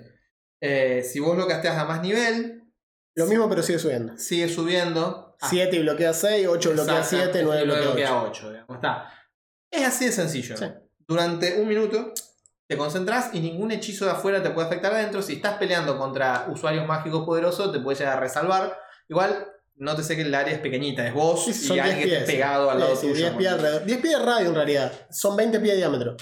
[0.61, 2.63] Eh, si vos lo casteas a más nivel,
[3.15, 4.17] Lo mismo, pero sigue subiendo.
[4.17, 5.37] sigue subiendo.
[5.41, 8.29] Ah, 7 y bloquea 6, 8 bloquea exacto, 7, 9 y luego bloquea 8.
[8.31, 8.51] 8.
[8.51, 9.13] digamos, está.
[9.71, 10.57] Es así de sencillo.
[10.57, 10.67] Sí.
[11.09, 12.13] Durante un minuto
[12.69, 15.21] te concentras y ningún hechizo de afuera te puede afectar adentro.
[15.21, 18.79] Si estás peleando contra usuarios mágicos poderosos, te puede llegar a resalvar.
[19.09, 21.99] Igual, no te sé que el área es pequeñita, es vos Sí, y 10 alguien
[21.99, 22.21] que pies.
[22.21, 23.15] esté pegado al lado Sí, tuyo.
[23.17, 23.85] 10 pies alrededor.
[23.85, 24.93] 10 pies de radio en realidad.
[25.11, 26.17] Son 20 pies de diámetro.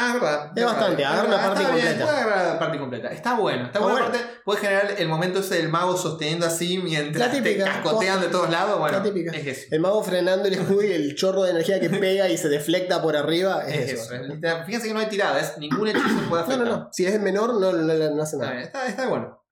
[0.00, 0.52] Ah, es verdad.
[0.54, 2.04] Es bastante, agarra una parte está bien, completa.
[2.06, 3.08] puede agarrar la parte completa.
[3.08, 3.98] Está bueno, está Ah, bueno.
[3.98, 7.64] Aparte, puede generar el momento ese del mago sosteniendo así mientras La típica.
[7.64, 8.78] te cascotean de todos lados.
[8.78, 9.32] Bueno, La típica.
[9.36, 9.66] es eso.
[9.72, 13.02] El mago frenando el escudo y el chorro de energía que pega y se deflecta
[13.02, 13.64] por arriba.
[13.66, 14.14] Es, Es eso.
[14.66, 16.58] Fíjense que no hay tiradas, ningún hechizo puede No, afectar.
[16.58, 16.88] no, no.
[16.92, 18.52] Si es menor, no, no, no- no hace Está, nada.
[18.52, 19.44] bien, está, está bueno.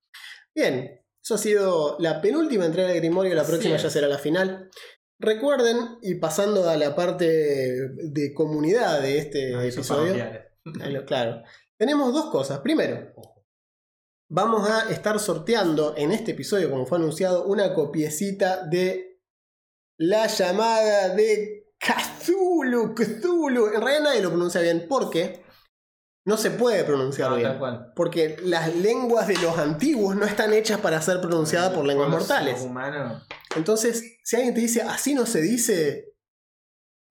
[0.54, 1.02] Bien.
[1.22, 3.34] Eso ha sido la penúltima entrega de Grimorio.
[3.34, 4.70] La próxima ya será la final.
[5.18, 10.14] Recuerden, y pasando a la parte de comunidad de este No, episodio.
[10.80, 11.42] Ah, lo- Claro.
[11.78, 12.60] Tenemos dos cosas.
[12.60, 13.12] Primero,
[14.30, 19.20] vamos a estar sorteando en este episodio, como fue anunciado, una copiecita de
[19.98, 22.94] la llamada de Cthulhu.
[22.94, 23.66] Cthulhu.
[23.74, 25.44] En realidad nadie lo pronuncia bien porque
[26.26, 27.58] no se puede pronunciar No, bien.
[27.58, 27.92] cual.
[27.96, 32.60] Porque las lenguas de los antiguos no están hechas para ser pronunciadas por lenguas mortales.
[32.62, 33.26] humanos.
[33.54, 36.12] Entonces, si alguien te dice, así no se dice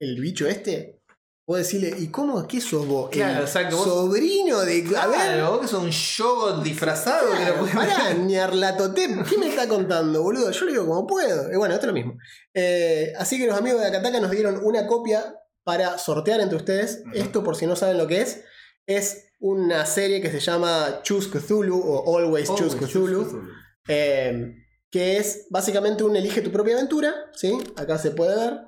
[0.01, 1.01] el bicho este,
[1.47, 2.45] vos decirle, ¿y cómo?
[2.45, 3.09] ¿Qué sos vos?
[3.09, 4.85] Claro, el vos- sobrino de...
[4.97, 9.37] A ver, Claro, vos que sos un yogo disfrazado que lo Claro, pará, Ñarlatotep, ¿qué
[9.37, 10.51] me está contando, boludo?
[10.51, 11.51] Yo lo digo como puedo.
[11.51, 12.17] Y bueno, esto es lo mismo.
[12.53, 17.01] Eh, así que los amigos de Akataka nos dieron una copia para sortear entre ustedes.
[17.13, 18.43] Esto, por si no saben lo que es,
[18.87, 23.43] es una serie que se llama Choose Cthulhu o Always, Oh, Choose Cthulhu.
[23.87, 24.55] eh,
[24.91, 27.13] que es básicamente un elige tu propia aventura.
[27.33, 27.57] ¿sí?
[27.75, 28.59] Acá se puede ver.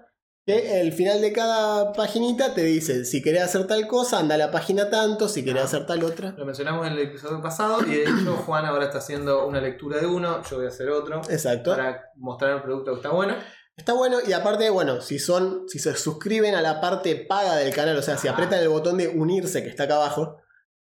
[0.46, 4.38] Que el final de cada paginita te dice, si querés hacer tal cosa, anda a
[4.38, 5.66] la página tanto, si querés Ah.
[5.66, 6.32] hacer tal otra.
[6.38, 10.00] Lo mencionamos en el episodio pasado y de hecho Juan ahora está haciendo una lectura
[10.00, 11.72] de uno, yo voy a hacer otro Exacto.
[11.76, 13.36] para mostrar el producto que está bueno.
[13.78, 17.74] Está bueno y aparte, bueno, si son, si se suscriben a la parte paga del
[17.74, 20.38] canal, o sea, si apretan el botón de unirse que está acá abajo,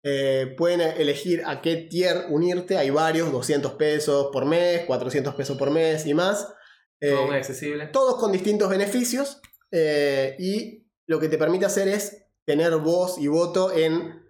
[0.04, 2.78] eh, pueden elegir a qué tier unirte.
[2.78, 6.52] Hay varios, 200 pesos por mes, 400 pesos por mes y más.
[7.00, 7.88] Eh, Todo muy accesible.
[7.88, 9.40] todos con distintos beneficios
[9.72, 14.28] eh, y lo que te permite hacer es tener voz y voto en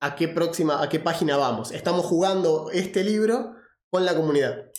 [0.00, 1.72] a qué próxima, a qué página vamos.
[1.72, 3.54] Estamos jugando este libro
[3.88, 4.71] con la comunidad.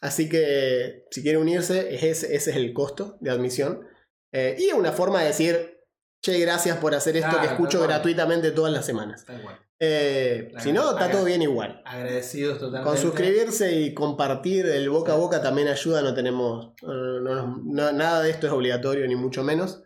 [0.00, 3.86] Así que si quiere unirse, es ese, ese es el costo de admisión.
[4.32, 5.80] Eh, y es una forma de decir,
[6.22, 9.24] che, gracias por hacer esto Claro, que escucho gratuitamente todas las semanas.
[9.24, 9.58] Tal cual.
[9.80, 11.82] Eh, si no, está todo bien igual.
[11.84, 12.88] Agradecidos totalmente.
[12.88, 16.72] Con suscribirse y compartir el boca a boca también ayuda, no tenemos.
[16.82, 19.82] no- no- no- nada de esto es obligatorio, ni mucho menos.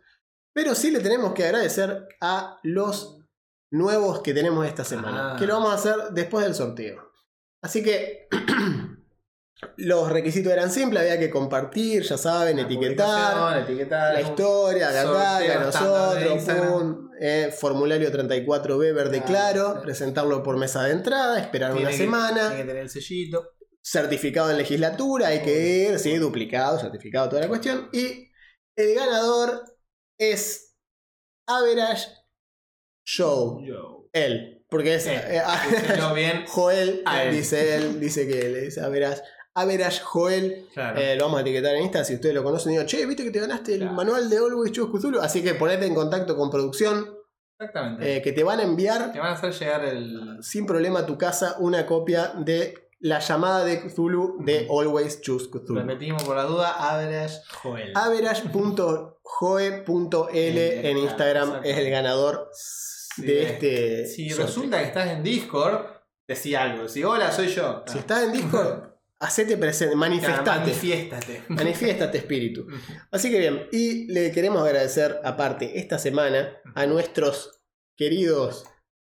[0.54, 3.18] Pero sí le tenemos que agradecer a los
[3.70, 5.34] nuevos que tenemos esta semana.
[5.34, 5.36] Ah.
[5.38, 7.10] Que lo vamos a hacer después del sorteo.
[7.62, 8.28] Así que.
[9.76, 14.14] los requisitos eran simples, había que compartir, ya saben, La etiquetar.
[14.14, 19.64] La historia, la nosotros, pum, eh, formulario 34B verde Claro.
[19.66, 22.90] claro, presentarlo por mesa de entrada, esperar Tiene una que- semana, Tiene que tener el
[22.90, 23.50] sellito.
[23.82, 27.88] certificado en legislatura, hay que ir, sí, duplicado, certificado, toda la cuestión.
[27.92, 28.30] Y
[28.76, 29.62] el ganador
[30.18, 30.76] es
[31.48, 32.08] Average
[33.04, 33.60] Show.
[33.64, 34.08] Yo.
[34.12, 35.42] Él, porque es eh,
[36.14, 36.44] bien.
[36.46, 39.22] Joel, dice él, dice que le dice Average.
[39.54, 40.98] Average Joel, Claro.
[41.00, 42.72] eh, lo vamos a etiquetar en Insta si ustedes lo conocen.
[42.72, 45.20] Digo, che, viste que te ganaste el manual de Always Choose Cthulhu.
[45.20, 47.14] Así que ponete en contacto con producción,
[47.58, 48.16] Exactamente.
[48.16, 50.38] eh, que te van a enviar Te van a hacer llegar el.
[50.42, 52.74] sin problema a tu casa una copia de
[53.04, 55.80] la llamada de Cthulhu de Always Choose Cthulhu.
[55.80, 57.92] Repetimos por la duda, Average Joel.
[57.96, 64.06] Average.joe.l en Instagram es el ganador Sí, de este.
[64.06, 64.46] Si sorteo.
[64.46, 65.84] resulta que estás en Discord,
[66.26, 66.88] decí algo.
[66.88, 67.82] Si hola, soy yo.
[67.86, 68.91] Si estás en Discord,
[69.22, 70.60] hacete presente, manifestate.
[70.60, 71.44] Manifiéstate.
[71.48, 72.66] Manifiéstate, espíritu.
[73.10, 77.62] Así que bien, y le queremos agradecer aparte esta semana a nuestros
[77.96, 78.64] queridos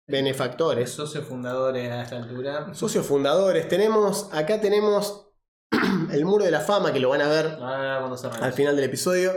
[0.08, 2.74] benefactores, Socios fundadores a esta altura.
[2.74, 3.68] socios fundadores.
[3.68, 5.28] Tenemos, acá tenemos
[6.12, 8.42] el muro de la fama que lo van a ver cerramos.
[8.42, 9.32] al final del episodio,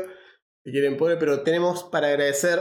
[0.65, 2.59] si quieren poner, pero tenemos para agradecer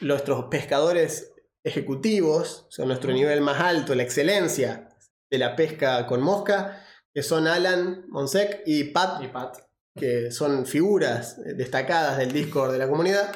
[0.00, 1.34] nuestros pescadores
[1.64, 4.88] ejecutivos, son nuestro nivel más alto, la excelencia
[5.30, 6.81] de la pesca con mosca,
[7.14, 9.56] que son Alan Monsec y Pat Y Pat.
[9.94, 13.32] que son figuras destacadas del Discord de la comunidad.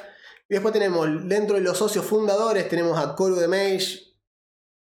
[0.48, 4.00] Y después tenemos, dentro de los socios fundadores, tenemos a Coru de Mage,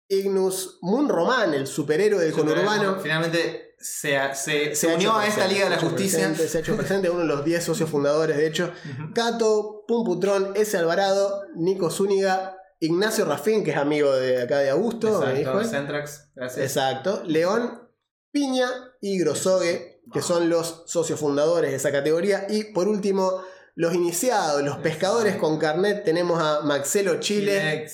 [0.08, 2.98] Ignus, Moon Roman, el superhéroe del conurbano.
[3.00, 6.18] Finalmente se, se, se Se ha unió a esta Liga de la Justicia.
[6.26, 8.72] presente, se ha hecho presente, uno de los 10 socios fundadores, de hecho.
[9.14, 10.76] Cato, Pumputrón, S.
[10.76, 15.22] Alvarado, Nico Zúñiga, Ignacio Rafín, que es amigo de acá de Augusto.
[15.22, 15.64] Exacto.
[15.64, 16.30] Centrax.
[16.34, 16.64] Gracias.
[16.66, 17.22] Exacto.
[17.26, 17.88] León,
[18.32, 18.68] Piña
[19.00, 22.46] y Grosogue, que son los socios fundadores de esa categoría.
[22.48, 23.42] Y por último,
[23.74, 27.86] los iniciados, los pescadores con carnet, tenemos a Maxelo Chile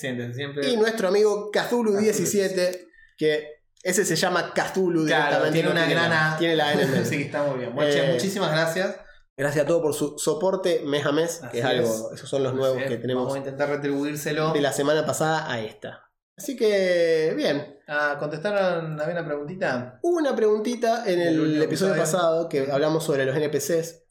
[0.63, 2.87] y nuestro amigo Cthulhu17,
[3.17, 6.35] que ese se llama Cthulhu Claro, tiene una la- grana.
[6.37, 7.73] Tiene la N sí, está muy bien.
[7.75, 8.95] Bueno, che, Eh, muchísimas gracias.
[9.39, 12.17] Gracias a todos por su soporte mes a mes, Así que es algo, es.
[12.17, 14.51] esos son los nuevos es, que tenemos Vamos a intentar retribuírselo.
[14.51, 16.09] de la semana pasada a esta.
[16.35, 18.99] Así que, bien, Ah, ¿Contestaron?
[18.99, 19.99] ¿Había una preguntita?
[20.01, 22.19] Hubo una preguntita en El el, último episodio episodio.
[22.19, 24.03] pasado que hablamos sobre los NPCs,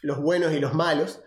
[0.00, 1.22] los buenos y los malos.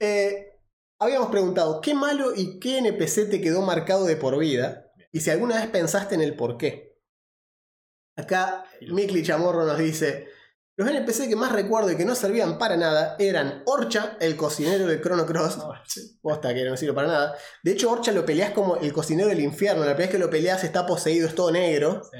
[0.00, 0.52] Eh,
[1.00, 5.30] habíamos preguntado qué malo y qué NPC te quedó marcado de por vida y si
[5.30, 6.98] alguna vez pensaste en el por qué.
[8.16, 10.28] Acá Mikli Chamorro nos dice,
[10.78, 14.86] Los NPC que más recuerdo y que no servían para nada eran Orcha, el cocinero
[14.86, 15.58] de Chrono Cross.
[16.22, 17.34] Posta que no sirve para nada.
[17.64, 19.80] De hecho, Orcha lo peleas como el cocinero del infierno.
[19.80, 22.02] La primera vez que lo peleas está poseído, es todo negro.
[22.12, 22.18] Sí.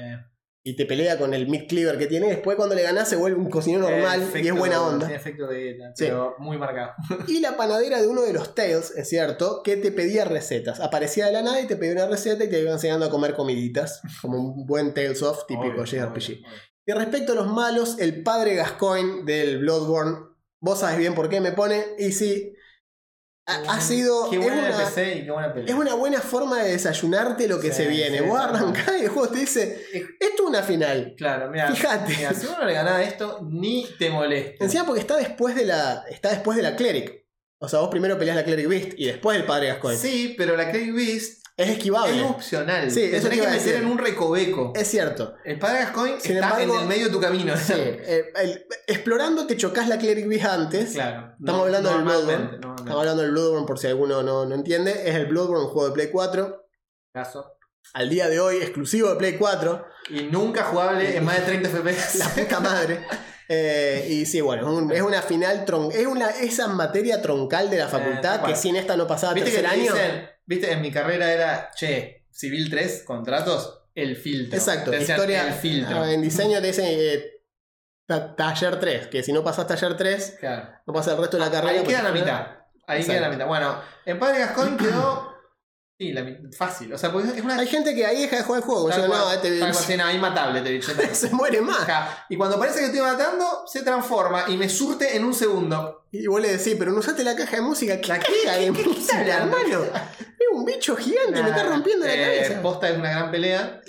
[0.61, 2.27] Y te pelea con el Mid Cleaver que tiene.
[2.27, 5.07] Después, cuando le ganás, se vuelve un cocinero normal y es buena onda.
[5.07, 6.03] Tiene efecto de ETA, Sí.
[6.03, 6.91] pero muy marcado.
[7.29, 10.81] Y la panadera de uno de los Tales, es cierto, que te pedía recetas.
[10.81, 13.35] Aparecía de la nada y te pedía una receta y te iba enseñando a comer
[13.35, 14.01] comiditas.
[14.21, 16.03] Como un buen Tales of típico Obvio, JRPG.
[16.11, 16.68] obvio, obvio.
[16.89, 20.25] Y respecto a los malos, el padre Gascoigne del Bloodborne,
[20.59, 22.55] vos sabés bien por qué me pone, y sí,
[23.45, 24.27] ha, ha sido...
[24.31, 25.71] Qué es buena una, NPC y qué buena pelea.
[25.71, 28.17] es una buena forma de desayunarte lo que Sí, se viene.
[28.17, 29.85] sí, vos arrancás y el juego te dice,
[30.19, 31.13] esto es una final.
[31.15, 31.71] Claro, mira.
[31.71, 32.11] Fíjate.
[32.33, 34.63] Si uno le gana esto, ni te molesta.
[34.65, 37.23] Encima porque está después de la, está después de la Cleric.
[37.59, 40.01] O sea, vos primero peleás la Cleric Beast y después el padre Gascoigne.
[40.01, 42.17] Sí, pero la Craig Beast Es esquivable.
[42.17, 42.89] es opcional.
[42.89, 44.71] Sí, eso te tenés que meter en un recoveco.
[44.75, 45.35] Es cierto.
[45.43, 47.53] El padre Gascoigne Sin está embargo- en el medio de tu camino.
[47.57, 50.91] Sí, eh, el- explorando te chocas la Cleric Beast antes.
[50.93, 51.33] claro.
[51.39, 52.75] Estamos hablando del normalmente, Bloodborne.
[52.77, 54.91] Estamos hablando del Bloodborne por si alguno no, no entiende.
[55.09, 56.65] Es el Bloodborne, un juego de Play 4.
[57.13, 57.45] Caso.
[57.93, 59.85] Al día de hoy, exclusivo de Play 4.
[60.11, 62.15] Y nunca jugable en más de 30 FPS.
[62.19, 63.05] La puta madre.
[63.51, 67.77] Eh, y sí, bueno, es, un- es una final es una esa materia troncal de
[67.79, 68.51] la facultad cual.
[68.53, 69.93] que sin esta no pasaba ¿Viste que tercer te año.
[69.93, 74.57] dicen, viste, en mi carrera era, che, Civil 3, contratos, el filtro.
[74.57, 75.47] Exacto, decían, historia.
[75.47, 76.01] El filtro.
[76.03, 77.23] ah, En diseño te dicen eh,
[78.05, 80.69] ta- taller 3, que si no pasas taller 3, Claro.
[80.87, 81.79] no pasa el resto de la carrera.
[81.79, 82.47] Ahí queda la porque- mitad.
[82.87, 83.11] Ahí Exacto.
[83.19, 83.47] queda la mitad.
[83.47, 85.29] Bueno, en Padre Gascón quedó.
[85.99, 86.93] Sí, la mi- fácil.
[86.93, 87.57] O sea, porque es una.
[87.59, 88.87] Hay gente que ahí deja de jugar el juego.
[88.89, 90.81] tal Yo, no, cual, este tal cual, sí, no, inmatable, te
[91.13, 91.81] se muere más.
[91.81, 92.25] Ajá.
[92.29, 96.05] Y cuando parece que estoy matando, se transforma y me surte en un segundo.
[96.11, 98.01] Y vos le decís, pero no usaste la caja de música.
[98.01, 99.83] ¿Qué ¿La caja de música, hermano?
[99.83, 102.61] Es un bicho gigante, me está rompiendo la eh, cabeza.
[102.63, 103.81] Posta es una gran pelea.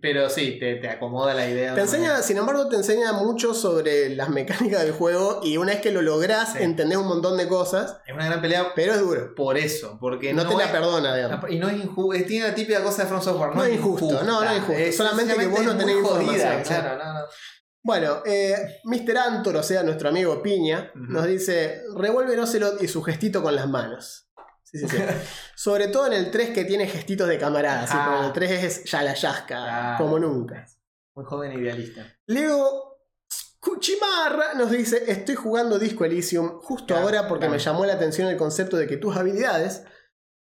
[0.00, 1.74] Pero sí, te, te acomoda la idea.
[1.74, 5.80] Te enseña, sin embargo, te enseña mucho sobre las mecánicas del juego y una vez
[5.80, 9.34] que lo lográs, entendés un montón de cosas, Es una gran pelea pero es duro.
[9.34, 9.98] por eso.
[10.00, 11.50] Porque no, te la perdona, digamos.
[11.50, 12.24] Y no es injusto.
[12.26, 13.54] Tiene la típica cosa de From Software.
[13.54, 14.92] No es injusto, no, no es injusto.
[14.92, 16.62] Solamente que vos no tenés jodida, información.
[16.64, 17.20] Claro, no, no.
[17.86, 19.16] Bueno, eh, Mr.
[19.16, 23.68] Antor, o sea, nuestro amigo Piña, nos dice: revuelve Ocelot y su gestito con las
[23.68, 24.28] manos.
[24.64, 24.96] Sí, sí, sí.
[25.54, 27.92] Sobre todo en el 3 que tiene gestitos de camarada, ¿sí?
[27.94, 28.06] Ah.
[28.08, 30.66] pero en el 3 es ya la yasca, como nunca.
[31.14, 32.04] Muy joven idealista.
[32.26, 32.98] Leo
[33.60, 37.52] Cuchimarra nos dice: Estoy jugando Disco Elysium justo Claro, ahora porque claro.
[37.52, 39.84] me llamó la atención el concepto de que tus habilidades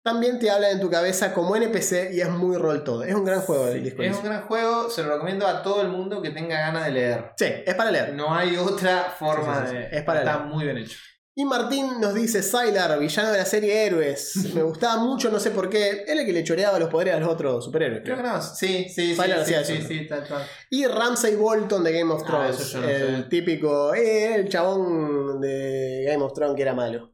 [0.08, 3.04] también te hablan en tu cabeza como NPC y es muy rol todo.
[3.04, 5.82] Es un gran juego el Disco Es un gran juego, se lo recomiendo a todo
[5.82, 7.32] el mundo que tenga ganas de leer.
[7.36, 8.14] Sí, es para leer.
[8.14, 9.96] No hay otra forma Sí, sí, sí, de.
[9.98, 10.46] es para Está leer.
[10.48, 10.98] muy bien hecho.
[11.34, 14.34] Y Martín nos dice, Sylar, villano de la serie Héroes.
[14.54, 16.02] Me gustaba mucho, no sé por qué.
[16.06, 18.02] Era el que le choreaba los poderes a los otros superhéroes.
[18.02, 18.26] Creo creo.
[18.32, 18.42] que no.
[18.42, 19.14] Sí, sí, sí.
[19.14, 20.24] Sylar sí, sí, sí, tal.
[20.70, 22.74] Y Ramsay Bolton de Game of Ah, Thrones.
[22.74, 23.28] no el sé.
[23.30, 27.12] típico, eh, el chabón de Game of Thrones que era malo.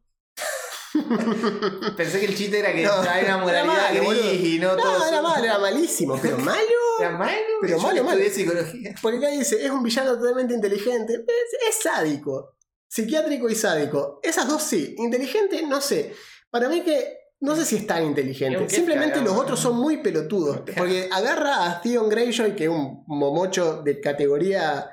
[1.97, 4.33] Pensé que el chiste era que No, era era moralidad gris boludo.
[4.35, 4.99] y no, todo.
[4.99, 5.23] No, era eso.
[5.23, 6.19] malo, era malísimo.
[6.21, 6.59] Pero malo.
[7.01, 7.33] Era malo.
[7.61, 8.23] Pero malo, malo.
[8.31, 8.95] psicología.
[9.03, 11.15] Porque acá dice, es un villano totalmente inteligente.
[11.15, 12.57] Es, es sádico.
[12.89, 14.21] Psiquiátrico y sádico.
[14.23, 14.95] Esas dos sí.
[14.99, 16.15] Inteligente, no sé.
[16.51, 17.19] Para mí que...
[17.41, 18.71] No sé si es tan inteligente.
[18.71, 20.61] Simplemente los otros son muy pelotudos.
[20.79, 24.89] Porque agarra a Theon Greyjoy, que es un momocho de categoría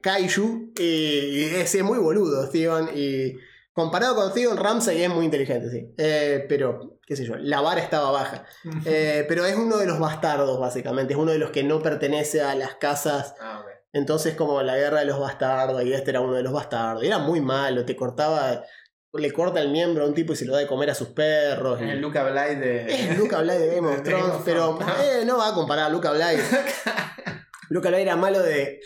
[0.00, 2.88] Kaiju, y es muy boludo, Theon.
[2.96, 3.34] Y
[3.72, 5.94] comparado con Theon, Ramsay es muy inteligente, sí.
[5.98, 8.44] Eh, pero, qué sé yo, la vara estaba baja.
[8.84, 11.14] Eh, pero es uno de los bastardos, básicamente.
[11.14, 13.66] Es uno de los que no pertenece a las casas Ah, ok.
[13.92, 17.06] entonces, como la guerra de los bastardos, y este era uno de los bastardos, y
[17.06, 18.62] era muy malo, te cortaba,
[19.14, 21.08] le corta el miembro a un tipo y se lo da de comer a sus
[21.08, 21.80] perros.
[21.82, 22.86] y- Es Luca Blythe de.
[23.10, 26.10] Es Luca Blythe de Game of Thrones, pero eh, no va a comparar a Luca
[26.12, 26.42] Blythe.
[27.68, 28.80] Luca Blythe era malo de.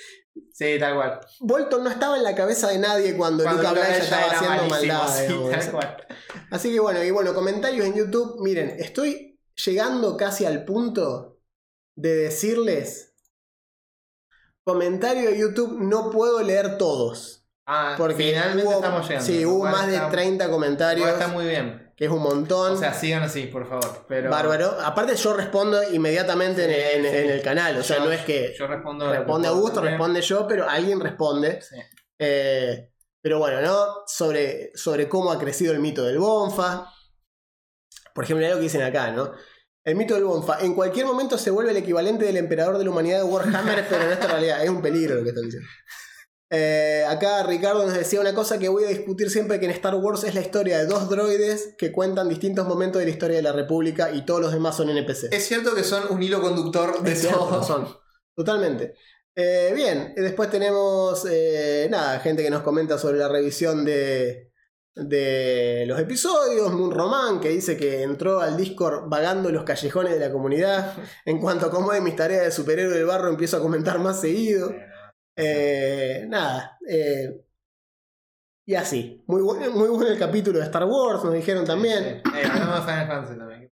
[0.53, 1.21] Sí, tal cual.
[1.41, 5.17] Bolton no estaba en la cabeza de nadie cuando, Cuando Luca estaba haciendo malísimo, maldad.
[5.17, 5.51] sí, digamos.
[5.51, 6.07] tal cual.
[6.51, 8.41] Así que bueno, y bueno, comentarios en YouTube.
[8.41, 11.39] Miren, estoy llegando casi al punto
[11.95, 13.15] de decirles.
[14.65, 17.45] Comentario de YouTube, no puedo leer todos.
[17.67, 19.27] Ah, Porque finalmente hubo, estamos llegando.
[19.27, 21.86] sí, hubo más de está- 30 comentarios, Está muy bien.
[21.97, 22.73] Que es un montón.
[22.73, 24.05] O sea, sigan así, por favor.
[24.07, 24.77] Pero Bárbaro.
[24.83, 27.19] Aparte yo respondo inmediatamente en, Sí, en- sí.
[27.19, 27.77] en el canal.
[27.79, 29.11] O sea, Yo- no es que Yo respondo.
[29.11, 31.61] responde Augusto, responde yo, pero alguien responde.
[31.63, 31.77] Sí.
[32.19, 32.91] Eh,
[33.23, 33.87] pero bueno, ¿no?
[34.07, 36.87] Sobre, sobre cómo ha crecido el mito del Bonfa.
[38.15, 39.33] Por ejemplo, hay algo que dicen acá, ¿no?
[39.85, 40.61] El mito del Bonfa.
[40.61, 44.03] En cualquier momento se vuelve el equivalente del emperador de la humanidad de Warhammer, pero
[44.05, 45.69] en esta realidad es un peligro lo que están diciendo.
[46.51, 49.97] Eh, acá Ricardo nos decía una cosa que voy a discutir siempre que en Star
[49.97, 53.43] Wars es la historia de dos droides que cuentan distintos momentos de la historia de
[53.43, 55.33] la República y todos los demás son NPCs.
[55.33, 57.63] Es cierto que son un hilo conductor de Es todo.
[57.65, 57.89] son.
[58.35, 58.95] Totalmente.
[59.35, 64.53] Eh, bien, después tenemos eh, nada, gente que nos comenta sobre la revisión de,
[64.95, 66.73] de los episodios.
[66.73, 70.95] Moon Román que dice que entró al Discord vagando los callejones de la comunidad.
[71.25, 74.21] En cuanto a cómo de mis tareas de superhéroe del barro, empiezo a comentar más
[74.21, 74.73] seguido.
[75.37, 77.47] Eh, nada, eh,
[78.65, 79.23] y así.
[79.27, 82.05] Muy bueno, muy bueno el capítulo de Star Wars, nos dijeron también.
[82.05, 83.71] Eh, también.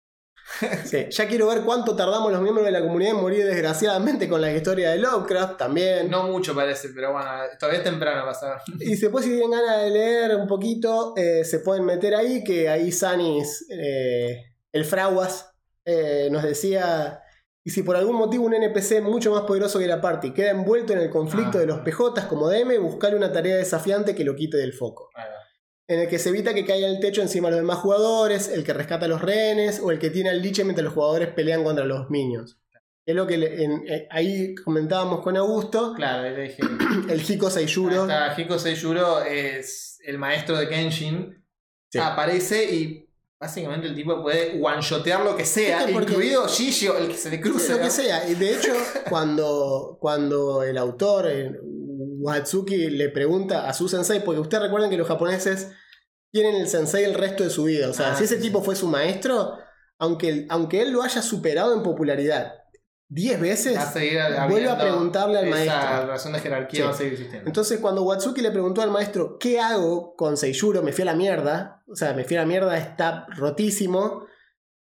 [0.85, 4.41] Sí, Ya quiero ver cuánto tardamos los miembros de la comunidad en morir desgraciadamente con
[4.41, 6.09] la historia de Lovecraft también.
[6.09, 7.29] No mucho parece, pero bueno,
[7.59, 8.57] todavía es temprano para saber.
[8.79, 12.67] Y después si tienen ganas de leer un poquito, eh, se pueden meter ahí, que
[12.67, 15.53] ahí Sanis, eh, el Fraguas,
[15.85, 17.21] eh, nos decía,
[17.63, 20.93] y si por algún motivo un NPC mucho más poderoso que la party queda envuelto
[20.93, 21.61] en el conflicto Ah.
[21.61, 25.09] de los PJs como DM, buscar una tarea desafiante que lo quite del foco.
[25.87, 28.63] En el que se evita que caiga el techo encima de los demás jugadores, el
[28.63, 31.63] que rescata a los rehenes o el que tiene al liche mientras los jugadores pelean
[31.63, 32.59] contra los minions.
[33.05, 36.57] Es lo que le- en- eh, ahí comentábamos con Augusto, Claro, le dije.
[37.09, 38.07] el Hiko Seiyuro.
[38.37, 41.43] Hiko Seiyuro es el maestro de Kenshin.
[41.91, 41.97] Sí.
[41.97, 43.08] Aparece y
[43.39, 47.39] básicamente el tipo puede one-shotear lo que sea, porque- incluido Shishio, el que se le
[47.39, 47.71] cruce.
[47.71, 47.89] lo que ¿no?
[47.91, 48.27] sea.
[48.29, 48.73] Y de hecho,
[49.09, 51.51] cuando, cuando el autor, eh,
[52.21, 55.71] Watsuki, le pregunta a su sensei, porque ustedes recuerden que los japoneses
[56.33, 57.89] tienen el sensei el resto de su vida.
[57.89, 59.57] O sea, Ah, si ese sí, tipo fue su maestro,
[59.99, 62.55] aunque, aunque él lo haya superado en popularidad
[63.11, 64.19] 10 veces, Va a seguir
[64.49, 66.01] vuelve a preguntarle al esa maestro.
[66.05, 66.85] relación de jerarquía Sí.
[66.85, 67.47] va a seguir existiendo.
[67.47, 70.83] Entonces, cuando Watsuki le preguntó al maestro, ¿qué hago con Seiyuro?
[70.83, 71.83] Me fui a la mierda.
[71.87, 74.25] O sea, me fui a la mierda, está rotísimo.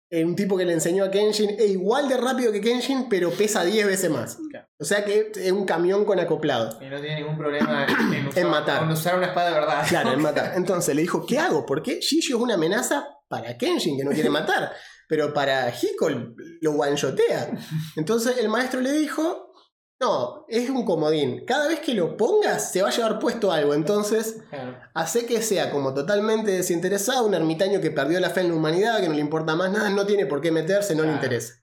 [0.09, 3.31] Eh, Un tipo que le enseñó a Kenshin, es igual de rápido que Kenshin, pero
[3.31, 4.39] pesa 10 veces más.
[4.51, 4.69] Claro.
[4.79, 6.79] O sea que es un camión con acoplado.
[6.83, 8.79] Y no tiene ningún problema en, en usar, matar.
[8.81, 9.85] con usar una espada de verdad.
[9.89, 10.53] Claro, en matar.
[10.57, 11.65] Entonces le dijo, ¿qué hago?
[11.65, 14.73] Porque Shishio es una amenaza para Kenshin, que no quiere matar.
[15.13, 16.09] Pero para Hiko
[16.63, 17.53] lo one-shotea.
[17.97, 19.53] Entonces el maestro le dijo,
[20.01, 21.45] no, es un comodín.
[21.47, 23.75] Cada vez que lo pongas, se va a llevar puesto algo.
[23.75, 24.79] Entonces Claro.
[24.95, 29.03] hace que sea como totalmente desinteresado, un ermitaño que perdió la fe en la humanidad,
[29.03, 31.57] que no le importa más nada, no tiene por qué meterse, no le interesa.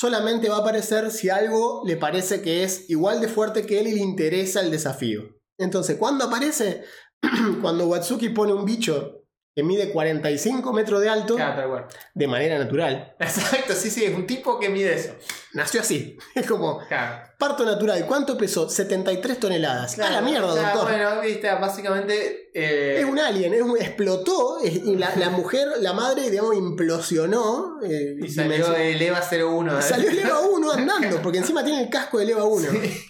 [0.00, 3.88] Solamente va a aparecer si algo le parece que es igual de fuerte que él
[3.88, 5.24] y le interesa el desafío.
[5.58, 6.84] Entonces, ¿cuándo aparece?
[7.60, 9.26] Cuando Watsuki pone un bicho
[9.58, 11.86] que mide 45 metros de alto Claro, cual.
[12.14, 13.16] de manera natural.
[13.18, 15.10] Exacto, sí, sí, es un tipo que mide eso.
[15.52, 16.16] Nació así.
[16.36, 17.24] Es como Claro.
[17.40, 18.06] parto natural.
[18.06, 18.68] ¿Cuánto pesó?
[18.70, 19.98] 73 toneladas.
[19.98, 20.92] a la mierda, Claro, doctor.
[20.92, 22.50] Bueno, viste, básicamente.
[22.54, 26.54] eh, Es un alien, es un- explotó es- y la, la mujer, la madre, digamos,
[26.54, 27.80] implosionó.
[27.82, 29.76] eh, y salió el EVA 01.
[29.78, 29.82] ¿eh?
[29.82, 32.68] salió el EVA 1 andando, porque encima tiene el casco del EVA 1.
[32.70, 33.00] Sí.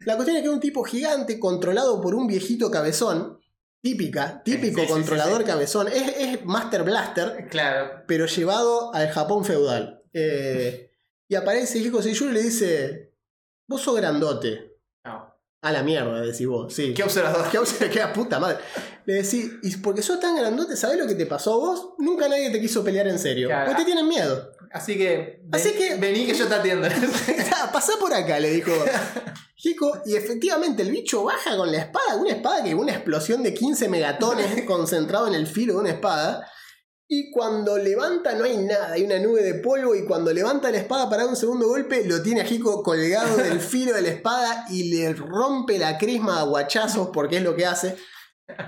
[0.00, 3.38] La cuestión es que es un tipo gigante controlado por un viejito cabezón.
[3.84, 5.44] Típica, típico Sí, sí, sí, controlador sí.
[5.46, 5.88] cabezón.
[5.88, 8.02] Es, es Master Blaster, Claro.
[8.08, 10.02] pero llevado al Japón feudal.
[10.14, 10.90] Eh,
[11.28, 13.12] y aparece Hiko Seiyuro y le dice:
[13.68, 14.73] Vos sos grandote.
[15.64, 16.74] A la mierda, decís vos.
[16.74, 16.92] Sí.
[16.92, 17.48] Qué observador.
[17.50, 17.88] ¿Qué haces?
[17.90, 18.58] ¿Qué puta madre?
[19.06, 21.88] Le decís, y porque sos tan grandote, ¿sabés lo que te pasó a vos?
[21.98, 23.48] Nunca nadie te quiso pelear en serio.
[23.48, 23.66] Claro.
[23.70, 24.50] Porque te tienen miedo.
[24.70, 25.40] Así que.
[25.52, 26.86] Así que- Vení que yo te atiendo.
[27.72, 28.72] Pasá por acá, le dijo
[29.56, 30.02] Hiko.
[30.04, 32.16] Y efectivamente el bicho baja con la espada.
[32.16, 36.46] Una espada que una explosión de 15 megatones concentrado en el filo de una espada.
[37.06, 39.94] Y cuando levanta no hay nada, hay una nube de polvo.
[39.94, 43.60] Y cuando levanta la espada para un segundo golpe, lo tiene a Hiko colgado del
[43.72, 47.66] filo de la espada y le rompe la crisma a guachazos porque es lo que
[47.66, 47.96] hace.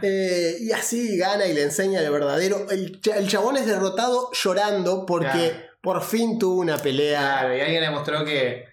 [0.03, 2.67] Eh, y así gana y le enseña lo verdadero.
[2.71, 5.57] El, cha- el chabón es derrotado llorando porque Claro.
[5.83, 7.39] por fin tuvo una pelea.
[7.41, 8.65] Claro, y alguien le mostró que.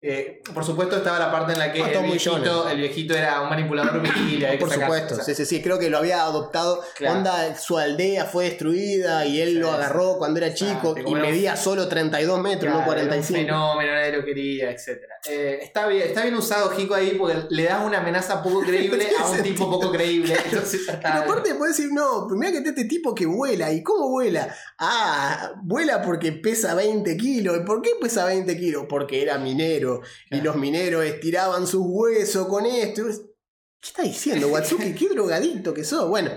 [0.00, 2.70] Eh, por supuesto estaba la parte en la que Mató el viejito, shonen.
[2.70, 4.46] el viejito era un manipulador viril.
[4.60, 6.82] Por sacar- supuesto, o sea, sí, sí, sí, creo que lo había adoptado.
[6.96, 7.18] Claro.
[7.18, 11.20] Onda, su aldea fue destruida y él Sí, lo agarró cuando era chico y un-
[11.20, 13.38] medía solo 32 metros, Claro, no era un 45.
[13.40, 15.00] fenómeno, nadie lo quería, etc.
[15.26, 19.28] está, bien, está bien usado Hiko ahí porque le das una amenaza poco creíble a
[19.28, 20.36] un tipo poco creíble.
[20.44, 20.82] Entonces.
[20.86, 23.72] Pero aparte puedes decir, no, mira que está este tipo que vuela.
[23.72, 24.54] ¿Y cómo vuela?
[24.78, 27.56] Ah, vuela porque pesa 20 kilos.
[27.56, 28.84] ¿Y por qué pesa 20 kilos?
[28.88, 29.87] Porque era minero.
[30.26, 30.44] Y Claro.
[30.44, 33.02] los mineros estiraban sus huesos con esto.
[33.80, 34.94] ¿Qué está diciendo, Watsuki?
[34.94, 36.08] qué drogadito que sos.
[36.08, 36.30] Bueno.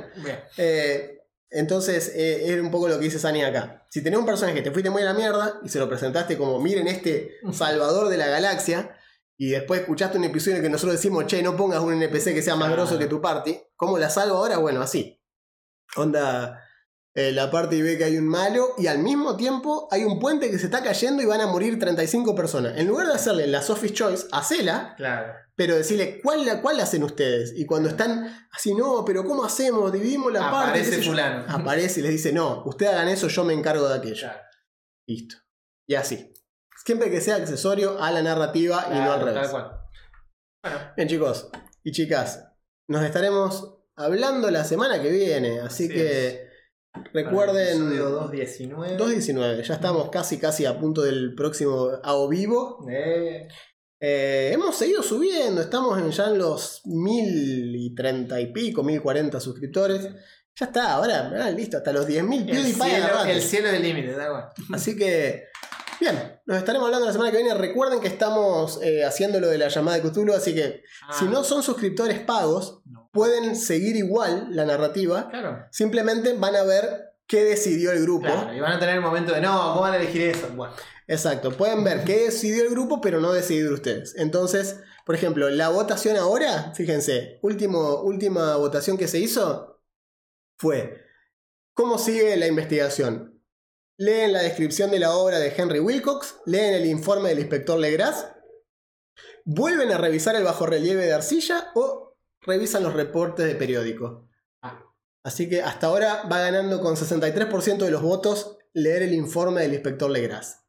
[0.57, 1.18] Eh,
[1.49, 3.86] entonces, eh, es un poco lo que dice Sani acá.
[3.90, 6.38] Si tenés un personaje que te fuiste muy a la mierda y se lo presentaste
[6.38, 8.95] como, miren este salvador de la galaxia,
[9.38, 12.34] y después escuchaste un episodio en el que nosotros decimos, che, no pongas un NPC
[12.34, 14.57] que sea más grosso que tu party, ¿cómo la salvo ahora?
[14.60, 15.19] Bueno, así.
[15.98, 16.64] Onda,
[17.14, 20.50] eh, la party ve que hay un malo y al mismo tiempo hay un puente
[20.50, 22.78] que se está cayendo y van a morir 35 personas.
[22.78, 25.34] En lugar de hacerle la Sophie's Choice, hacela Claro.
[25.56, 27.54] pero decirle, ¿cuál, la- ¿cuál hacen ustedes?
[27.56, 29.92] Y cuando están así, no, pero ¿cómo hacemos?
[29.92, 30.80] Dividimos la parte.
[30.80, 31.12] Aparece yo.
[31.12, 31.46] fulano.
[31.50, 34.28] Aparece y les dice, no, ustedes hagan eso, yo me encargo de aquello.
[34.28, 34.40] Claro.
[35.08, 35.36] Listo.
[35.88, 36.34] Y así.
[36.86, 39.42] Siempre que sea accesorio a la narrativa y no al revés.
[39.44, 39.72] tal cual.
[40.64, 41.50] Bueno, Bien, chicos
[41.84, 42.48] y chicas,
[42.88, 46.51] nos estaremos hablando la semana que viene, así, Así que
[47.14, 48.98] recuerden episodio 219.
[48.98, 52.86] 2.19, ya estamos casi casi a punto del próximo AO vivo.
[52.90, 53.48] Eh,
[54.04, 60.10] Eh, hemos seguido subiendo, estamos en ya en los 1030 y pico, 1040 suscriptores.
[60.56, 63.32] Ya está, ahora, ah, listo, hasta los 10.000 el, PewDiePie cielo, agarrate.
[63.32, 64.50] el cielo es el límite, da igual.
[64.74, 65.46] Así que,
[66.00, 67.54] bien, nos estaremos hablando la semana que viene.
[67.54, 70.82] Recuerden que estamos eh, haciendo lo de la llamada de Cthulhu, así que
[71.18, 72.90] si no son suscriptores pagos, Ah.
[72.92, 73.01] No.
[73.12, 75.30] Pueden seguir igual la narrativa.
[75.30, 75.66] Claro.
[75.72, 78.28] Simplemente van a ver qué decidió el grupo.
[78.28, 80.50] Claro, y van a tener el momento de no, ¿cómo van a elegir eso?
[80.56, 80.74] Bueno,
[81.12, 84.16] Exacto, pueden ver qué decidió el grupo, pero no decidido ustedes.
[84.16, 89.84] Entonces, por ejemplo, la votación ahora, fíjense, último, última votación que se hizo
[90.58, 91.04] fue
[91.74, 93.44] cómo sigue la investigación.
[93.98, 98.28] Leen la descripción de la obra de Henry Wilcox, leen el informe del inspector Legras,
[99.44, 102.11] vuelven a revisar el bajorrelieve de arcilla o
[102.42, 104.28] revisan los reportes de periódico.
[104.62, 104.84] Ah.
[105.24, 109.74] Así que hasta ahora va ganando con 63% de los votos leer el informe del
[109.74, 110.66] inspector Legras.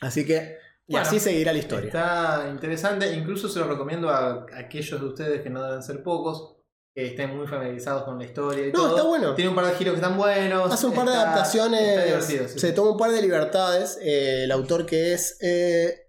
[0.00, 1.86] Así que, y Bueno, así seguirá la historia.
[1.88, 3.12] está interesante.
[3.12, 6.56] Incluso se lo recomiendo a aquellos de ustedes que no deben ser pocos,
[6.94, 8.96] que estén muy familiarizados con la historia y No, todo.
[8.96, 9.34] está bueno.
[9.34, 10.72] Tiene un par de giros que están buenos.
[10.72, 12.58] Hace un par de adaptaciones, Está divertido, sí.
[12.58, 13.98] se toma un par de libertades.
[14.00, 15.36] eh, el autor que es...
[15.42, 16.06] eh,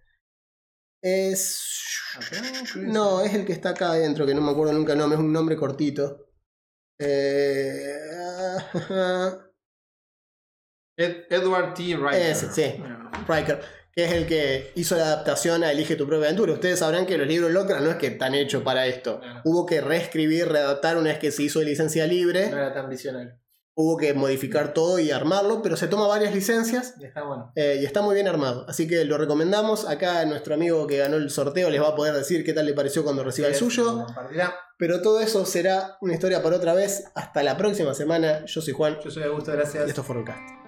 [1.03, 1.80] es...
[2.91, 5.23] No, es el que está acá adentro, que no me acuerdo nunca el nombre, es
[5.23, 6.27] un nombre cortito.
[6.99, 7.95] Eh,
[10.97, 11.97] Ed- Edward T.
[12.31, 12.83] Ese, sí.
[13.27, 13.61] Riker,
[13.93, 16.53] que es el que hizo la adaptación a Elige tu propia aventura.
[16.53, 19.19] Ustedes sabrán que los libros Lovecraft no es que están hechos para esto.
[19.43, 22.49] Hubo que reescribir, readaptar una vez que se hizo de licencia libre.
[22.49, 23.39] No era tan visionario.
[23.73, 27.51] Hubo que modificar todo y armarlo, pero se toma varias licencias Y Está bueno.
[27.55, 28.65] eh, y está muy bien armado.
[28.67, 29.87] Así que lo recomendamos.
[29.87, 32.73] Acá nuestro amigo que ganó el sorteo les va a poder decir qué tal le
[32.73, 34.05] pareció cuando reciba el suyo.
[34.77, 37.05] Pero todo eso será una historia para otra vez.
[37.15, 38.45] Hasta la próxima semana.
[38.45, 39.87] Yo soy Juan Yo soy Augusto, y gracias.
[39.87, 40.60] esto fue Roncast.